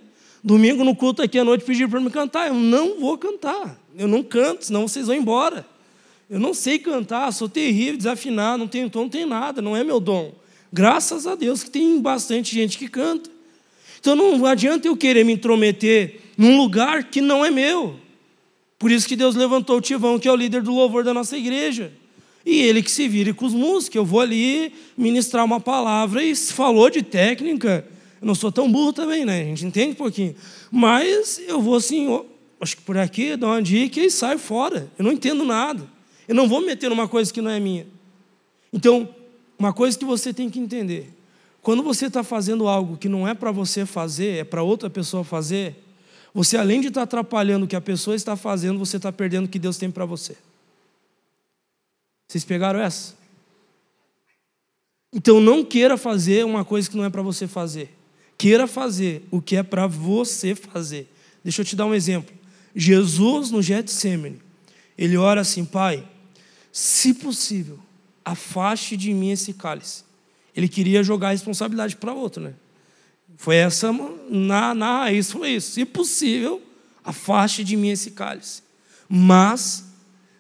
Domingo 0.44 0.84
no 0.84 0.96
culto 0.96 1.22
aqui 1.22 1.38
à 1.38 1.44
noite 1.44 1.64
pediram 1.64 1.90
para 1.90 2.00
me 2.00 2.10
cantar. 2.10 2.48
Eu 2.48 2.54
não 2.56 3.00
vou 3.00 3.18
cantar. 3.18 3.80
Eu 3.96 4.08
não 4.08 4.24
canto, 4.24 4.66
senão 4.66 4.88
vocês 4.88 5.08
vão 5.08 5.16
embora. 5.16 5.66
Eu 6.30 6.40
não 6.40 6.54
sei 6.54 6.80
cantar, 6.80 7.32
sou 7.32 7.50
terrível, 7.50 7.98
desafinado, 7.98 8.60
não 8.60 8.68
tenho 8.68 8.90
tom, 8.90 9.02
não 9.02 9.10
tenho 9.10 9.28
nada, 9.28 9.62
não 9.62 9.76
é 9.76 9.84
meu 9.84 10.00
dom. 10.00 10.32
Graças 10.72 11.28
a 11.28 11.36
Deus 11.36 11.64
que 11.64 11.70
tem 11.70 12.00
bastante 12.00 12.56
gente 12.56 12.78
que 12.78 12.88
canta. 12.88 13.30
Então 14.00 14.16
não 14.16 14.46
adianta 14.46 14.88
eu 14.88 14.98
querer 14.98 15.24
me 15.24 15.34
intrometer 15.34 16.20
num 16.38 16.58
lugar 16.58 17.04
que 17.06 17.22
não 17.22 17.46
é 17.46 17.52
meu. 17.52 18.00
Por 18.80 18.90
isso 18.90 19.08
que 19.08 19.16
Deus 19.16 19.36
levantou 19.36 19.78
o 19.78 19.82
Tivão, 19.82 20.18
que 20.18 20.28
é 20.28 20.32
o 20.32 20.36
líder 20.36 20.64
do 20.64 20.74
louvor 20.74 21.04
da 21.04 21.14
nossa 21.14 21.38
igreja. 21.38 21.92
E 22.44 22.62
ele 22.62 22.82
que 22.82 22.90
se 22.90 23.08
vire 23.08 23.34
com 23.34 23.46
os 23.46 23.54
músicos. 23.54 23.96
Eu 23.96 24.06
vou 24.06 24.20
ali 24.20 24.74
ministrar 24.98 25.46
uma 25.46 25.60
palavra 25.60 26.24
e 26.24 26.36
se 26.36 26.52
falou 26.52 26.90
de 26.90 27.04
técnica. 27.04 27.86
Eu 28.20 28.26
não 28.26 28.34
sou 28.34 28.52
tão 28.52 28.72
burro 28.72 28.92
também, 28.92 29.24
né? 29.24 29.42
A 29.42 29.46
gente 29.46 29.66
entende 29.66 29.92
um 29.92 29.96
pouquinho. 29.96 30.36
Mas 30.72 31.40
eu 31.48 31.62
vou 31.62 31.76
assim, 31.76 32.08
acho 32.60 32.78
que 32.78 32.82
por 32.82 32.98
aqui, 32.98 33.36
dou 33.36 33.50
uma 33.50 33.62
dica 33.62 34.00
e 34.00 34.10
saio 34.10 34.40
fora. 34.40 34.90
Eu 34.98 35.06
não 35.06 35.12
entendo 35.12 35.44
nada. 35.44 35.88
Eu 36.28 36.34
não 36.34 36.48
vou 36.48 36.62
me 36.62 36.68
meter 36.68 36.90
numa 36.90 37.08
coisa 37.08 37.32
que 37.32 37.42
não 37.42 37.52
é 37.52 37.60
minha. 37.60 37.86
Então, 38.74 39.08
uma 39.62 39.72
coisa 39.72 39.96
que 39.96 40.04
você 40.04 40.34
tem 40.34 40.50
que 40.50 40.58
entender: 40.58 41.14
quando 41.62 41.84
você 41.84 42.08
está 42.08 42.24
fazendo 42.24 42.68
algo 42.68 42.98
que 42.98 43.08
não 43.08 43.28
é 43.28 43.36
para 43.36 43.52
você 43.52 43.86
fazer, 43.86 44.40
é 44.40 44.44
para 44.44 44.64
outra 44.64 44.90
pessoa 44.90 45.24
fazer, 45.24 45.76
você 46.34 46.58
além 46.58 46.82
de 46.82 46.88
estar 46.88 47.02
tá 47.02 47.04
atrapalhando 47.04 47.66
o 47.66 47.68
que 47.68 47.76
a 47.76 47.82
pessoa 47.82 48.16
está 48.16 48.36
fazendo, 48.36 48.80
você 48.80 48.98
está 48.98 49.12
perdendo 49.12 49.46
o 49.46 49.48
que 49.48 49.60
Deus 49.60 49.78
tem 49.78 49.92
para 49.92 50.04
você. 50.04 50.36
Vocês 52.28 52.44
pegaram 52.44 52.80
essa? 52.80 53.14
Então 55.14 55.40
não 55.40 55.64
queira 55.64 55.96
fazer 55.96 56.44
uma 56.44 56.66
coisa 56.66 56.90
que 56.90 56.98
não 56.98 57.06
é 57.06 57.10
para 57.12 57.22
você 57.22 57.46
fazer. 57.46 57.96
Queira 58.40 58.66
fazer 58.66 59.28
o 59.30 59.40
que 59.40 59.58
é 59.58 59.62
para 59.62 59.86
você 59.86 60.56
fazer. 60.56 61.08
Deixa 61.44 61.62
eu 61.62 61.66
te 61.66 61.76
dar 61.76 61.86
um 61.86 61.94
exemplo. 61.94 62.34
Jesus 62.76 63.52
no 63.52 63.62
Getsemane, 63.62 64.42
ele 64.98 65.18
ora 65.18 65.42
assim, 65.42 65.64
Pai, 65.64 66.08
se 66.72 67.14
possível, 67.14 67.78
afaste 68.24 68.96
de 68.96 69.14
mim 69.14 69.32
esse 69.32 69.54
cálice. 69.54 70.04
Ele 70.56 70.68
queria 70.68 71.04
jogar 71.04 71.30
a 71.30 71.32
responsabilidade 71.32 71.96
para 71.96 72.14
outro, 72.14 72.44
né? 72.44 72.54
Foi 73.38 73.56
essa, 73.56 73.92
na, 74.30 74.76
na 74.76 75.00
raiz 75.00 75.32
foi 75.32 75.52
isso. 75.52 75.72
Se 75.72 75.86
possível, 75.86 76.62
afaste 77.04 77.64
de 77.64 77.76
mim 77.76 77.90
esse 77.90 78.12
cálice. 78.12 78.62
Mas 79.10 79.86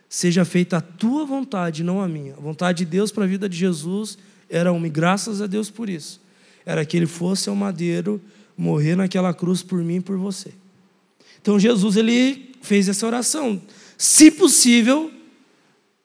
seja 0.08 0.46
feita 0.46 0.78
a 0.78 0.82
tua 0.82 1.26
vontade, 1.26 1.84
não 1.84 2.02
a 2.02 2.08
minha. 2.08 2.34
A 2.34 2.40
vontade 2.40 2.80
de 2.80 2.86
Deus 2.86 3.12
para 3.12 3.24
a 3.24 3.28
vida 3.28 3.48
de 3.48 3.58
Jesus 3.58 4.18
era 4.50 4.72
uma, 4.72 4.86
e 4.86 4.90
graças 4.90 5.42
a 5.42 5.48
Deus 5.48 5.70
por 5.70 5.90
isso. 5.90 6.22
Era 6.66 6.86
que 6.86 6.96
ele 6.96 7.08
fosse 7.08 7.50
ao 7.50 7.56
madeiro 7.56 8.22
morrer 8.58 8.96
naquela 8.96 9.34
cruz 9.34 9.64
por 9.64 9.82
mim 9.84 9.96
e 9.96 10.02
por 10.02 10.18
você. 10.18 10.54
Então 11.42 11.60
Jesus 11.60 11.96
ele 11.96 12.52
fez 12.62 12.88
essa 12.88 13.08
oração. 13.08 13.62
Se 13.98 14.30
possível, 14.30 15.12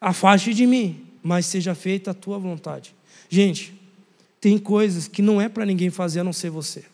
afaste 0.01 0.55
de 0.55 0.67
mim, 0.67 1.06
mas 1.27 1.47
seja 1.47 1.75
feita 1.75 2.13
a 2.13 2.15
tua 2.15 2.39
vontade. 2.39 2.95
Gente, 3.29 3.75
tem 4.41 4.57
coisas 4.57 5.09
que 5.09 5.21
não 5.21 5.41
é 5.41 5.49
para 5.49 5.67
ninguém 5.67 5.91
fazer 5.91 6.21
a 6.21 6.25
não 6.25 6.33
ser 6.33 6.51
você. 6.51 6.85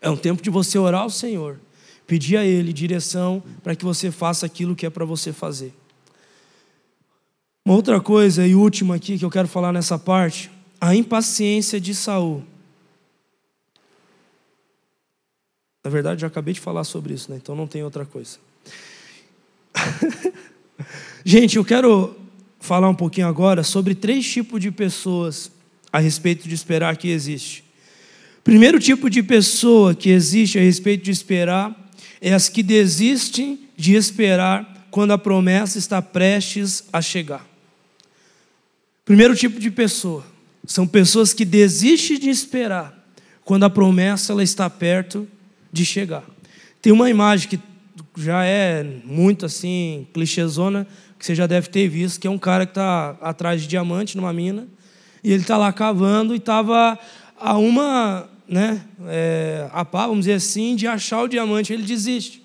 É 0.00 0.08
um 0.08 0.16
tempo 0.16 0.40
de 0.40 0.48
você 0.48 0.78
orar 0.78 1.00
ao 1.00 1.10
Senhor, 1.10 1.58
pedir 2.06 2.36
a 2.36 2.44
Ele 2.44 2.72
direção 2.72 3.42
para 3.60 3.74
que 3.74 3.84
você 3.84 4.12
faça 4.12 4.46
aquilo 4.46 4.76
que 4.76 4.86
é 4.86 4.90
para 4.90 5.04
você 5.04 5.32
fazer. 5.32 5.74
Uma 7.64 7.74
outra 7.74 8.00
coisa 8.00 8.46
e 8.46 8.54
última 8.54 8.94
aqui 8.94 9.18
que 9.18 9.24
eu 9.24 9.30
quero 9.30 9.48
falar 9.48 9.72
nessa 9.72 9.98
parte, 9.98 10.48
a 10.80 10.94
impaciência 10.94 11.80
de 11.80 11.96
Saul. 11.96 12.44
Na 15.82 15.90
verdade, 15.90 16.20
já 16.20 16.28
acabei 16.28 16.54
de 16.54 16.60
falar 16.60 16.84
sobre 16.84 17.14
isso, 17.14 17.32
né? 17.32 17.36
então 17.36 17.56
não 17.56 17.66
tem 17.66 17.82
outra 17.82 18.06
coisa. 18.06 18.38
Gente, 21.24 21.56
eu 21.56 21.64
quero 21.64 22.17
falar 22.60 22.88
um 22.88 22.94
pouquinho 22.94 23.26
agora 23.26 23.62
sobre 23.62 23.94
três 23.94 24.26
tipos 24.26 24.60
de 24.60 24.70
pessoas 24.70 25.50
a 25.92 25.98
respeito 25.98 26.48
de 26.48 26.54
esperar 26.54 26.96
que 26.96 27.08
existe. 27.08 27.64
Primeiro 28.44 28.78
tipo 28.78 29.10
de 29.10 29.22
pessoa 29.22 29.94
que 29.94 30.10
existe 30.10 30.58
a 30.58 30.62
respeito 30.62 31.04
de 31.04 31.10
esperar 31.10 31.74
é 32.20 32.32
as 32.32 32.48
que 32.48 32.62
desistem 32.62 33.60
de 33.76 33.94
esperar 33.94 34.86
quando 34.90 35.12
a 35.12 35.18
promessa 35.18 35.78
está 35.78 36.00
prestes 36.00 36.84
a 36.92 37.00
chegar. 37.00 37.46
Primeiro 39.04 39.34
tipo 39.34 39.60
de 39.60 39.70
pessoa 39.70 40.24
são 40.66 40.86
pessoas 40.86 41.32
que 41.32 41.44
desistem 41.44 42.18
de 42.18 42.28
esperar 42.28 42.94
quando 43.44 43.64
a 43.64 43.70
promessa 43.70 44.32
ela 44.32 44.42
está 44.42 44.68
perto 44.68 45.26
de 45.72 45.84
chegar. 45.84 46.24
Tem 46.82 46.92
uma 46.92 47.08
imagem 47.08 47.48
que 47.48 47.60
já 48.16 48.44
é 48.44 48.82
muito 49.04 49.46
assim 49.46 50.06
clichêzona 50.12 50.86
que 51.18 51.26
você 51.26 51.34
já 51.34 51.46
deve 51.46 51.68
ter 51.68 51.88
visto, 51.88 52.20
que 52.20 52.26
é 52.26 52.30
um 52.30 52.38
cara 52.38 52.64
que 52.64 52.70
está 52.70 53.16
atrás 53.20 53.62
de 53.62 53.66
diamante 53.66 54.16
numa 54.16 54.32
mina 54.32 54.68
e 55.22 55.32
ele 55.32 55.42
está 55.42 55.56
lá 55.56 55.72
cavando 55.72 56.34
e 56.34 56.38
estava 56.38 56.98
a 57.36 57.58
uma, 57.58 58.28
né, 58.48 58.82
é, 59.06 59.68
a 59.72 59.84
pá, 59.84 60.06
vamos 60.06 60.20
dizer 60.20 60.34
assim, 60.34 60.76
de 60.76 60.86
achar 60.86 61.22
o 61.22 61.28
diamante, 61.28 61.72
ele 61.72 61.82
desiste. 61.82 62.42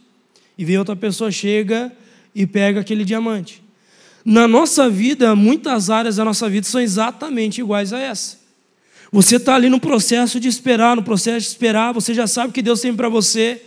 E 0.58 0.66
vem 0.66 0.78
outra 0.78 0.96
pessoa, 0.96 1.32
chega 1.32 1.92
e 2.34 2.46
pega 2.46 2.80
aquele 2.80 3.06
diamante. 3.06 3.64
Na 4.26 4.48
nossa 4.48 4.90
vida, 4.90 5.36
muitas 5.36 5.90
áreas 5.90 6.16
da 6.16 6.26
nossa 6.26 6.50
vida 6.50 6.66
são 6.66 6.80
exatamente 6.80 7.60
iguais 7.60 7.92
a 7.92 8.00
essa. 8.00 8.38
Você 9.12 9.36
está 9.36 9.56
ali 9.56 9.70
no 9.70 9.80
processo 9.80 10.40
de 10.40 10.48
esperar, 10.48 10.96
no 10.96 11.04
processo 11.04 11.42
de 11.42 11.48
esperar, 11.48 11.94
você 11.94 12.14
já 12.14 12.26
sabe 12.26 12.52
que 12.52 12.62
Deus 12.62 12.82
tem 12.82 12.96
para 12.96 13.10
você, 13.10 13.62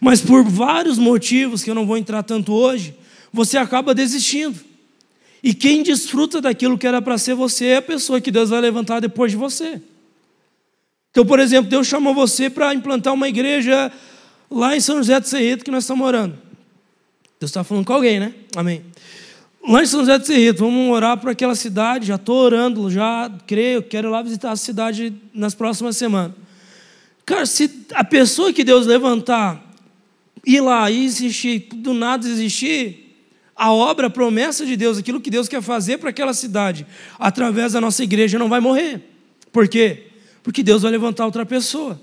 mas 0.00 0.20
por 0.20 0.42
vários 0.44 0.96
motivos 0.96 1.62
que 1.62 1.70
eu 1.70 1.74
não 1.74 1.86
vou 1.86 1.98
entrar 1.98 2.22
tanto 2.22 2.52
hoje, 2.52 2.94
você 3.36 3.58
acaba 3.58 3.94
desistindo. 3.94 4.58
E 5.42 5.54
quem 5.54 5.82
desfruta 5.82 6.40
daquilo 6.40 6.76
que 6.76 6.86
era 6.86 7.00
para 7.00 7.18
ser 7.18 7.34
você 7.34 7.66
é 7.66 7.76
a 7.76 7.82
pessoa 7.82 8.20
que 8.20 8.30
Deus 8.30 8.50
vai 8.50 8.60
levantar 8.60 8.98
depois 8.98 9.30
de 9.30 9.36
você. 9.36 9.80
Então, 11.10 11.24
por 11.24 11.38
exemplo, 11.38 11.70
Deus 11.70 11.86
chamou 11.86 12.14
você 12.14 12.50
para 12.50 12.74
implantar 12.74 13.14
uma 13.14 13.28
igreja 13.28 13.92
lá 14.50 14.76
em 14.76 14.80
São 14.80 14.96
José 14.96 15.20
do 15.20 15.28
Cerrito, 15.28 15.64
que 15.64 15.70
nós 15.70 15.84
estamos 15.84 16.04
morando. 16.04 16.36
Deus 17.38 17.50
está 17.50 17.62
falando 17.62 17.84
com 17.84 17.92
alguém, 17.92 18.18
né? 18.18 18.34
Amém. 18.56 18.82
Lá 19.68 19.82
em 19.82 19.86
São 19.86 20.00
José 20.00 20.18
do 20.18 20.26
Cerrito, 20.26 20.60
vamos 20.60 20.90
orar 20.90 21.16
por 21.18 21.30
aquela 21.30 21.54
cidade. 21.54 22.06
Já 22.06 22.16
estou 22.16 22.36
orando, 22.36 22.90
já 22.90 23.30
creio, 23.46 23.82
quero 23.82 24.08
ir 24.08 24.10
lá 24.10 24.22
visitar 24.22 24.52
a 24.52 24.56
cidade 24.56 25.12
nas 25.32 25.54
próximas 25.54 25.96
semanas. 25.96 26.32
Cara, 27.24 27.44
se 27.46 27.70
a 27.92 28.04
pessoa 28.04 28.52
que 28.52 28.64
Deus 28.64 28.86
levantar, 28.86 29.62
ir 30.44 30.60
lá 30.60 30.90
e 30.90 31.04
existir, 31.04 31.68
do 31.74 31.92
nada 31.92 32.28
existir, 32.28 33.05
a 33.56 33.72
obra, 33.72 34.08
a 34.08 34.10
promessa 34.10 34.66
de 34.66 34.76
Deus, 34.76 34.98
aquilo 34.98 35.20
que 35.20 35.30
Deus 35.30 35.48
quer 35.48 35.62
fazer 35.62 35.96
para 35.96 36.10
aquela 36.10 36.34
cidade, 36.34 36.86
através 37.18 37.72
da 37.72 37.80
nossa 37.80 38.04
igreja, 38.04 38.38
não 38.38 38.50
vai 38.50 38.60
morrer. 38.60 39.00
Por 39.50 39.66
quê? 39.66 40.08
Porque 40.42 40.62
Deus 40.62 40.82
vai 40.82 40.90
levantar 40.90 41.24
outra 41.24 41.46
pessoa. 41.46 42.00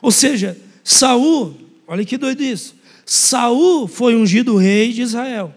Ou 0.00 0.10
seja, 0.10 0.58
Saul, 0.82 1.54
olha 1.86 2.04
que 2.04 2.16
doido 2.16 2.42
isso. 2.42 2.74
Saul 3.04 3.86
foi 3.86 4.16
ungido 4.16 4.56
rei 4.56 4.92
de 4.92 5.02
Israel. 5.02 5.54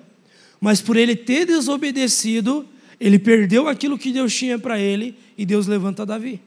Mas 0.60 0.82
por 0.82 0.98
ele 0.98 1.16
ter 1.16 1.46
desobedecido, 1.46 2.68
ele 3.00 3.18
perdeu 3.18 3.70
aquilo 3.70 3.98
que 3.98 4.12
Deus 4.12 4.36
tinha 4.36 4.60
para 4.60 4.78
ele 4.78 5.16
e 5.38 5.46
Deus 5.46 5.68
levanta 5.68 6.06
Davi. 6.06 6.42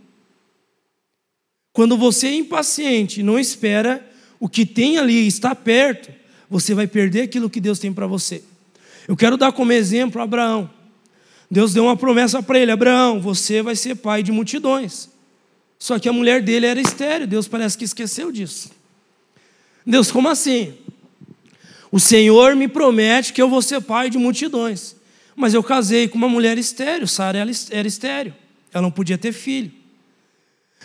Quando 1.73 1.97
você 1.97 2.27
é 2.27 2.35
impaciente, 2.35 3.23
não 3.23 3.39
espera 3.39 4.07
o 4.39 4.49
que 4.49 4.67
tem 4.67 4.99
ali 4.99 5.27
está 5.27 5.55
perto, 5.55 6.11
você 6.51 6.75
vai 6.75 6.87
perder 6.87 7.23
aquilo 7.23 7.49
que 7.49 7.61
Deus 7.61 7.79
tem 7.79 7.93
para 7.93 8.07
você. 8.07 8.43
Eu 9.09 9.17
quero 9.17 9.37
dar 9.37 9.53
como 9.53 9.73
exemplo 9.73 10.21
Abraão. 10.21 10.71
Deus 11.51 11.75
deu 11.75 11.85
uma 11.85 11.97
promessa 11.97 12.43
para 12.43 12.59
ele: 12.59 12.71
Abraão, 12.71 13.21
você 13.21 13.63
vai 13.63 13.77
ser 13.77 13.97
pai 13.97 14.23
de 14.23 14.33
multidões. 14.33 15.11
Só 15.79 15.99
que 15.99 16.09
a 16.09 16.13
mulher 16.13 16.41
dele 16.41 16.67
era 16.67 16.81
estéreo. 16.81 17.27
Deus 17.27 17.49
parece 17.49 17.77
que 17.77 17.85
esqueceu 17.85 18.31
disso. 18.31 18.71
Deus, 19.85 20.13
como 20.13 20.29
assim? 20.29 20.75
O 21.91 21.99
Senhor 21.99 22.55
me 22.55 22.69
promete 22.69 23.33
que 23.33 23.43
eu 23.43 23.49
vou 23.49 23.61
ser 23.61 23.81
pai 23.81 24.09
de 24.09 24.17
multidões. 24.17 24.97
Mas 25.35 25.55
eu 25.55 25.63
casei 25.63 26.09
com 26.09 26.17
uma 26.17 26.29
mulher 26.29 26.57
estéreo. 26.57 27.07
Sara 27.09 27.39
era 27.39 27.87
estéreo. 27.89 28.35
Ela 28.73 28.83
não 28.83 28.91
podia 28.91 29.19
ter 29.19 29.33
filho. 29.33 29.73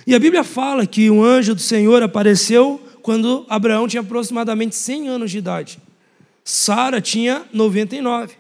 E 0.06 0.14
a 0.14 0.20
Bíblia 0.20 0.44
fala 0.44 0.86
que 0.86 1.10
o 1.10 1.24
anjo 1.24 1.56
do 1.56 1.62
Senhor 1.62 2.04
apareceu 2.04 2.82
quando 3.02 3.46
Abraão 3.48 3.88
tinha 3.88 4.02
aproximadamente 4.02 4.76
100 4.76 5.08
anos 5.08 5.32
de 5.32 5.38
idade. 5.38 5.80
Sara 6.50 7.02
tinha 7.02 7.46
99. 7.52 8.36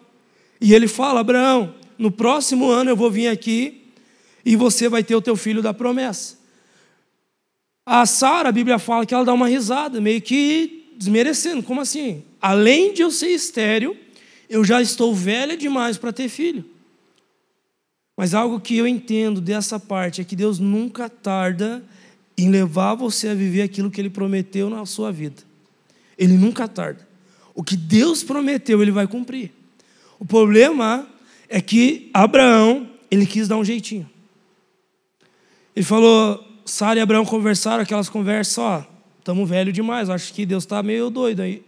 E 0.62 0.74
ele 0.74 0.88
fala: 0.88 1.20
Abraão, 1.20 1.76
no 2.00 2.10
próximo 2.10 2.70
ano 2.70 2.90
eu 2.90 2.96
vou 2.96 3.12
vir 3.12 3.28
aqui 3.28 3.92
e 4.46 4.56
você 4.56 4.88
vai 4.88 5.04
ter 5.04 5.14
o 5.14 5.22
teu 5.22 5.36
filho 5.36 5.62
da 5.62 5.74
promessa. 5.74 6.38
A 7.86 8.06
Sara, 8.06 8.48
a 8.48 8.52
Bíblia 8.54 8.80
fala 8.80 9.06
que 9.06 9.14
ela 9.14 9.26
dá 9.26 9.34
uma 9.34 9.50
risada, 9.50 10.00
meio 10.00 10.22
que 10.22 10.94
desmerecendo. 10.96 11.62
Como 11.62 11.82
assim? 11.82 12.24
Além 12.42 12.94
de 12.94 13.02
eu 13.02 13.12
ser 13.12 13.28
estéreo, 13.28 13.94
eu 14.50 14.64
já 14.64 14.82
estou 14.82 15.14
velha 15.14 15.58
demais 15.58 15.98
para 15.98 16.14
ter 16.14 16.30
filho. 16.30 16.64
Mas 18.16 18.34
algo 18.34 18.62
que 18.62 18.78
eu 18.78 18.88
entendo 18.88 19.42
dessa 19.42 19.78
parte 19.78 20.22
é 20.22 20.24
que 20.24 20.36
Deus 20.36 20.60
nunca 20.60 21.10
tarda 21.10 21.84
em 22.38 22.50
levar 22.50 22.96
você 22.96 23.28
a 23.28 23.34
viver 23.34 23.64
aquilo 23.64 23.92
que 23.92 24.00
Ele 24.00 24.10
prometeu 24.10 24.70
na 24.70 24.86
sua 24.86 25.12
vida. 25.12 25.44
Ele 26.18 26.38
nunca 26.38 26.70
tarda. 26.70 27.07
O 27.58 27.64
que 27.64 27.76
Deus 27.76 28.24
prometeu, 28.24 28.84
ele 28.84 28.92
vai 28.92 29.08
cumprir. 29.08 29.52
O 30.20 30.26
problema 30.26 31.08
é 31.50 31.60
que 31.60 32.12
Abraão, 32.14 32.88
ele 33.10 33.26
quis 33.26 33.48
dar 33.48 33.58
um 33.58 33.66
jeitinho. 33.66 34.08
Ele 35.76 35.84
falou, 35.84 36.48
Sara 36.64 37.00
e 37.00 37.02
Abraão 37.02 37.26
conversaram 37.26 37.82
aquelas 37.82 38.10
conversas, 38.10 38.60
ó, 38.60 38.88
estamos 39.18 39.50
velho 39.50 39.74
demais, 39.74 40.08
acho 40.08 40.32
que 40.36 40.46
Deus 40.46 40.66
está 40.66 40.84
meio 40.84 41.10
doido 41.10 41.42
aí. 41.42 41.64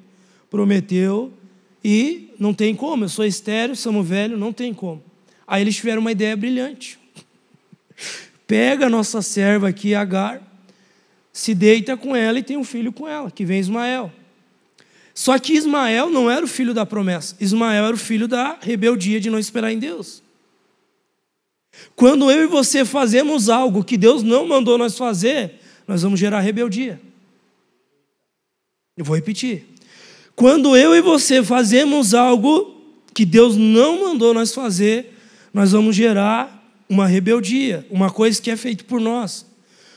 Prometeu 0.48 1.34
e 1.84 2.36
não 2.38 2.54
tem 2.54 2.76
como, 2.76 3.06
eu 3.06 3.10
sou 3.10 3.26
estéreo, 3.26 3.76
somos 3.76 4.08
velho, 4.08 4.38
não 4.38 4.54
tem 4.54 4.76
como. 4.76 5.04
Aí 5.48 5.64
eles 5.64 5.76
tiveram 5.76 6.02
uma 6.02 6.12
ideia 6.12 6.38
brilhante. 6.38 7.00
Pega 8.46 8.86
a 8.86 8.90
nossa 8.92 9.24
serva 9.24 9.68
aqui, 9.68 9.96
Agar, 9.96 10.40
se 11.34 11.56
deita 11.56 11.98
com 11.98 12.16
ela 12.16 12.38
e 12.38 12.44
tem 12.44 12.58
um 12.58 12.64
filho 12.64 12.94
com 12.94 13.08
ela, 13.08 13.32
que 13.32 13.44
vem 13.44 13.60
Ismael. 13.60 14.14
Só 15.20 15.38
que 15.38 15.52
Ismael 15.52 16.10
não 16.10 16.32
era 16.32 16.46
o 16.46 16.48
filho 16.48 16.74
da 16.74 16.86
promessa, 16.86 17.36
Ismael 17.42 17.88
era 17.88 17.94
o 17.94 18.00
filho 18.00 18.26
da 18.26 18.58
rebeldia 18.62 19.20
de 19.20 19.30
não 19.30 19.38
esperar 19.38 19.70
em 19.70 19.78
Deus. 19.78 20.24
Quando 21.94 22.32
eu 22.32 22.44
e 22.44 22.48
você 22.48 22.86
fazemos 22.86 23.50
algo 23.50 23.84
que 23.84 23.98
Deus 23.98 24.24
não 24.24 24.48
mandou 24.48 24.78
nós 24.78 24.98
fazer, 24.98 25.56
nós 25.86 26.04
vamos 26.04 26.22
gerar 26.22 26.40
rebeldia. 26.40 27.02
Eu 28.96 29.04
vou 29.04 29.14
repetir. 29.14 29.66
Quando 30.38 30.74
eu 30.78 30.96
e 30.96 31.02
você 31.02 31.44
fazemos 31.44 32.14
algo 32.14 32.82
que 33.14 33.26
Deus 33.26 33.58
não 33.58 34.00
mandou 34.00 34.34
nós 34.34 34.54
fazer, 34.54 35.18
nós 35.54 35.74
vamos 35.74 35.98
gerar 35.98 36.66
uma 36.88 37.06
rebeldia, 37.06 37.86
uma 37.90 38.10
coisa 38.10 38.42
que 38.42 38.50
é 38.50 38.56
feita 38.56 38.86
por 38.86 39.02
nós. 39.02 39.46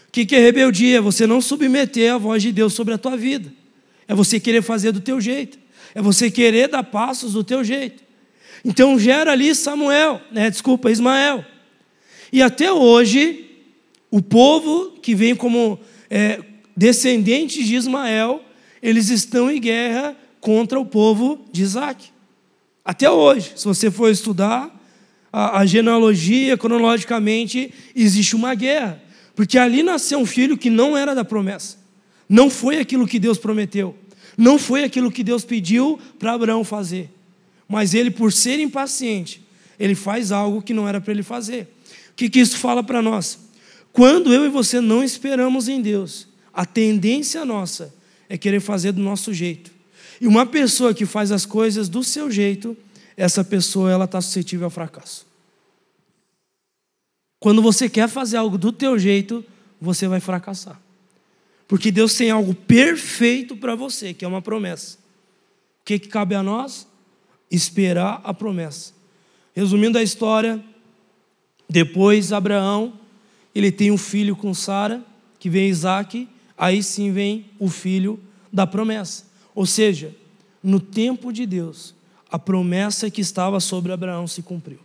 O 0.09 0.11
que 0.11 0.35
é 0.35 0.41
rebeldia? 0.41 1.01
Você 1.01 1.29
não 1.29 1.41
submeter 1.41 2.12
a 2.12 2.18
voz 2.18 2.43
de 2.43 2.51
Deus 2.51 2.73
sobre 2.73 2.93
a 2.93 2.99
tua 2.99 3.16
vida. 3.16 3.61
É 4.07 4.14
você 4.14 4.38
querer 4.38 4.62
fazer 4.62 4.92
do 4.92 5.00
teu 5.00 5.20
jeito. 5.20 5.59
É 5.94 6.03
você 6.03 6.30
querer 6.30 6.68
dar 6.68 6.82
passos 6.82 7.34
do 7.34 7.44
teu 7.44 7.62
jeito. 7.62 8.03
Então 8.64 8.98
gera 8.98 9.32
ali 9.32 9.55
Samuel, 9.55 10.20
né? 10.30 10.48
desculpa, 10.48 10.90
Ismael. 10.90 11.44
E 12.32 12.42
até 12.42 12.72
hoje, 12.72 13.44
o 14.11 14.22
povo 14.22 14.92
que 15.03 15.14
vem 15.14 15.34
como 15.34 15.78
é, 16.09 16.40
descendentes 16.76 17.66
de 17.66 17.74
Ismael, 17.74 18.42
eles 18.82 19.09
estão 19.11 19.50
em 19.50 19.61
guerra 19.61 20.16
contra 20.40 20.78
o 20.78 20.86
povo 20.86 21.44
de 21.53 21.62
Isaac. 21.62 22.11
Até 22.84 23.11
hoje, 23.11 23.53
se 23.57 23.64
você 23.64 23.90
for 23.90 24.11
estudar, 24.11 24.70
a, 25.32 25.61
a 25.61 25.66
genealogia, 25.66 26.59
cronologicamente, 26.59 27.72
existe 27.94 28.36
uma 28.36 28.55
guerra. 28.55 29.00
Porque 29.34 29.57
ali 29.57 29.82
nasceu 29.82 30.18
um 30.18 30.26
filho 30.26 30.59
que 30.59 30.68
não 30.68 30.96
era 30.96 31.14
da 31.14 31.24
promessa. 31.24 31.78
Não 32.33 32.49
foi 32.49 32.78
aquilo 32.78 33.07
que 33.07 33.18
Deus 33.18 33.37
prometeu. 33.37 33.95
Não 34.39 34.59
foi 34.59 34.85
aquilo 34.85 35.12
que 35.12 35.22
Deus 35.22 35.45
pediu 35.45 36.01
para 36.18 36.33
Abraão 36.33 36.64
fazer. 36.64 37.11
Mas 37.68 37.93
ele, 37.93 38.11
por 38.11 38.33
ser 38.33 38.59
impaciente, 38.59 39.47
ele 39.78 39.95
faz 39.95 40.33
algo 40.33 40.62
que 40.62 40.72
não 40.72 40.89
era 40.89 40.99
para 40.99 41.12
ele 41.12 41.22
fazer. 41.22 41.68
O 42.11 42.14
que, 42.16 42.30
que 42.30 42.41
isso 42.41 42.57
fala 42.57 42.83
para 42.83 43.03
nós? 43.03 43.39
Quando 43.93 44.33
eu 44.33 44.47
e 44.47 44.49
você 44.49 44.80
não 44.80 45.05
esperamos 45.05 45.68
em 45.68 45.83
Deus, 45.83 46.26
a 46.55 46.64
tendência 46.64 47.45
nossa 47.45 47.95
é 48.30 48.39
querer 48.39 48.61
fazer 48.61 48.93
do 48.93 49.03
nosso 49.03 49.35
jeito. 49.35 49.70
E 50.18 50.26
uma 50.26 50.47
pessoa 50.47 50.95
que 50.95 51.05
faz 51.05 51.30
as 51.30 51.45
coisas 51.45 51.87
do 51.87 52.03
seu 52.03 52.30
jeito, 52.30 52.74
essa 53.14 53.45
pessoa 53.45 53.91
ela 53.91 54.07
está 54.07 54.22
suscetível 54.22 54.64
ao 54.64 54.70
fracasso. 54.70 55.26
Quando 57.39 57.61
você 57.61 57.91
quer 57.91 58.09
fazer 58.09 58.39
algo 58.39 58.57
do 58.57 58.72
teu 58.72 58.99
jeito, 58.99 59.45
você 59.78 60.09
vai 60.09 60.18
fracassar. 60.18 60.80
Porque 61.73 61.91
Deus 61.91 62.14
tem 62.14 62.31
algo 62.31 62.55
perfeito 62.55 63.57
para 63.57 63.75
você, 63.75 64.12
que 64.12 64.27
é 64.27 64.29
uma 64.29 64.43
promessa. 64.43 64.99
O 65.81 65.87
que, 65.87 65.99
que 65.99 66.07
cabe 66.07 66.35
a 66.35 66.43
nós? 66.43 66.87
Esperar 67.51 68.20
a 68.25 68.35
promessa. 68.35 68.93
Resumindo 69.55 69.97
a 69.97 70.03
história, 70.03 70.62
depois 71.66 72.31
Abraão, 72.31 72.93
ele 73.55 73.73
tem 73.73 73.91
um 73.91 73.97
filho 73.97 74.37
com 74.37 74.53
Sara, 74.53 75.03
que 75.39 75.49
vem 75.49 75.70
Isaac, 75.70 76.29
aí 76.59 76.83
sim 76.83 77.11
vem 77.11 77.47
o 77.59 77.70
filho 77.70 78.20
da 78.53 78.66
promessa. 78.66 79.25
Ou 79.55 79.64
seja, 79.64 80.14
no 80.62 80.79
tempo 80.79 81.33
de 81.33 81.47
Deus, 81.47 81.95
a 82.31 82.39
promessa 82.39 83.11
que 83.11 83.23
estava 83.23 83.61
sobre 83.61 83.93
Abraão 83.93 84.27
se 84.27 84.43
cumpriu. 84.43 84.81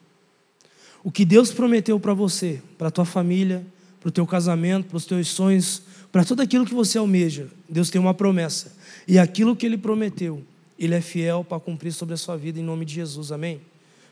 O 1.04 1.12
que 1.12 1.26
Deus 1.26 1.52
prometeu 1.52 2.00
para 2.00 2.14
você, 2.14 2.62
para 2.78 2.88
a 2.88 2.92
tua 2.92 3.04
família, 3.04 3.68
para 4.00 4.08
o 4.08 4.12
teu 4.12 4.26
casamento, 4.26 4.88
para 4.88 4.96
os 4.96 5.06
teus 5.06 5.28
sonhos, 5.28 5.82
para 6.18 6.26
tudo 6.26 6.42
aquilo 6.42 6.66
que 6.66 6.74
você 6.74 6.98
almeja, 6.98 7.48
Deus 7.70 7.92
tem 7.92 8.02
uma 8.02 8.12
promessa. 8.12 8.76
E 9.08 9.20
aquilo 9.20 9.56
que 9.56 9.68
Ele 9.68 9.78
prometeu, 9.78 10.42
Ele 10.80 10.96
é 10.96 11.00
fiel 11.00 11.44
para 11.44 11.60
cumprir 11.60 11.94
sobre 11.94 12.16
a 12.16 12.18
sua 12.18 12.36
vida 12.36 12.60
em 12.60 12.64
nome 12.64 12.86
de 12.86 12.96
Jesus, 12.96 13.32
amém? 13.32 13.62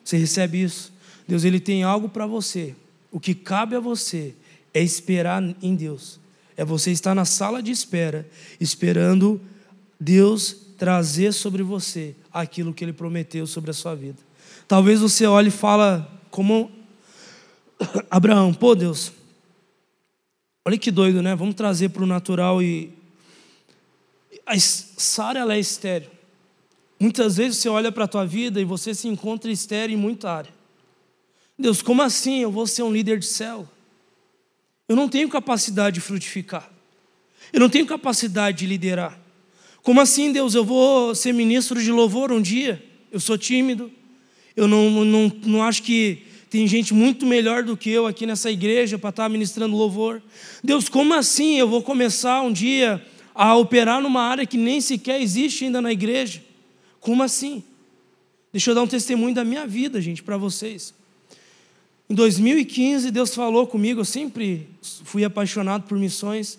Você 0.04 0.16
recebe 0.16 0.62
isso? 0.62 0.94
Deus, 1.28 1.44
Ele 1.44 1.60
tem 1.60 1.82
algo 1.82 2.08
para 2.08 2.28
você. 2.28 2.76
O 3.12 3.20
que 3.20 3.34
cabe 3.34 3.76
a 3.76 3.80
você 3.80 4.36
é 4.72 4.84
esperar 4.84 5.42
em 5.60 5.76
Deus. 5.76 6.20
É 6.56 6.64
você 6.64 6.92
estar 6.92 7.16
na 7.16 7.26
sala 7.26 7.60
de 7.60 7.72
espera, 7.72 8.30
esperando 8.62 9.42
Deus 10.00 10.56
trazer 10.78 11.34
sobre 11.34 11.64
você 11.64 12.14
aquilo 12.32 12.72
que 12.72 12.86
ele 12.86 12.94
prometeu 12.94 13.48
sobre 13.48 13.72
a 13.72 13.74
sua 13.74 13.96
vida. 13.96 14.20
Talvez 14.68 15.00
você 15.00 15.26
olhe 15.26 15.48
e 15.48 15.52
fala 15.52 16.08
como 16.30 16.70
Abraão, 18.12 18.54
pô 18.54 18.76
Deus, 18.76 19.12
olha 20.66 20.78
que 20.78 20.90
doido, 20.90 21.22
né? 21.22 21.36
Vamos 21.36 21.54
trazer 21.54 21.90
para 21.90 22.04
o 22.04 22.08
natural 22.08 22.62
e 22.62 22.92
a 24.46 24.58
Sara 24.60 25.40
ela 25.40 25.56
é 25.56 25.60
estéreo. 25.60 26.10
Muitas 27.00 27.38
vezes 27.38 27.58
você 27.60 27.70
olha 27.70 27.92
para 27.92 28.06
a 28.06 28.08
tua 28.08 28.26
vida 28.26 28.60
e 28.60 28.66
você 28.66 28.94
se 28.94 29.08
encontra 29.08 29.52
estéreo 29.52 29.94
em 29.94 29.98
muita 29.98 30.32
área. 30.32 30.54
Deus, 31.58 31.82
como 31.82 32.02
assim 32.02 32.42
eu 32.42 32.52
vou 32.52 32.66
ser 32.66 32.84
um 32.84 32.92
líder 32.92 33.20
de 33.20 33.26
céu? 33.26 33.68
Eu 34.88 34.96
não 34.96 35.08
tenho 35.08 35.30
capacidade 35.30 35.96
de 35.96 36.02
frutificar. 36.02 36.70
Eu 37.54 37.60
não 37.60 37.70
tenho 37.70 37.86
capacidade 37.86 38.60
de 38.60 38.66
liderar. 38.66 39.20
Como 39.82 40.02
assim, 40.02 40.32
Deus? 40.32 40.56
Eu 40.56 40.66
vou 40.66 41.14
ser 41.14 41.32
ministro 41.32 41.82
de 41.82 41.92
louvor 41.92 42.32
um 42.32 42.42
dia? 42.42 42.84
Eu 43.12 43.20
sou 43.20 43.38
tímido. 43.38 43.92
Eu 44.56 44.68
não, 44.68 44.90
não, 45.06 45.32
não 45.44 45.64
acho 45.64 45.84
que 45.84 46.24
tem 46.56 46.66
gente 46.68 46.94
muito 46.94 47.26
melhor 47.26 47.64
do 47.64 47.76
que 47.76 47.90
eu 47.90 48.08
aqui 48.08 48.26
nessa 48.26 48.50
igreja 48.50 48.98
para 48.98 49.10
estar 49.10 49.28
ministrando 49.28 49.76
louvor. 49.76 50.22
Deus, 50.64 50.88
como 50.88 51.14
assim 51.14 51.60
eu 51.60 51.68
vou 51.68 51.84
começar 51.84 52.42
um 52.44 52.54
dia 52.54 53.06
a 53.34 53.58
operar 53.58 54.02
numa 54.02 54.22
área 54.22 54.46
que 54.46 54.58
nem 54.58 54.80
sequer 54.80 55.22
existe 55.22 55.66
ainda 55.66 55.82
na 55.82 55.92
igreja? 55.92 56.42
Como 57.02 57.22
assim? 57.22 57.62
Deixa 58.54 58.72
eu 58.72 58.76
dar 58.76 58.84
um 58.84 58.88
testemunho 58.88 59.36
da 59.36 59.44
minha 59.44 59.68
vida, 59.68 60.00
gente, 60.00 60.24
para 60.24 60.38
vocês. 60.38 60.94
Em 62.10 62.16
2015, 62.16 63.12
Deus 63.12 63.36
falou 63.36 63.68
comigo, 63.68 64.00
eu 64.00 64.06
sempre 64.06 64.70
fui 65.04 65.26
apaixonado 65.26 65.84
por 65.84 65.98
missões. 65.98 66.58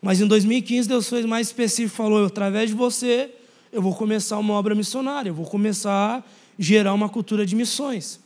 Mas 0.00 0.20
em 0.20 0.28
2015 0.28 0.88
Deus 0.88 1.08
foi 1.08 1.26
mais 1.26 1.48
específico, 1.48 1.96
falou: 1.96 2.24
através 2.24 2.70
de 2.70 2.76
você 2.76 3.32
eu 3.72 3.82
vou 3.82 3.96
começar 3.96 4.38
uma 4.38 4.54
obra 4.54 4.76
missionária, 4.76 5.30
eu 5.30 5.34
vou 5.34 5.46
começar 5.46 6.20
a 6.20 6.24
gerar 6.56 6.94
uma 6.94 7.08
cultura 7.08 7.44
de 7.44 7.56
missões. 7.56 8.22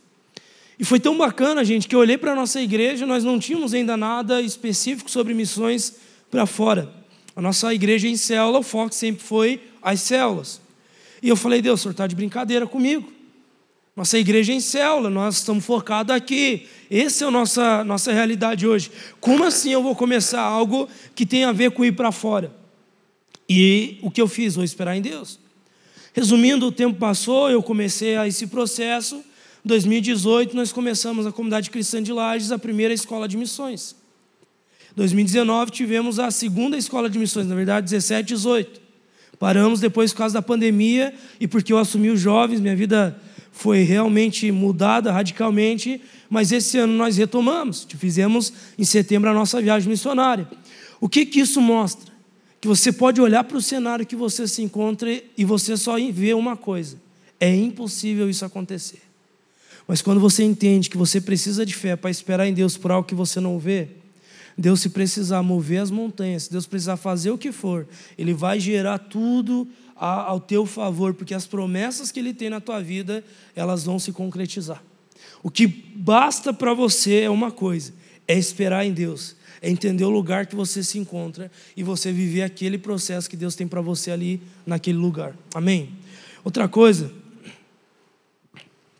E 0.78 0.84
foi 0.84 1.00
tão 1.00 1.18
bacana, 1.18 1.64
gente, 1.64 1.88
que 1.88 1.94
eu 1.94 1.98
olhei 1.98 2.16
para 2.16 2.32
a 2.32 2.36
nossa 2.36 2.60
igreja, 2.60 3.04
nós 3.04 3.24
não 3.24 3.38
tínhamos 3.38 3.74
ainda 3.74 3.96
nada 3.96 4.40
específico 4.40 5.10
sobre 5.10 5.34
missões 5.34 5.96
para 6.30 6.46
fora. 6.46 6.92
A 7.34 7.42
nossa 7.42 7.74
igreja 7.74 8.06
em 8.06 8.16
célula, 8.16 8.60
o 8.60 8.62
foco 8.62 8.94
sempre 8.94 9.22
foi 9.24 9.60
as 9.82 10.00
células. 10.00 10.60
E 11.22 11.28
eu 11.28 11.36
falei, 11.36 11.60
Deus, 11.60 11.80
o 11.80 11.82
senhor 11.82 11.92
está 11.92 12.06
de 12.06 12.14
brincadeira 12.14 12.66
comigo. 12.66 13.12
Nossa 13.96 14.16
igreja 14.16 14.52
é 14.52 14.56
em 14.56 14.60
célula, 14.60 15.10
nós 15.10 15.38
estamos 15.38 15.64
focados 15.64 16.14
aqui. 16.14 16.68
Essa 16.88 17.24
é 17.24 17.28
a 17.28 17.30
nossa, 17.32 17.82
nossa 17.82 18.12
realidade 18.12 18.64
hoje. 18.64 18.92
Como 19.20 19.42
assim 19.42 19.72
eu 19.72 19.82
vou 19.82 19.96
começar 19.96 20.40
algo 20.40 20.88
que 21.16 21.26
tem 21.26 21.42
a 21.42 21.50
ver 21.50 21.72
com 21.72 21.84
ir 21.84 21.92
para 21.92 22.12
fora? 22.12 22.52
E 23.48 23.98
o 24.00 24.10
que 24.10 24.20
eu 24.20 24.28
fiz? 24.28 24.54
Vou 24.54 24.62
esperar 24.62 24.96
em 24.96 25.02
Deus. 25.02 25.40
Resumindo, 26.12 26.66
o 26.66 26.72
tempo 26.72 26.96
passou, 26.98 27.50
eu 27.50 27.60
comecei 27.60 28.16
a 28.16 28.28
esse 28.28 28.46
processo. 28.46 29.20
Em 29.64 29.68
2018, 29.68 30.54
nós 30.54 30.72
começamos 30.72 31.26
a 31.26 31.32
comunidade 31.32 31.70
cristã 31.70 32.02
de 32.02 32.12
Lages, 32.12 32.52
a 32.52 32.58
primeira 32.58 32.94
escola 32.94 33.26
de 33.26 33.36
missões. 33.36 33.94
Em 34.92 34.96
2019, 34.96 35.70
tivemos 35.70 36.18
a 36.18 36.30
segunda 36.30 36.76
escola 36.76 37.10
de 37.10 37.18
missões, 37.18 37.46
na 37.46 37.54
verdade, 37.54 37.90
17, 37.90 38.28
18. 38.28 38.80
Paramos 39.38 39.80
depois 39.80 40.12
por 40.12 40.18
causa 40.18 40.34
da 40.34 40.42
pandemia 40.42 41.14
e 41.40 41.46
porque 41.46 41.72
eu 41.72 41.78
assumi 41.78 42.10
os 42.10 42.20
jovens, 42.20 42.60
minha 42.60 42.74
vida 42.74 43.20
foi 43.52 43.82
realmente 43.82 44.50
mudada 44.52 45.10
radicalmente, 45.12 46.00
mas 46.30 46.52
esse 46.52 46.78
ano 46.78 46.92
nós 46.92 47.16
retomamos, 47.16 47.86
fizemos 47.98 48.52
em 48.78 48.84
setembro 48.84 49.30
a 49.30 49.34
nossa 49.34 49.60
viagem 49.60 49.88
missionária. 49.88 50.48
O 51.00 51.08
que, 51.08 51.26
que 51.26 51.40
isso 51.40 51.60
mostra? 51.60 52.12
Que 52.60 52.68
você 52.68 52.92
pode 52.92 53.20
olhar 53.20 53.44
para 53.44 53.56
o 53.56 53.62
cenário 53.62 54.06
que 54.06 54.16
você 54.16 54.46
se 54.46 54.62
encontra 54.62 55.10
e 55.36 55.44
você 55.44 55.76
só 55.76 55.96
vê 56.12 56.34
uma 56.34 56.56
coisa: 56.56 57.00
é 57.38 57.54
impossível 57.54 58.28
isso 58.28 58.44
acontecer. 58.44 59.07
Mas 59.88 60.02
quando 60.02 60.20
você 60.20 60.44
entende 60.44 60.90
que 60.90 60.98
você 60.98 61.18
precisa 61.18 61.64
de 61.64 61.74
fé 61.74 61.96
para 61.96 62.10
esperar 62.10 62.46
em 62.46 62.52
Deus 62.52 62.76
por 62.76 62.92
algo 62.92 63.08
que 63.08 63.14
você 63.14 63.40
não 63.40 63.58
vê, 63.58 63.88
Deus, 64.56 64.80
se 64.80 64.90
precisar 64.90 65.42
mover 65.42 65.80
as 65.80 65.90
montanhas, 65.90 66.42
se 66.42 66.52
Deus 66.52 66.66
precisar 66.66 66.98
fazer 66.98 67.30
o 67.30 67.38
que 67.38 67.50
for, 67.50 67.88
Ele 68.18 68.34
vai 68.34 68.60
gerar 68.60 68.98
tudo 68.98 69.66
ao 69.96 70.38
teu 70.38 70.66
favor, 70.66 71.14
porque 71.14 71.32
as 71.32 71.46
promessas 71.46 72.12
que 72.12 72.20
Ele 72.20 72.34
tem 72.34 72.50
na 72.50 72.60
tua 72.60 72.82
vida, 72.82 73.24
elas 73.56 73.84
vão 73.84 73.98
se 73.98 74.12
concretizar. 74.12 74.82
O 75.42 75.50
que 75.50 75.66
basta 75.66 76.52
para 76.52 76.74
você 76.74 77.20
é 77.20 77.30
uma 77.30 77.50
coisa: 77.50 77.94
é 78.26 78.36
esperar 78.36 78.84
em 78.84 78.92
Deus, 78.92 79.36
é 79.62 79.70
entender 79.70 80.04
o 80.04 80.10
lugar 80.10 80.46
que 80.46 80.56
você 80.56 80.82
se 80.82 80.98
encontra 80.98 81.50
e 81.74 81.82
você 81.82 82.12
viver 82.12 82.42
aquele 82.42 82.76
processo 82.76 83.30
que 83.30 83.36
Deus 83.36 83.54
tem 83.54 83.66
para 83.66 83.80
você 83.80 84.10
ali 84.10 84.42
naquele 84.66 84.98
lugar. 84.98 85.34
Amém? 85.54 85.90
Outra 86.44 86.68
coisa 86.68 87.10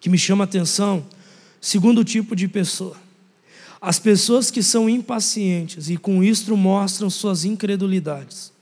que 0.01 0.09
me 0.09 0.19
chama 0.19 0.45
a 0.45 0.47
atenção, 0.47 1.05
Segundo 1.61 2.05
tipo 2.05 2.37
de 2.37 2.47
pessoa. 2.47 2.97
As 3.81 3.99
pessoas 3.99 4.51
que 4.51 4.63
são 4.63 4.89
impacientes 4.89 5.91
e 5.91 5.97
com 5.97 6.23
isto 6.23 6.57
mostram 6.57 7.11
suas 7.11 7.45
incredulidades. 7.45 8.53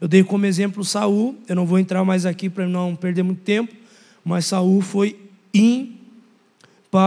Eu 0.00 0.06
dei 0.08 0.22
como 0.22 0.46
exemplo 0.46 0.84
Saul, 0.84 1.36
eu 1.48 1.56
não 1.56 1.66
vou 1.66 1.78
entrar 1.78 2.04
mais 2.04 2.24
aqui 2.26 2.48
para 2.48 2.66
não 2.68 2.96
perder 2.96 3.22
muito 3.22 3.42
tempo, 3.42 3.74
mas 4.24 4.46
Saul 4.46 4.80
foi 4.80 5.18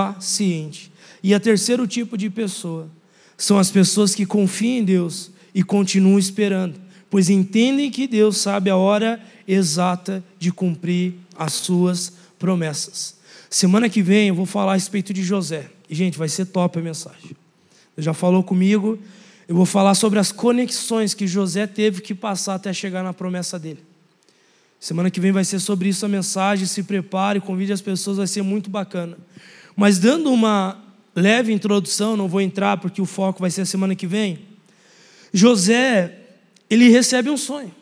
impaciente. 0.05 0.91
E 1.23 1.33
a 1.33 1.39
terceiro 1.39 1.87
tipo 1.87 2.17
de 2.17 2.29
pessoa 2.29 2.89
são 3.37 3.57
as 3.57 3.71
pessoas 3.71 4.13
que 4.13 4.25
confiam 4.25 4.79
em 4.79 4.83
Deus 4.83 5.31
e 5.53 5.63
continuam 5.63 6.19
esperando, 6.19 6.79
pois 7.09 7.29
entendem 7.29 7.89
que 7.91 8.07
Deus 8.07 8.37
sabe 8.37 8.69
a 8.69 8.77
hora 8.77 9.21
exata 9.47 10.23
de 10.37 10.51
cumprir 10.51 11.13
as 11.37 11.53
suas 11.53 12.13
promessas. 12.37 13.20
Semana 13.53 13.89
que 13.89 14.01
vem 14.01 14.29
eu 14.29 14.33
vou 14.33 14.45
falar 14.45 14.71
a 14.71 14.75
respeito 14.75 15.13
de 15.13 15.21
José. 15.21 15.69
E, 15.89 15.93
gente, 15.93 16.17
vai 16.17 16.29
ser 16.29 16.45
top 16.45 16.79
a 16.79 16.81
mensagem. 16.81 17.31
Ele 17.97 18.05
já 18.05 18.13
falou 18.13 18.41
comigo. 18.41 18.97
Eu 19.45 19.53
vou 19.53 19.65
falar 19.65 19.93
sobre 19.93 20.19
as 20.19 20.31
conexões 20.31 21.13
que 21.13 21.27
José 21.27 21.67
teve 21.67 21.99
que 21.99 22.15
passar 22.15 22.55
até 22.55 22.71
chegar 22.71 23.03
na 23.03 23.11
promessa 23.11 23.59
dele. 23.59 23.83
Semana 24.79 25.11
que 25.11 25.19
vem 25.19 25.33
vai 25.33 25.43
ser 25.43 25.59
sobre 25.59 25.89
isso 25.89 26.05
a 26.05 26.07
mensagem. 26.09 26.65
Se 26.65 26.81
prepare, 26.81 27.41
convide 27.41 27.73
as 27.73 27.81
pessoas, 27.81 28.15
vai 28.15 28.25
ser 28.25 28.41
muito 28.41 28.69
bacana. 28.69 29.17
Mas 29.75 29.99
dando 29.99 30.31
uma 30.31 30.81
leve 31.13 31.51
introdução, 31.51 32.15
não 32.15 32.29
vou 32.29 32.39
entrar 32.39 32.77
porque 32.77 33.01
o 33.01 33.05
foco 33.05 33.41
vai 33.41 33.51
ser 33.51 33.61
a 33.61 33.65
semana 33.65 33.95
que 33.95 34.07
vem. 34.07 34.39
José, 35.33 36.19
ele 36.69 36.87
recebe 36.87 37.29
um 37.29 37.35
sonho 37.35 37.75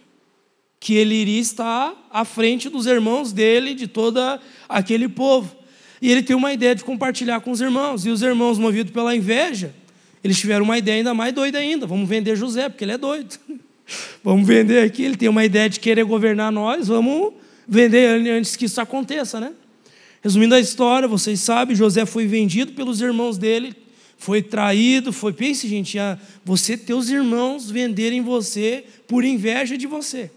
que 0.80 0.96
ele 0.96 1.14
iria 1.14 1.40
estar 1.40 1.94
à 2.10 2.26
frente 2.26 2.70
dos 2.70 2.88
irmãos 2.88 3.32
dele, 3.32 3.76
de 3.76 3.86
todo 3.86 4.20
aquele 4.68 5.08
povo. 5.08 5.59
E 6.02 6.12
ele 6.12 6.24
tem 6.24 6.36
uma 6.36 6.54
ideia 6.54 6.76
de 6.76 6.84
compartilhar 6.84 7.40
com 7.42 7.52
os 7.52 7.62
irmãos. 7.62 8.06
E 8.06 8.10
os 8.10 8.22
irmãos, 8.22 8.58
movidos 8.58 8.92
pela 8.92 9.16
inveja, 9.16 9.74
eles 10.24 10.40
tiveram 10.40 10.64
uma 10.66 10.78
ideia 10.78 10.98
ainda 10.98 11.14
mais 11.14 11.34
doida 11.34 11.58
ainda. 11.58 11.86
Vamos 11.86 12.08
vender 12.08 12.36
José, 12.36 12.70
porque 12.70 12.84
ele 12.84 12.94
é 12.94 12.98
doido. 12.98 13.38
Vamos 14.24 14.48
vender 14.48 14.84
aqui. 14.84 15.04
Ele 15.04 15.18
tem 15.18 15.30
uma 15.30 15.44
ideia 15.44 15.70
de 15.70 15.80
querer 15.80 16.04
governar 16.04 16.52
nós. 16.52 16.88
Vamos 16.88 17.34
vender 17.68 18.30
antes 18.30 18.56
que 18.56 18.66
isso 18.66 18.80
aconteça, 18.80 19.40
né? 19.40 19.52
Resumindo 20.22 20.56
a 20.56 20.60
história, 20.60 21.08
vocês 21.08 21.40
sabem, 21.40 21.76
José 21.76 22.06
foi 22.06 22.28
vendido 22.28 22.74
pelos 22.74 23.00
irmãos 23.00 23.38
dele, 23.38 23.74
foi 24.18 24.42
traído, 24.42 25.14
foi. 25.14 25.32
Pense, 25.32 25.66
gente, 25.68 25.98
você, 26.44 26.76
teus 26.76 27.10
irmãos 27.10 27.72
venderem 27.72 28.22
você 28.22 28.84
por 29.08 29.24
inveja 29.24 29.78
de 29.78 29.88
você 29.88 30.30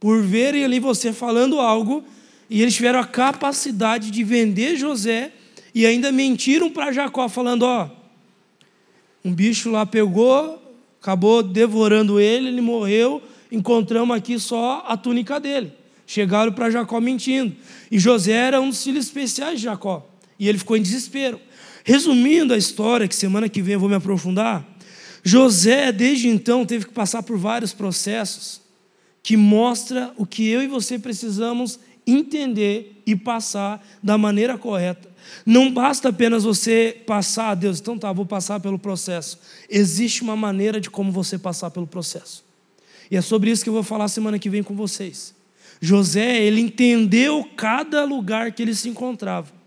por 0.00 0.22
verem 0.22 0.64
ali 0.64 0.80
você 0.80 1.12
falando 1.12 1.60
algo, 1.60 2.02
e 2.50 2.60
eles 2.60 2.74
tiveram 2.74 2.98
a 2.98 3.06
capacidade 3.06 4.10
de 4.10 4.24
vender 4.24 4.76
José 4.76 5.30
e 5.72 5.86
ainda 5.86 6.10
mentiram 6.10 6.68
para 6.68 6.90
Jacó, 6.90 7.28
falando: 7.28 7.62
Ó, 7.62 7.88
um 9.24 9.32
bicho 9.32 9.70
lá 9.70 9.86
pegou, 9.86 10.60
acabou 11.00 11.44
devorando 11.44 12.18
ele, 12.18 12.48
ele 12.48 12.60
morreu, 12.60 13.22
encontramos 13.52 14.16
aqui 14.16 14.36
só 14.38 14.84
a 14.88 14.96
túnica 14.96 15.38
dele. 15.38 15.72
Chegaram 16.04 16.52
para 16.52 16.70
Jacó 16.70 17.00
mentindo. 17.00 17.54
E 17.88 17.96
José 17.96 18.32
era 18.32 18.60
um 18.60 18.70
dos 18.70 18.82
filhos 18.82 19.06
especiais 19.06 19.60
de 19.60 19.64
Jacó. 19.66 20.04
E 20.36 20.48
ele 20.48 20.58
ficou 20.58 20.76
em 20.76 20.82
desespero. 20.82 21.40
Resumindo 21.84 22.52
a 22.52 22.58
história, 22.58 23.06
que 23.06 23.14
semana 23.14 23.48
que 23.48 23.62
vem 23.62 23.74
eu 23.74 23.80
vou 23.80 23.88
me 23.88 23.94
aprofundar, 23.94 24.66
José, 25.22 25.92
desde 25.92 26.28
então, 26.28 26.66
teve 26.66 26.86
que 26.86 26.92
passar 26.92 27.22
por 27.22 27.38
vários 27.38 27.72
processos 27.72 28.60
que 29.22 29.36
mostra 29.36 30.12
o 30.16 30.26
que 30.26 30.48
eu 30.48 30.62
e 30.62 30.66
você 30.66 30.98
precisamos 30.98 31.78
entender 32.06 33.02
e 33.06 33.14
passar 33.16 33.84
da 34.02 34.16
maneira 34.16 34.56
correta. 34.56 35.08
Não 35.44 35.72
basta 35.72 36.08
apenas 36.08 36.44
você 36.44 36.96
passar, 37.06 37.54
Deus, 37.54 37.80
então 37.80 37.98
tá, 37.98 38.12
vou 38.12 38.26
passar 38.26 38.60
pelo 38.60 38.78
processo. 38.78 39.38
Existe 39.68 40.22
uma 40.22 40.36
maneira 40.36 40.80
de 40.80 40.90
como 40.90 41.12
você 41.12 41.38
passar 41.38 41.70
pelo 41.70 41.86
processo. 41.86 42.44
E 43.10 43.16
é 43.16 43.20
sobre 43.20 43.50
isso 43.50 43.62
que 43.62 43.68
eu 43.68 43.74
vou 43.74 43.82
falar 43.82 44.08
semana 44.08 44.38
que 44.38 44.50
vem 44.50 44.62
com 44.62 44.74
vocês. 44.74 45.34
José, 45.80 46.42
ele 46.42 46.60
entendeu 46.60 47.48
cada 47.56 48.04
lugar 48.04 48.52
que 48.52 48.62
ele 48.62 48.74
se 48.74 48.88
encontrava. 48.88 49.60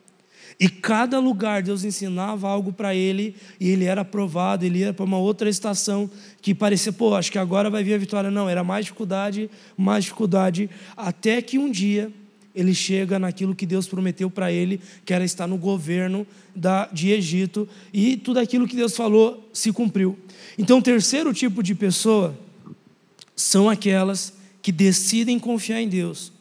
E 0.60 0.70
cada 0.70 1.20
lugar 1.20 1.64
Deus 1.64 1.84
ensinava 1.84 2.48
algo 2.48 2.72
para 2.72 2.94
ele 2.94 3.36
e 3.60 3.70
ele 3.70 3.86
era 3.86 4.02
aprovado, 4.02 4.64
ele 4.64 4.80
ia 4.80 4.94
para 4.94 5.04
uma 5.04 5.18
outra 5.18 5.50
estação 5.50 6.10
que 6.42 6.54
parecia, 6.54 6.94
pô, 6.94 7.16
acho 7.16 7.32
que 7.32 7.40
agora 7.40 7.70
vai 7.70 7.84
vir 7.84 7.96
a 7.96 7.98
vitória. 7.98 8.30
Não, 8.30 8.48
era 8.48 8.64
mais 8.64 8.86
dificuldade, 8.86 9.50
mais 9.76 10.04
dificuldade, 10.04 10.70
até 10.96 11.42
que 11.42 11.58
um 11.58 11.72
dia 11.72 12.12
ele 12.56 12.74
chega 12.74 13.18
naquilo 13.18 13.56
que 13.56 13.66
Deus 13.66 13.88
prometeu 13.88 14.30
para 14.30 14.52
ele, 14.52 14.80
que 15.04 15.14
era 15.14 15.24
estar 15.24 15.48
no 15.48 15.58
governo 15.58 16.26
da, 16.56 16.88
de 16.88 17.12
Egito, 17.12 17.68
e 17.92 18.16
tudo 18.16 18.40
aquilo 18.40 18.68
que 18.68 18.76
Deus 18.76 18.96
falou 18.96 19.50
se 19.52 19.72
cumpriu. 19.72 20.18
Então, 20.58 20.78
o 20.78 20.82
terceiro 20.82 21.34
tipo 21.34 21.64
de 21.64 21.74
pessoa 21.74 22.38
são 23.36 23.70
aquelas 23.70 24.34
que 24.62 24.72
decidem 24.72 25.40
confiar 25.40 25.82
em 25.82 25.90
Deus 25.90 26.32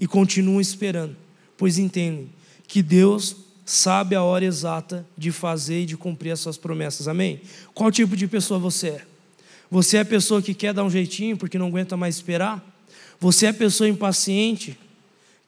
e 0.00 0.06
continuam 0.06 0.60
esperando, 0.60 1.16
pois 1.56 1.76
entendem 1.76 2.28
que 2.66 2.82
Deus 2.82 3.36
sabe 3.64 4.14
a 4.14 4.22
hora 4.22 4.44
exata 4.44 5.06
de 5.16 5.32
fazer 5.32 5.82
e 5.82 5.86
de 5.86 5.96
cumprir 5.96 6.30
as 6.30 6.40
suas 6.40 6.56
promessas. 6.56 7.08
Amém? 7.08 7.40
Qual 7.74 7.90
tipo 7.90 8.16
de 8.16 8.26
pessoa 8.26 8.58
você 8.58 8.88
é? 8.88 9.02
Você 9.70 9.98
é 9.98 10.00
a 10.00 10.04
pessoa 10.04 10.40
que 10.40 10.54
quer 10.54 10.72
dar 10.72 10.84
um 10.84 10.90
jeitinho 10.90 11.36
porque 11.36 11.58
não 11.58 11.66
aguenta 11.66 11.96
mais 11.96 12.14
esperar? 12.14 12.64
Você 13.20 13.46
é 13.46 13.48
a 13.50 13.54
pessoa 13.54 13.88
impaciente 13.88 14.78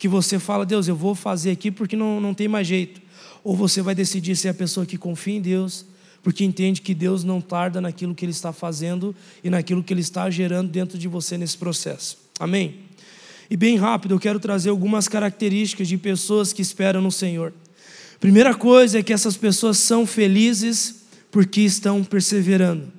que 0.01 0.09
você 0.09 0.39
fala, 0.39 0.65
Deus, 0.65 0.89
eu 0.89 0.97
vou 0.97 1.15
fazer 1.15 1.51
aqui 1.51 1.71
porque 1.71 1.95
não, 1.95 2.23
não 2.23 2.33
tem 2.33 2.49
mais 2.49 2.67
jeito. 2.67 3.03
Ou 3.45 3.55
você 3.55 3.83
vai 3.83 3.95
decidir 3.95 4.35
ser 4.35 4.49
a 4.49 4.55
pessoa 4.55 4.87
que 4.87 4.97
confia 4.97 5.35
em 5.35 5.43
Deus, 5.43 5.85
porque 6.23 6.43
entende 6.43 6.81
que 6.81 6.95
Deus 6.95 7.23
não 7.23 7.39
tarda 7.39 7.83
naquilo 7.83 8.15
que 8.15 8.25
Ele 8.25 8.33
está 8.33 8.51
fazendo 8.51 9.15
e 9.45 9.51
naquilo 9.51 9.85
que 9.85 9.93
Ele 9.93 10.01
está 10.01 10.31
gerando 10.31 10.71
dentro 10.71 10.97
de 10.97 11.07
você 11.07 11.37
nesse 11.37 11.59
processo. 11.59 12.17
Amém? 12.39 12.77
E 13.51 13.59
bem 13.59 13.77
rápido, 13.77 14.15
eu 14.15 14.19
quero 14.19 14.41
trazer 14.41 14.71
algumas 14.71 15.07
características 15.07 15.87
de 15.87 15.99
pessoas 15.99 16.51
que 16.51 16.63
esperam 16.63 17.03
no 17.03 17.13
Senhor. 17.13 17.53
Primeira 18.19 18.55
coisa 18.55 19.01
é 19.01 19.03
que 19.03 19.13
essas 19.13 19.37
pessoas 19.37 19.77
são 19.77 20.07
felizes 20.07 21.03
porque 21.31 21.61
estão 21.61 22.03
perseverando. 22.03 22.91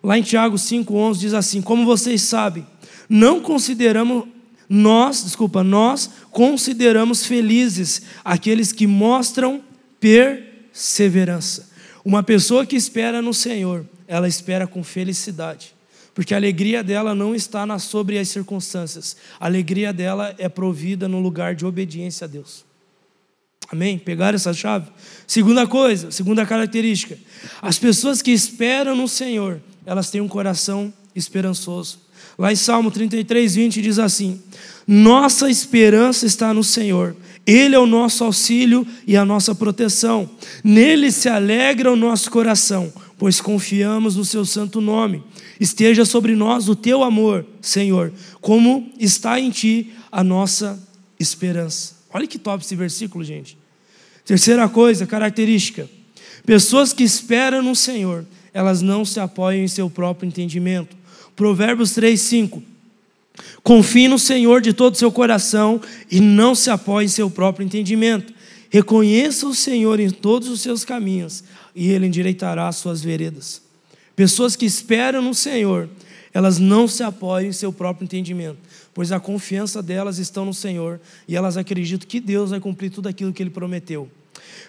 Lá 0.00 0.16
em 0.16 0.22
Tiago 0.22 0.56
5:11 0.56 1.18
diz 1.18 1.34
assim: 1.34 1.60
"Como 1.60 1.84
vocês 1.84 2.22
sabem, 2.22 2.64
não 3.08 3.40
consideramos 3.40 4.35
nós, 4.68 5.24
desculpa, 5.24 5.62
nós 5.62 6.10
consideramos 6.30 7.24
felizes 7.24 8.02
aqueles 8.24 8.72
que 8.72 8.86
mostram 8.86 9.62
perseverança. 10.00 11.68
Uma 12.04 12.22
pessoa 12.22 12.66
que 12.66 12.76
espera 12.76 13.22
no 13.22 13.34
Senhor, 13.34 13.86
ela 14.06 14.28
espera 14.28 14.66
com 14.66 14.82
felicidade, 14.82 15.74
porque 16.14 16.34
a 16.34 16.36
alegria 16.36 16.82
dela 16.82 17.14
não 17.14 17.34
está 17.34 17.66
na 17.66 17.78
sobre 17.78 18.18
as 18.18 18.28
circunstâncias. 18.28 19.16
A 19.38 19.46
alegria 19.46 19.92
dela 19.92 20.34
é 20.38 20.48
provida 20.48 21.08
no 21.08 21.20
lugar 21.20 21.54
de 21.54 21.66
obediência 21.66 22.24
a 22.24 22.28
Deus. 22.28 22.64
Amém? 23.68 23.98
Pegaram 23.98 24.36
essa 24.36 24.54
chave? 24.54 24.90
Segunda 25.26 25.66
coisa, 25.66 26.10
segunda 26.10 26.46
característica: 26.46 27.18
as 27.60 27.78
pessoas 27.78 28.22
que 28.22 28.30
esperam 28.30 28.94
no 28.94 29.08
Senhor, 29.08 29.60
elas 29.84 30.10
têm 30.10 30.20
um 30.20 30.28
coração 30.28 30.92
esperançoso. 31.14 32.05
Lá 32.38 32.52
em 32.52 32.56
Salmo 32.56 32.90
33, 32.90 33.54
20 33.54 33.82
diz 33.82 33.98
assim: 33.98 34.40
Nossa 34.86 35.50
esperança 35.50 36.26
está 36.26 36.52
no 36.52 36.62
Senhor, 36.62 37.16
Ele 37.46 37.74
é 37.74 37.78
o 37.78 37.86
nosso 37.86 38.24
auxílio 38.24 38.86
e 39.06 39.16
a 39.16 39.24
nossa 39.24 39.54
proteção, 39.54 40.28
nele 40.62 41.10
se 41.10 41.28
alegra 41.28 41.90
o 41.90 41.96
nosso 41.96 42.30
coração, 42.30 42.92
pois 43.18 43.40
confiamos 43.40 44.16
no 44.16 44.24
Seu 44.24 44.44
santo 44.44 44.80
nome. 44.80 45.22
Esteja 45.58 46.04
sobre 46.04 46.34
nós 46.34 46.68
o 46.68 46.76
Teu 46.76 47.02
amor, 47.02 47.46
Senhor, 47.62 48.12
como 48.40 48.92
está 48.98 49.40
em 49.40 49.50
Ti 49.50 49.92
a 50.12 50.22
nossa 50.22 50.78
esperança. 51.18 51.96
Olha 52.12 52.26
que 52.26 52.38
top 52.38 52.64
esse 52.64 52.76
versículo, 52.76 53.24
gente. 53.24 53.56
Terceira 54.24 54.68
coisa, 54.68 55.06
característica: 55.06 55.88
pessoas 56.44 56.92
que 56.92 57.02
esperam 57.02 57.62
no 57.62 57.74
Senhor, 57.74 58.26
elas 58.52 58.82
não 58.82 59.04
se 59.04 59.20
apoiam 59.20 59.62
em 59.62 59.68
seu 59.68 59.88
próprio 59.88 60.26
entendimento. 60.26 60.95
Provérbios 61.36 61.92
3, 61.92 62.20
5. 62.20 62.62
Confie 63.62 64.08
no 64.08 64.18
Senhor 64.18 64.60
de 64.60 64.72
todo 64.72 64.94
o 64.94 64.98
seu 64.98 65.12
coração 65.12 65.80
e 66.10 66.20
não 66.20 66.54
se 66.54 66.70
apoie 66.70 67.04
em 67.04 67.08
seu 67.08 67.30
próprio 67.30 67.64
entendimento. 67.64 68.32
Reconheça 68.70 69.46
o 69.46 69.54
Senhor 69.54 70.00
em 70.00 70.10
todos 70.10 70.48
os 70.48 70.60
seus 70.60 70.84
caminhos 70.84 71.44
e 71.74 71.90
Ele 71.90 72.06
endireitará 72.06 72.66
as 72.66 72.76
suas 72.76 73.02
veredas. 73.02 73.62
Pessoas 74.16 74.56
que 74.56 74.64
esperam 74.64 75.20
no 75.20 75.34
Senhor, 75.34 75.88
elas 76.32 76.58
não 76.58 76.88
se 76.88 77.02
apoiam 77.02 77.50
em 77.50 77.52
seu 77.52 77.72
próprio 77.72 78.04
entendimento 78.04 78.58
pois 78.96 79.12
a 79.12 79.20
confiança 79.20 79.82
delas 79.82 80.16
está 80.16 80.42
no 80.42 80.54
Senhor 80.54 80.98
e 81.28 81.36
elas 81.36 81.58
acreditam 81.58 82.08
que 82.08 82.18
Deus 82.18 82.48
vai 82.48 82.58
cumprir 82.58 82.88
tudo 82.88 83.10
aquilo 83.10 83.30
que 83.30 83.42
Ele 83.42 83.50
prometeu. 83.50 84.10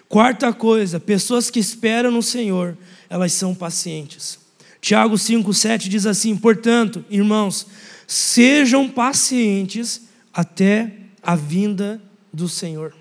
Quarta 0.06 0.52
coisa, 0.52 1.00
pessoas 1.00 1.48
que 1.48 1.58
esperam 1.58 2.10
no 2.10 2.22
Senhor, 2.22 2.76
elas 3.08 3.32
são 3.32 3.54
pacientes. 3.54 4.38
Tiago 4.80 5.16
5,7 5.16 5.88
diz 5.88 6.06
assim: 6.06 6.36
portanto, 6.36 7.04
irmãos, 7.10 7.66
sejam 8.06 8.88
pacientes 8.88 10.02
até 10.32 10.92
a 11.22 11.34
vinda 11.34 12.00
do 12.32 12.48
Senhor. 12.48 12.94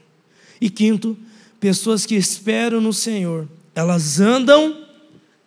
E 0.59 0.69
quinto, 0.69 1.17
pessoas 1.59 2.05
que 2.05 2.15
esperam 2.15 2.81
no 2.81 2.91
Senhor, 2.91 3.47
elas 3.75 4.19
andam 4.19 4.85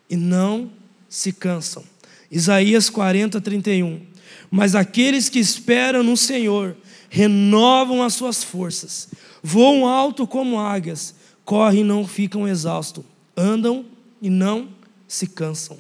e 0.08 0.16
não 0.16 0.70
se 1.08 1.32
cansam. 1.32 1.84
Isaías 2.30 2.88
40, 2.88 3.40
31. 3.40 4.00
Mas 4.50 4.74
aqueles 4.74 5.28
que 5.28 5.38
esperam 5.38 6.02
no 6.02 6.16
Senhor 6.16 6.76
renovam 7.08 8.02
as 8.02 8.14
suas 8.14 8.44
forças, 8.44 9.08
voam 9.42 9.86
alto 9.86 10.26
como 10.26 10.58
águias, 10.58 11.14
correm 11.44 11.80
e 11.80 11.84
não 11.84 12.06
ficam 12.06 12.46
exaustos, 12.46 13.04
andam 13.36 13.84
e 14.22 14.30
não 14.30 14.68
se 15.08 15.26
cansam. 15.26 15.76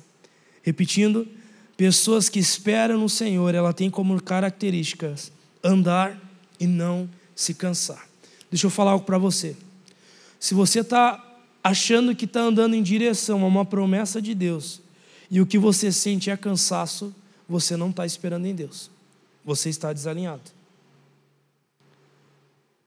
Repetindo, 0.62 1.26
pessoas 1.76 2.28
que 2.28 2.38
esperam 2.38 2.98
no 2.98 3.08
Senhor, 3.08 3.54
ela 3.54 3.72
tem 3.72 3.90
como 3.90 4.20
características 4.22 5.32
andar 5.62 6.20
e 6.58 6.66
não 6.66 7.08
se 7.34 7.54
cansar. 7.54 8.06
Deixa 8.50 8.66
eu 8.66 8.70
falar 8.70 8.92
algo 8.92 9.04
para 9.04 9.18
você. 9.18 9.56
Se 10.38 10.54
você 10.54 10.80
está 10.80 11.24
achando 11.62 12.14
que 12.14 12.24
está 12.24 12.40
andando 12.40 12.74
em 12.74 12.82
direção 12.82 13.42
a 13.42 13.46
uma 13.46 13.64
promessa 13.64 14.20
de 14.20 14.34
Deus 14.34 14.80
e 15.30 15.40
o 15.40 15.46
que 15.46 15.58
você 15.58 15.92
sente 15.92 16.30
é 16.30 16.36
cansaço, 16.36 17.14
você 17.48 17.76
não 17.76 17.90
está 17.90 18.04
esperando 18.04 18.46
em 18.46 18.54
Deus. 18.54 18.90
Você 19.44 19.68
está 19.68 19.92
desalinhado. 19.92 20.42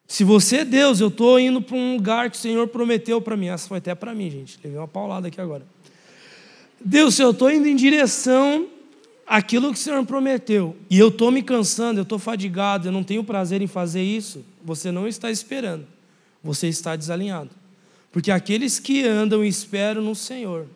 Se 0.07 0.23
você 0.23 0.57
é 0.57 0.65
Deus, 0.65 0.99
eu 0.99 1.07
estou 1.07 1.39
indo 1.39 1.61
para 1.61 1.75
um 1.75 1.95
lugar 1.95 2.29
que 2.29 2.37
o 2.37 2.39
Senhor 2.39 2.67
prometeu 2.67 3.19
para 3.19 3.35
mim. 3.35 3.47
Essa 3.47 3.67
foi 3.67 3.79
até 3.79 3.95
para 3.95 4.13
mim, 4.13 4.29
gente. 4.29 4.59
Levei 4.63 4.77
uma 4.77 4.87
paulada 4.87 5.27
aqui 5.27 5.41
agora. 5.41 5.65
Deus, 6.83 7.17
eu 7.19 7.31
estou 7.31 7.51
indo 7.51 7.67
em 7.67 7.75
direção 7.75 8.67
àquilo 9.25 9.71
que 9.71 9.79
o 9.79 9.81
Senhor 9.81 10.05
prometeu, 10.05 10.75
e 10.89 10.99
eu 10.99 11.07
estou 11.07 11.31
me 11.31 11.41
cansando, 11.41 11.99
eu 11.99 12.03
estou 12.03 12.19
fadigado, 12.19 12.87
eu 12.87 12.91
não 12.91 13.03
tenho 13.03 13.23
prazer 13.23 13.61
em 13.61 13.67
fazer 13.67 14.03
isso, 14.03 14.43
você 14.63 14.91
não 14.91 15.07
está 15.07 15.31
esperando, 15.31 15.87
você 16.43 16.67
está 16.67 16.95
desalinhado. 16.95 17.49
Porque 18.11 18.29
aqueles 18.29 18.79
que 18.79 19.03
andam 19.03 19.43
e 19.43 19.47
esperam 19.47 20.01
no 20.01 20.13
Senhor, 20.13 20.67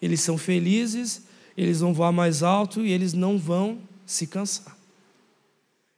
eles 0.00 0.20
são 0.20 0.38
felizes, 0.38 1.22
eles 1.56 1.80
vão 1.80 1.92
voar 1.92 2.12
mais 2.12 2.42
alto 2.42 2.80
e 2.80 2.92
eles 2.92 3.12
não 3.12 3.36
vão 3.36 3.78
se 4.06 4.26
cansar. 4.26 4.76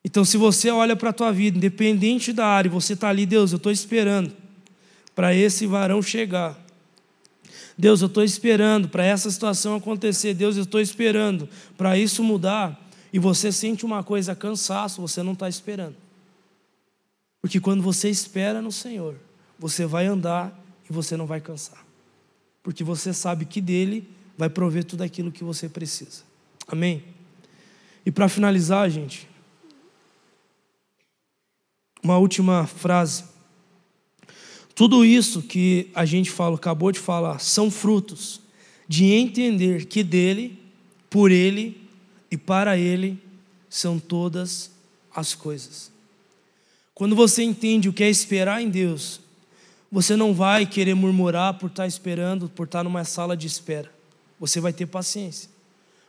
Então, 0.05 0.25
se 0.25 0.37
você 0.37 0.71
olha 0.71 0.95
para 0.95 1.11
a 1.11 1.13
tua 1.13 1.33
vida, 1.33 1.57
independente 1.57 2.33
da 2.33 2.47
área, 2.47 2.71
você 2.71 2.93
está 2.93 3.09
ali, 3.09 3.27
Deus, 3.27 3.53
eu 3.53 3.57
estou 3.57 3.73
esperando 3.73 4.33
para 5.15 5.35
esse 5.35 5.67
varão 5.67 6.01
chegar. 6.01 6.66
Deus, 7.79 8.01
eu 8.01 8.07
estou 8.07 8.25
esperando 8.25 8.89
para 8.89 9.05
essa 9.05 9.31
situação 9.31 9.75
acontecer. 9.75 10.35
Deus, 10.35 10.57
eu 10.57 10.63
estou 10.63 10.81
esperando 10.81 11.49
para 11.77 11.99
isso 11.99 12.23
mudar. 12.25 12.81
E 13.13 13.19
você 13.19 13.53
sente 13.53 13.85
uma 13.85 14.03
coisa, 14.03 14.35
cansaço, 14.35 15.01
você 15.01 15.23
não 15.23 15.33
está 15.33 15.49
esperando. 15.49 15.97
Porque 17.41 17.61
quando 17.61 17.83
você 17.83 18.09
espera 18.09 18.61
no 18.61 18.73
Senhor, 18.73 19.17
você 19.59 19.87
vai 19.87 20.07
andar 20.07 20.59
e 20.89 20.93
você 20.93 21.17
não 21.17 21.27
vai 21.27 21.41
cansar. 21.41 21.85
Porque 22.63 22.83
você 22.83 23.13
sabe 23.13 23.45
que 23.45 23.61
dele 23.61 24.09
vai 24.37 24.49
prover 24.49 24.85
tudo 24.85 25.03
aquilo 25.03 25.31
que 25.31 25.45
você 25.45 25.69
precisa. 25.69 26.23
Amém? 26.67 27.05
E 28.05 28.11
para 28.11 28.29
finalizar, 28.29 28.89
gente, 28.91 29.29
uma 32.03 32.19
última 32.19 32.67
frase. 32.67 33.25
Tudo 34.77 35.07
isso 35.07 35.41
que 35.41 35.91
a 35.95 36.05
gente 36.05 36.31
fala, 36.31 36.55
acabou 36.55 36.93
de 36.93 36.99
falar, 36.99 37.39
são 37.39 37.71
frutos 37.71 38.43
de 38.87 39.07
entender 39.07 39.87
que 39.87 40.05
dele, 40.05 40.63
por 41.09 41.33
ele 41.33 41.81
e 42.31 42.37
para 42.37 42.77
ele 42.77 43.19
são 43.71 43.99
todas 43.99 44.71
as 45.15 45.35
coisas. 45.35 45.91
Quando 46.95 47.17
você 47.17 47.43
entende 47.43 47.89
o 47.89 47.93
que 47.93 48.05
é 48.05 48.11
esperar 48.11 48.61
em 48.61 48.69
Deus, 48.69 49.19
você 49.91 50.15
não 50.15 50.35
vai 50.35 50.67
querer 50.67 50.93
murmurar 50.93 51.55
por 51.55 51.71
estar 51.71 51.87
esperando, 51.87 52.47
por 52.47 52.67
estar 52.67 52.85
numa 52.85 53.03
sala 53.03 53.35
de 53.35 53.47
espera. 53.47 53.91
Você 54.39 54.61
vai 54.61 54.75
ter 54.75 54.85
paciência, 54.85 55.49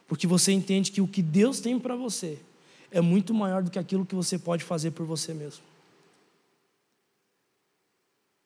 porque 0.09 0.27
você 0.27 0.51
entende 0.51 0.91
que 0.91 0.99
o 0.99 1.07
que 1.07 1.21
Deus 1.21 1.61
tem 1.61 1.79
para 1.79 1.95
você 1.95 2.37
é 2.91 2.99
muito 2.99 3.33
maior 3.33 3.63
do 3.63 3.71
que 3.71 3.79
aquilo 3.79 4.05
que 4.05 4.13
você 4.13 4.37
pode 4.37 4.65
fazer 4.65 4.91
por 4.91 5.05
você 5.05 5.33
mesmo. 5.33 5.61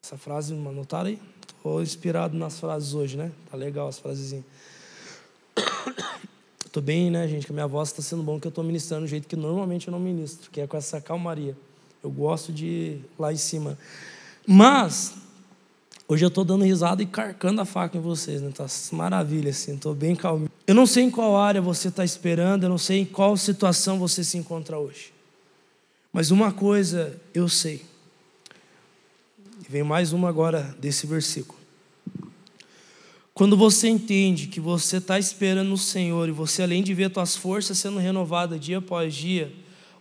Essa 0.04 0.18
frase, 0.18 0.54
anotaram 0.54 1.10
aí? 1.10 1.20
Estou 1.56 1.80
inspirado 1.80 2.36
nas 2.36 2.60
frases 2.60 2.96
hoje, 2.96 3.16
né? 3.16 3.32
Tá 3.52 3.56
legal 3.56 3.88
as 3.88 4.00
frasezinhas. 4.00 4.44
Estou 6.66 6.82
bem, 6.82 7.12
né, 7.12 7.28
gente? 7.28 7.46
Que 7.46 7.52
a 7.52 7.54
minha 7.54 7.68
voz 7.68 7.90
está 7.90 8.02
sendo 8.02 8.24
bom, 8.24 8.40
que 8.40 8.48
eu 8.48 8.50
estou 8.50 8.64
ministrando 8.64 9.04
do 9.04 9.08
jeito 9.08 9.28
que 9.28 9.36
normalmente 9.36 9.88
eu 9.88 9.92
não 9.92 10.00
ministro, 10.00 10.50
que 10.50 10.60
é 10.60 10.66
com 10.66 10.76
essa 10.76 11.00
calmaria. 11.00 11.56
Eu 12.04 12.10
gosto 12.10 12.52
de 12.52 12.66
ir 12.66 13.06
lá 13.20 13.32
em 13.32 13.38
cima. 13.38 13.78
Mas, 14.48 15.14
hoje 16.08 16.26
eu 16.26 16.30
estou 16.30 16.44
dando 16.44 16.64
risada 16.64 17.04
e 17.04 17.06
carcando 17.06 17.62
a 17.62 17.66
faca 17.66 17.96
em 17.96 18.02
vocês, 18.02 18.42
né? 18.42 18.52
Tá 18.56 18.66
maravilha, 18.94 19.52
assim, 19.52 19.76
estou 19.76 19.94
bem 19.94 20.16
calmo. 20.16 20.50
Eu 20.66 20.74
não 20.74 20.88
sei 20.88 21.04
em 21.04 21.12
qual 21.12 21.38
área 21.38 21.62
você 21.62 21.90
está 21.90 22.04
esperando, 22.04 22.64
eu 22.64 22.70
não 22.70 22.78
sei 22.80 23.02
em 23.02 23.06
qual 23.06 23.38
situação 23.38 24.00
você 24.00 24.24
se 24.24 24.36
encontra 24.36 24.80
hoje. 24.80 25.14
Mas 26.12 26.32
uma 26.32 26.52
coisa 26.52 27.22
eu 27.36 27.48
sei. 27.48 27.91
Vem 29.72 29.84
mais 29.84 30.12
uma 30.12 30.28
agora 30.28 30.76
desse 30.82 31.08
versículo. 31.08 31.58
Quando 33.34 33.56
você 33.56 33.88
entende 33.88 34.48
que 34.48 34.60
você 34.60 34.98
está 34.98 35.18
esperando 35.18 35.70
no 35.70 35.78
Senhor 35.78 36.28
e 36.28 36.32
você, 36.34 36.64
além 36.64 36.84
de 36.84 36.94
ver 36.94 37.10
suas 37.10 37.38
forças 37.38 37.78
sendo 37.78 37.98
renovadas 37.98 38.60
dia 38.60 38.80
após 38.80 39.16
dia, 39.16 39.50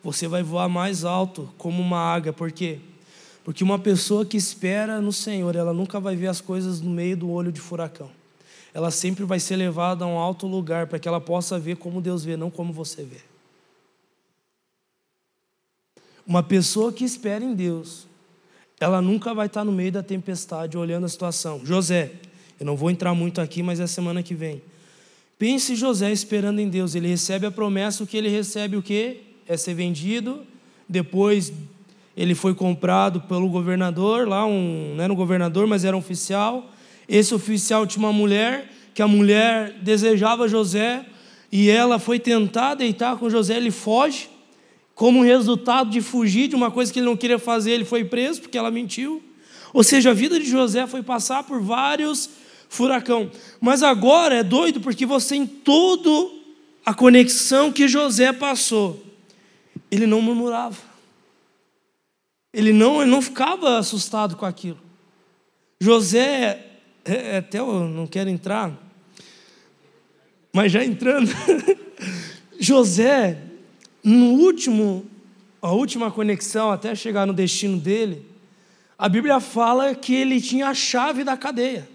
você 0.02 0.26
vai 0.26 0.42
voar 0.42 0.68
mais 0.68 1.04
alto 1.04 1.48
como 1.56 1.80
uma 1.80 1.98
águia. 2.00 2.32
Por 2.32 2.50
quê? 2.50 2.80
Porque 3.44 3.62
uma 3.62 3.78
pessoa 3.78 4.26
que 4.26 4.36
espera 4.36 5.00
no 5.00 5.12
Senhor, 5.12 5.54
ela 5.54 5.72
nunca 5.72 6.00
vai 6.00 6.16
ver 6.16 6.26
as 6.26 6.40
coisas 6.40 6.80
no 6.80 6.90
meio 6.90 7.16
do 7.16 7.30
olho 7.30 7.52
de 7.52 7.60
furacão. 7.60 8.10
Ela 8.74 8.90
sempre 8.90 9.24
vai 9.24 9.38
ser 9.38 9.54
levada 9.54 10.04
a 10.04 10.08
um 10.08 10.18
alto 10.18 10.48
lugar 10.48 10.88
para 10.88 10.98
que 10.98 11.06
ela 11.06 11.20
possa 11.20 11.60
ver 11.60 11.76
como 11.76 12.00
Deus 12.00 12.24
vê, 12.24 12.36
não 12.36 12.50
como 12.50 12.72
você 12.72 13.04
vê. 13.04 13.20
Uma 16.26 16.42
pessoa 16.42 16.92
que 16.92 17.04
espera 17.04 17.44
em 17.44 17.54
Deus, 17.54 18.09
ela 18.80 19.00
nunca 19.00 19.32
vai 19.32 19.46
estar 19.46 19.64
no 19.64 19.70
meio 19.70 19.92
da 19.92 20.02
tempestade 20.02 20.76
olhando 20.76 21.06
a 21.06 21.08
situação. 21.08 21.60
José, 21.64 22.12
eu 22.58 22.66
não 22.66 22.74
vou 22.74 22.90
entrar 22.90 23.14
muito 23.14 23.40
aqui, 23.40 23.62
mas 23.62 23.78
é 23.78 23.86
semana 23.86 24.22
que 24.22 24.34
vem. 24.34 24.60
Pense 25.38 25.76
José 25.76 26.10
esperando 26.10 26.58
em 26.58 26.68
Deus. 26.68 26.94
Ele 26.94 27.08
recebe 27.08 27.46
a 27.46 27.50
promessa, 27.50 28.02
o 28.02 28.06
que 28.06 28.16
ele 28.16 28.28
recebe 28.28 28.76
o 28.76 28.82
quê? 28.82 29.20
é 29.50 29.56
ser 29.56 29.74
vendido. 29.74 30.46
Depois 30.88 31.52
ele 32.16 32.36
foi 32.36 32.54
comprado 32.54 33.20
pelo 33.22 33.48
governador, 33.48 34.28
lá 34.28 34.46
um, 34.46 34.94
não 34.96 35.02
era 35.02 35.12
um 35.12 35.16
governador, 35.16 35.66
mas 35.66 35.84
era 35.84 35.96
um 35.96 35.98
oficial. 35.98 36.70
Esse 37.08 37.34
oficial 37.34 37.84
tinha 37.84 38.04
uma 38.04 38.12
mulher, 38.12 38.70
que 38.94 39.02
a 39.02 39.08
mulher 39.08 39.74
desejava 39.82 40.46
José, 40.46 41.04
e 41.50 41.68
ela 41.68 41.98
foi 41.98 42.20
tentar 42.20 42.76
deitar 42.76 43.16
com 43.16 43.28
José, 43.28 43.56
ele 43.56 43.72
foge. 43.72 44.28
Como 45.00 45.22
resultado 45.22 45.88
de 45.88 46.02
fugir 46.02 46.46
de 46.46 46.54
uma 46.54 46.70
coisa 46.70 46.92
que 46.92 46.98
ele 46.98 47.06
não 47.06 47.16
queria 47.16 47.38
fazer, 47.38 47.70
ele 47.70 47.86
foi 47.86 48.04
preso 48.04 48.42
porque 48.42 48.58
ela 48.58 48.70
mentiu. 48.70 49.22
Ou 49.72 49.82
seja, 49.82 50.10
a 50.10 50.12
vida 50.12 50.38
de 50.38 50.44
José 50.44 50.86
foi 50.86 51.02
passar 51.02 51.42
por 51.42 51.58
vários 51.62 52.28
furacão. 52.68 53.30
Mas 53.62 53.82
agora 53.82 54.34
é 54.34 54.42
doido 54.42 54.78
porque 54.78 55.06
você 55.06 55.36
em 55.36 55.46
toda 55.46 56.30
a 56.84 56.92
conexão 56.92 57.72
que 57.72 57.88
José 57.88 58.30
passou, 58.30 59.02
ele 59.90 60.06
não 60.06 60.20
murmurava. 60.20 60.76
Ele 62.52 62.70
não, 62.70 63.00
ele 63.00 63.10
não 63.10 63.22
ficava 63.22 63.78
assustado 63.78 64.36
com 64.36 64.44
aquilo. 64.44 64.80
José, 65.80 66.62
é, 67.06 67.14
é, 67.14 67.36
até 67.38 67.58
eu 67.58 67.88
não 67.88 68.06
quero 68.06 68.28
entrar, 68.28 68.70
mas 70.52 70.70
já 70.70 70.84
entrando, 70.84 71.30
José, 72.60 73.49
no 74.02 74.32
último, 74.32 75.06
a 75.60 75.72
última 75.72 76.10
conexão 76.10 76.70
até 76.70 76.94
chegar 76.94 77.26
no 77.26 77.32
destino 77.32 77.78
dele, 77.78 78.24
a 78.98 79.08
Bíblia 79.08 79.40
fala 79.40 79.94
que 79.94 80.14
ele 80.14 80.40
tinha 80.40 80.68
a 80.68 80.74
chave 80.74 81.24
da 81.24 81.36
cadeia. 81.36 81.88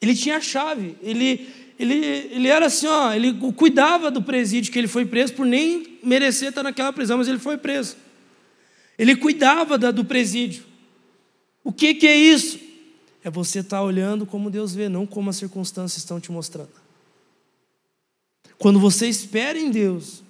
Ele 0.00 0.14
tinha 0.14 0.36
a 0.36 0.40
chave. 0.40 0.96
Ele, 1.02 1.48
ele, 1.78 1.94
ele 1.94 2.48
era 2.48 2.66
assim, 2.66 2.86
ó, 2.86 3.12
ele 3.12 3.32
cuidava 3.52 4.10
do 4.10 4.22
presídio 4.22 4.72
que 4.72 4.78
ele 4.78 4.88
foi 4.88 5.06
preso 5.06 5.34
por 5.34 5.46
nem 5.46 5.98
merecer 6.02 6.48
estar 6.48 6.62
naquela 6.62 6.92
prisão, 6.92 7.18
mas 7.18 7.28
ele 7.28 7.38
foi 7.38 7.56
preso. 7.56 7.96
Ele 8.98 9.16
cuidava 9.16 9.78
da, 9.78 9.90
do 9.90 10.04
presídio. 10.04 10.64
O 11.64 11.72
que, 11.72 11.94
que 11.94 12.06
é 12.06 12.16
isso? 12.16 12.58
É 13.24 13.30
você 13.30 13.60
estar 13.60 13.78
tá 13.78 13.82
olhando 13.82 14.26
como 14.26 14.50
Deus 14.50 14.74
vê, 14.74 14.88
não 14.88 15.06
como 15.06 15.30
as 15.30 15.36
circunstâncias 15.36 16.02
estão 16.02 16.20
te 16.20 16.32
mostrando. 16.32 16.82
Quando 18.58 18.78
você 18.78 19.08
espera 19.08 19.58
em 19.58 19.70
Deus, 19.70 20.21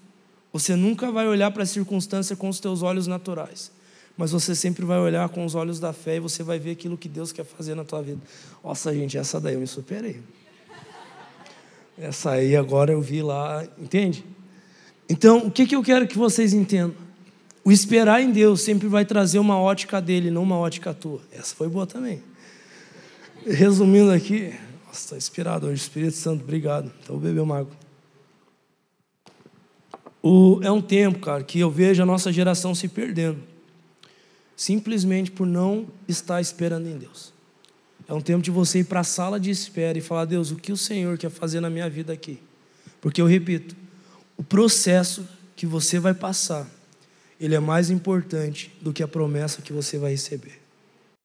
você 0.53 0.76
nunca 0.76 1.11
vai 1.11 1.26
olhar 1.26 1.50
para 1.50 1.62
a 1.62 1.66
circunstância 1.66 2.36
com 2.36 2.48
os 2.48 2.61
teus 2.61 2.82
olhos 2.82 3.07
naturais, 3.07 3.72
mas 4.16 4.32
você 4.32 4.55
sempre 4.55 4.84
vai 4.84 4.98
olhar 4.98 5.28
com 5.30 5.44
os 5.44 5.55
olhos 5.55 5.80
da 5.80 5.92
fé 5.92 6.16
e 6.16 6.20
você 6.20 6.42
vai 6.42 6.59
ver 6.59 6.72
aquilo 6.72 6.98
que 6.98 7.09
Deus 7.09 7.32
quer 7.32 7.44
fazer 7.44 7.74
na 7.74 7.84
tua 7.84 8.03
vida. 8.03 8.20
Nossa, 8.62 8.94
gente, 8.94 9.16
essa 9.16 9.40
daí 9.40 9.55
eu 9.55 9.61
me 9.61 9.66
superei. 9.66 10.20
Essa 11.96 12.32
aí 12.32 12.57
agora 12.57 12.92
eu 12.92 13.00
vi 13.00 13.22
lá, 13.22 13.66
entende? 13.78 14.24
Então, 15.09 15.46
o 15.46 15.50
que, 15.50 15.66
que 15.66 15.76
eu 15.76 15.82
quero 15.82 16.07
que 16.07 16.16
vocês 16.16 16.53
entendam? 16.53 16.94
o 17.64 17.70
esperar 17.70 18.20
em 18.20 18.30
Deus 18.30 18.61
sempre 18.61 18.88
vai 18.88 19.05
trazer 19.05 19.38
uma 19.38 19.59
ótica 19.59 20.00
dele, 20.00 20.30
não 20.30 20.42
uma 20.42 20.59
ótica 20.59 20.92
tua. 20.92 21.20
Essa 21.32 21.55
foi 21.55 21.68
boa 21.68 21.86
também. 21.86 22.22
Resumindo 23.46 24.11
aqui, 24.11 24.53
nossa, 24.86 25.00
estou 25.00 25.18
inspirado 25.18 25.66
hoje, 25.66 25.82
Espírito 25.82 26.16
Santo, 26.16 26.42
obrigado. 26.42 26.90
Então 27.03 27.16
vou 27.16 27.24
beber 27.24 27.40
uma 27.40 27.61
água. 27.61 27.81
O, 30.22 30.60
é 30.62 30.70
um 30.70 30.80
tempo, 30.80 31.18
cara, 31.18 31.42
que 31.42 31.58
eu 31.58 31.70
vejo 31.70 32.02
a 32.02 32.06
nossa 32.06 32.32
geração 32.32 32.74
se 32.74 32.86
perdendo, 32.86 33.42
simplesmente 34.56 35.30
por 35.30 35.46
não 35.46 35.86
estar 36.06 36.40
esperando 36.40 36.86
em 36.86 36.96
Deus. 36.96 37.32
É 38.06 38.14
um 38.14 38.20
tempo 38.20 38.42
de 38.42 38.50
você 38.50 38.80
ir 38.80 38.84
para 38.84 39.00
a 39.00 39.04
sala 39.04 39.40
de 39.40 39.50
espera 39.50 39.98
e 39.98 40.00
falar: 40.00 40.24
Deus, 40.24 40.50
o 40.50 40.56
que 40.56 40.72
o 40.72 40.76
Senhor 40.76 41.18
quer 41.18 41.30
fazer 41.30 41.60
na 41.60 41.68
minha 41.68 41.90
vida 41.90 42.12
aqui? 42.12 42.38
Porque 43.00 43.20
eu 43.20 43.26
repito, 43.26 43.74
o 44.36 44.44
processo 44.44 45.26
que 45.56 45.66
você 45.66 45.98
vai 45.98 46.14
passar 46.14 46.68
ele 47.42 47.56
é 47.56 47.60
mais 47.60 47.90
importante 47.90 48.72
do 48.80 48.92
que 48.92 49.02
a 49.02 49.08
promessa 49.08 49.60
que 49.60 49.72
você 49.72 49.98
vai 49.98 50.12
receber. 50.12 50.61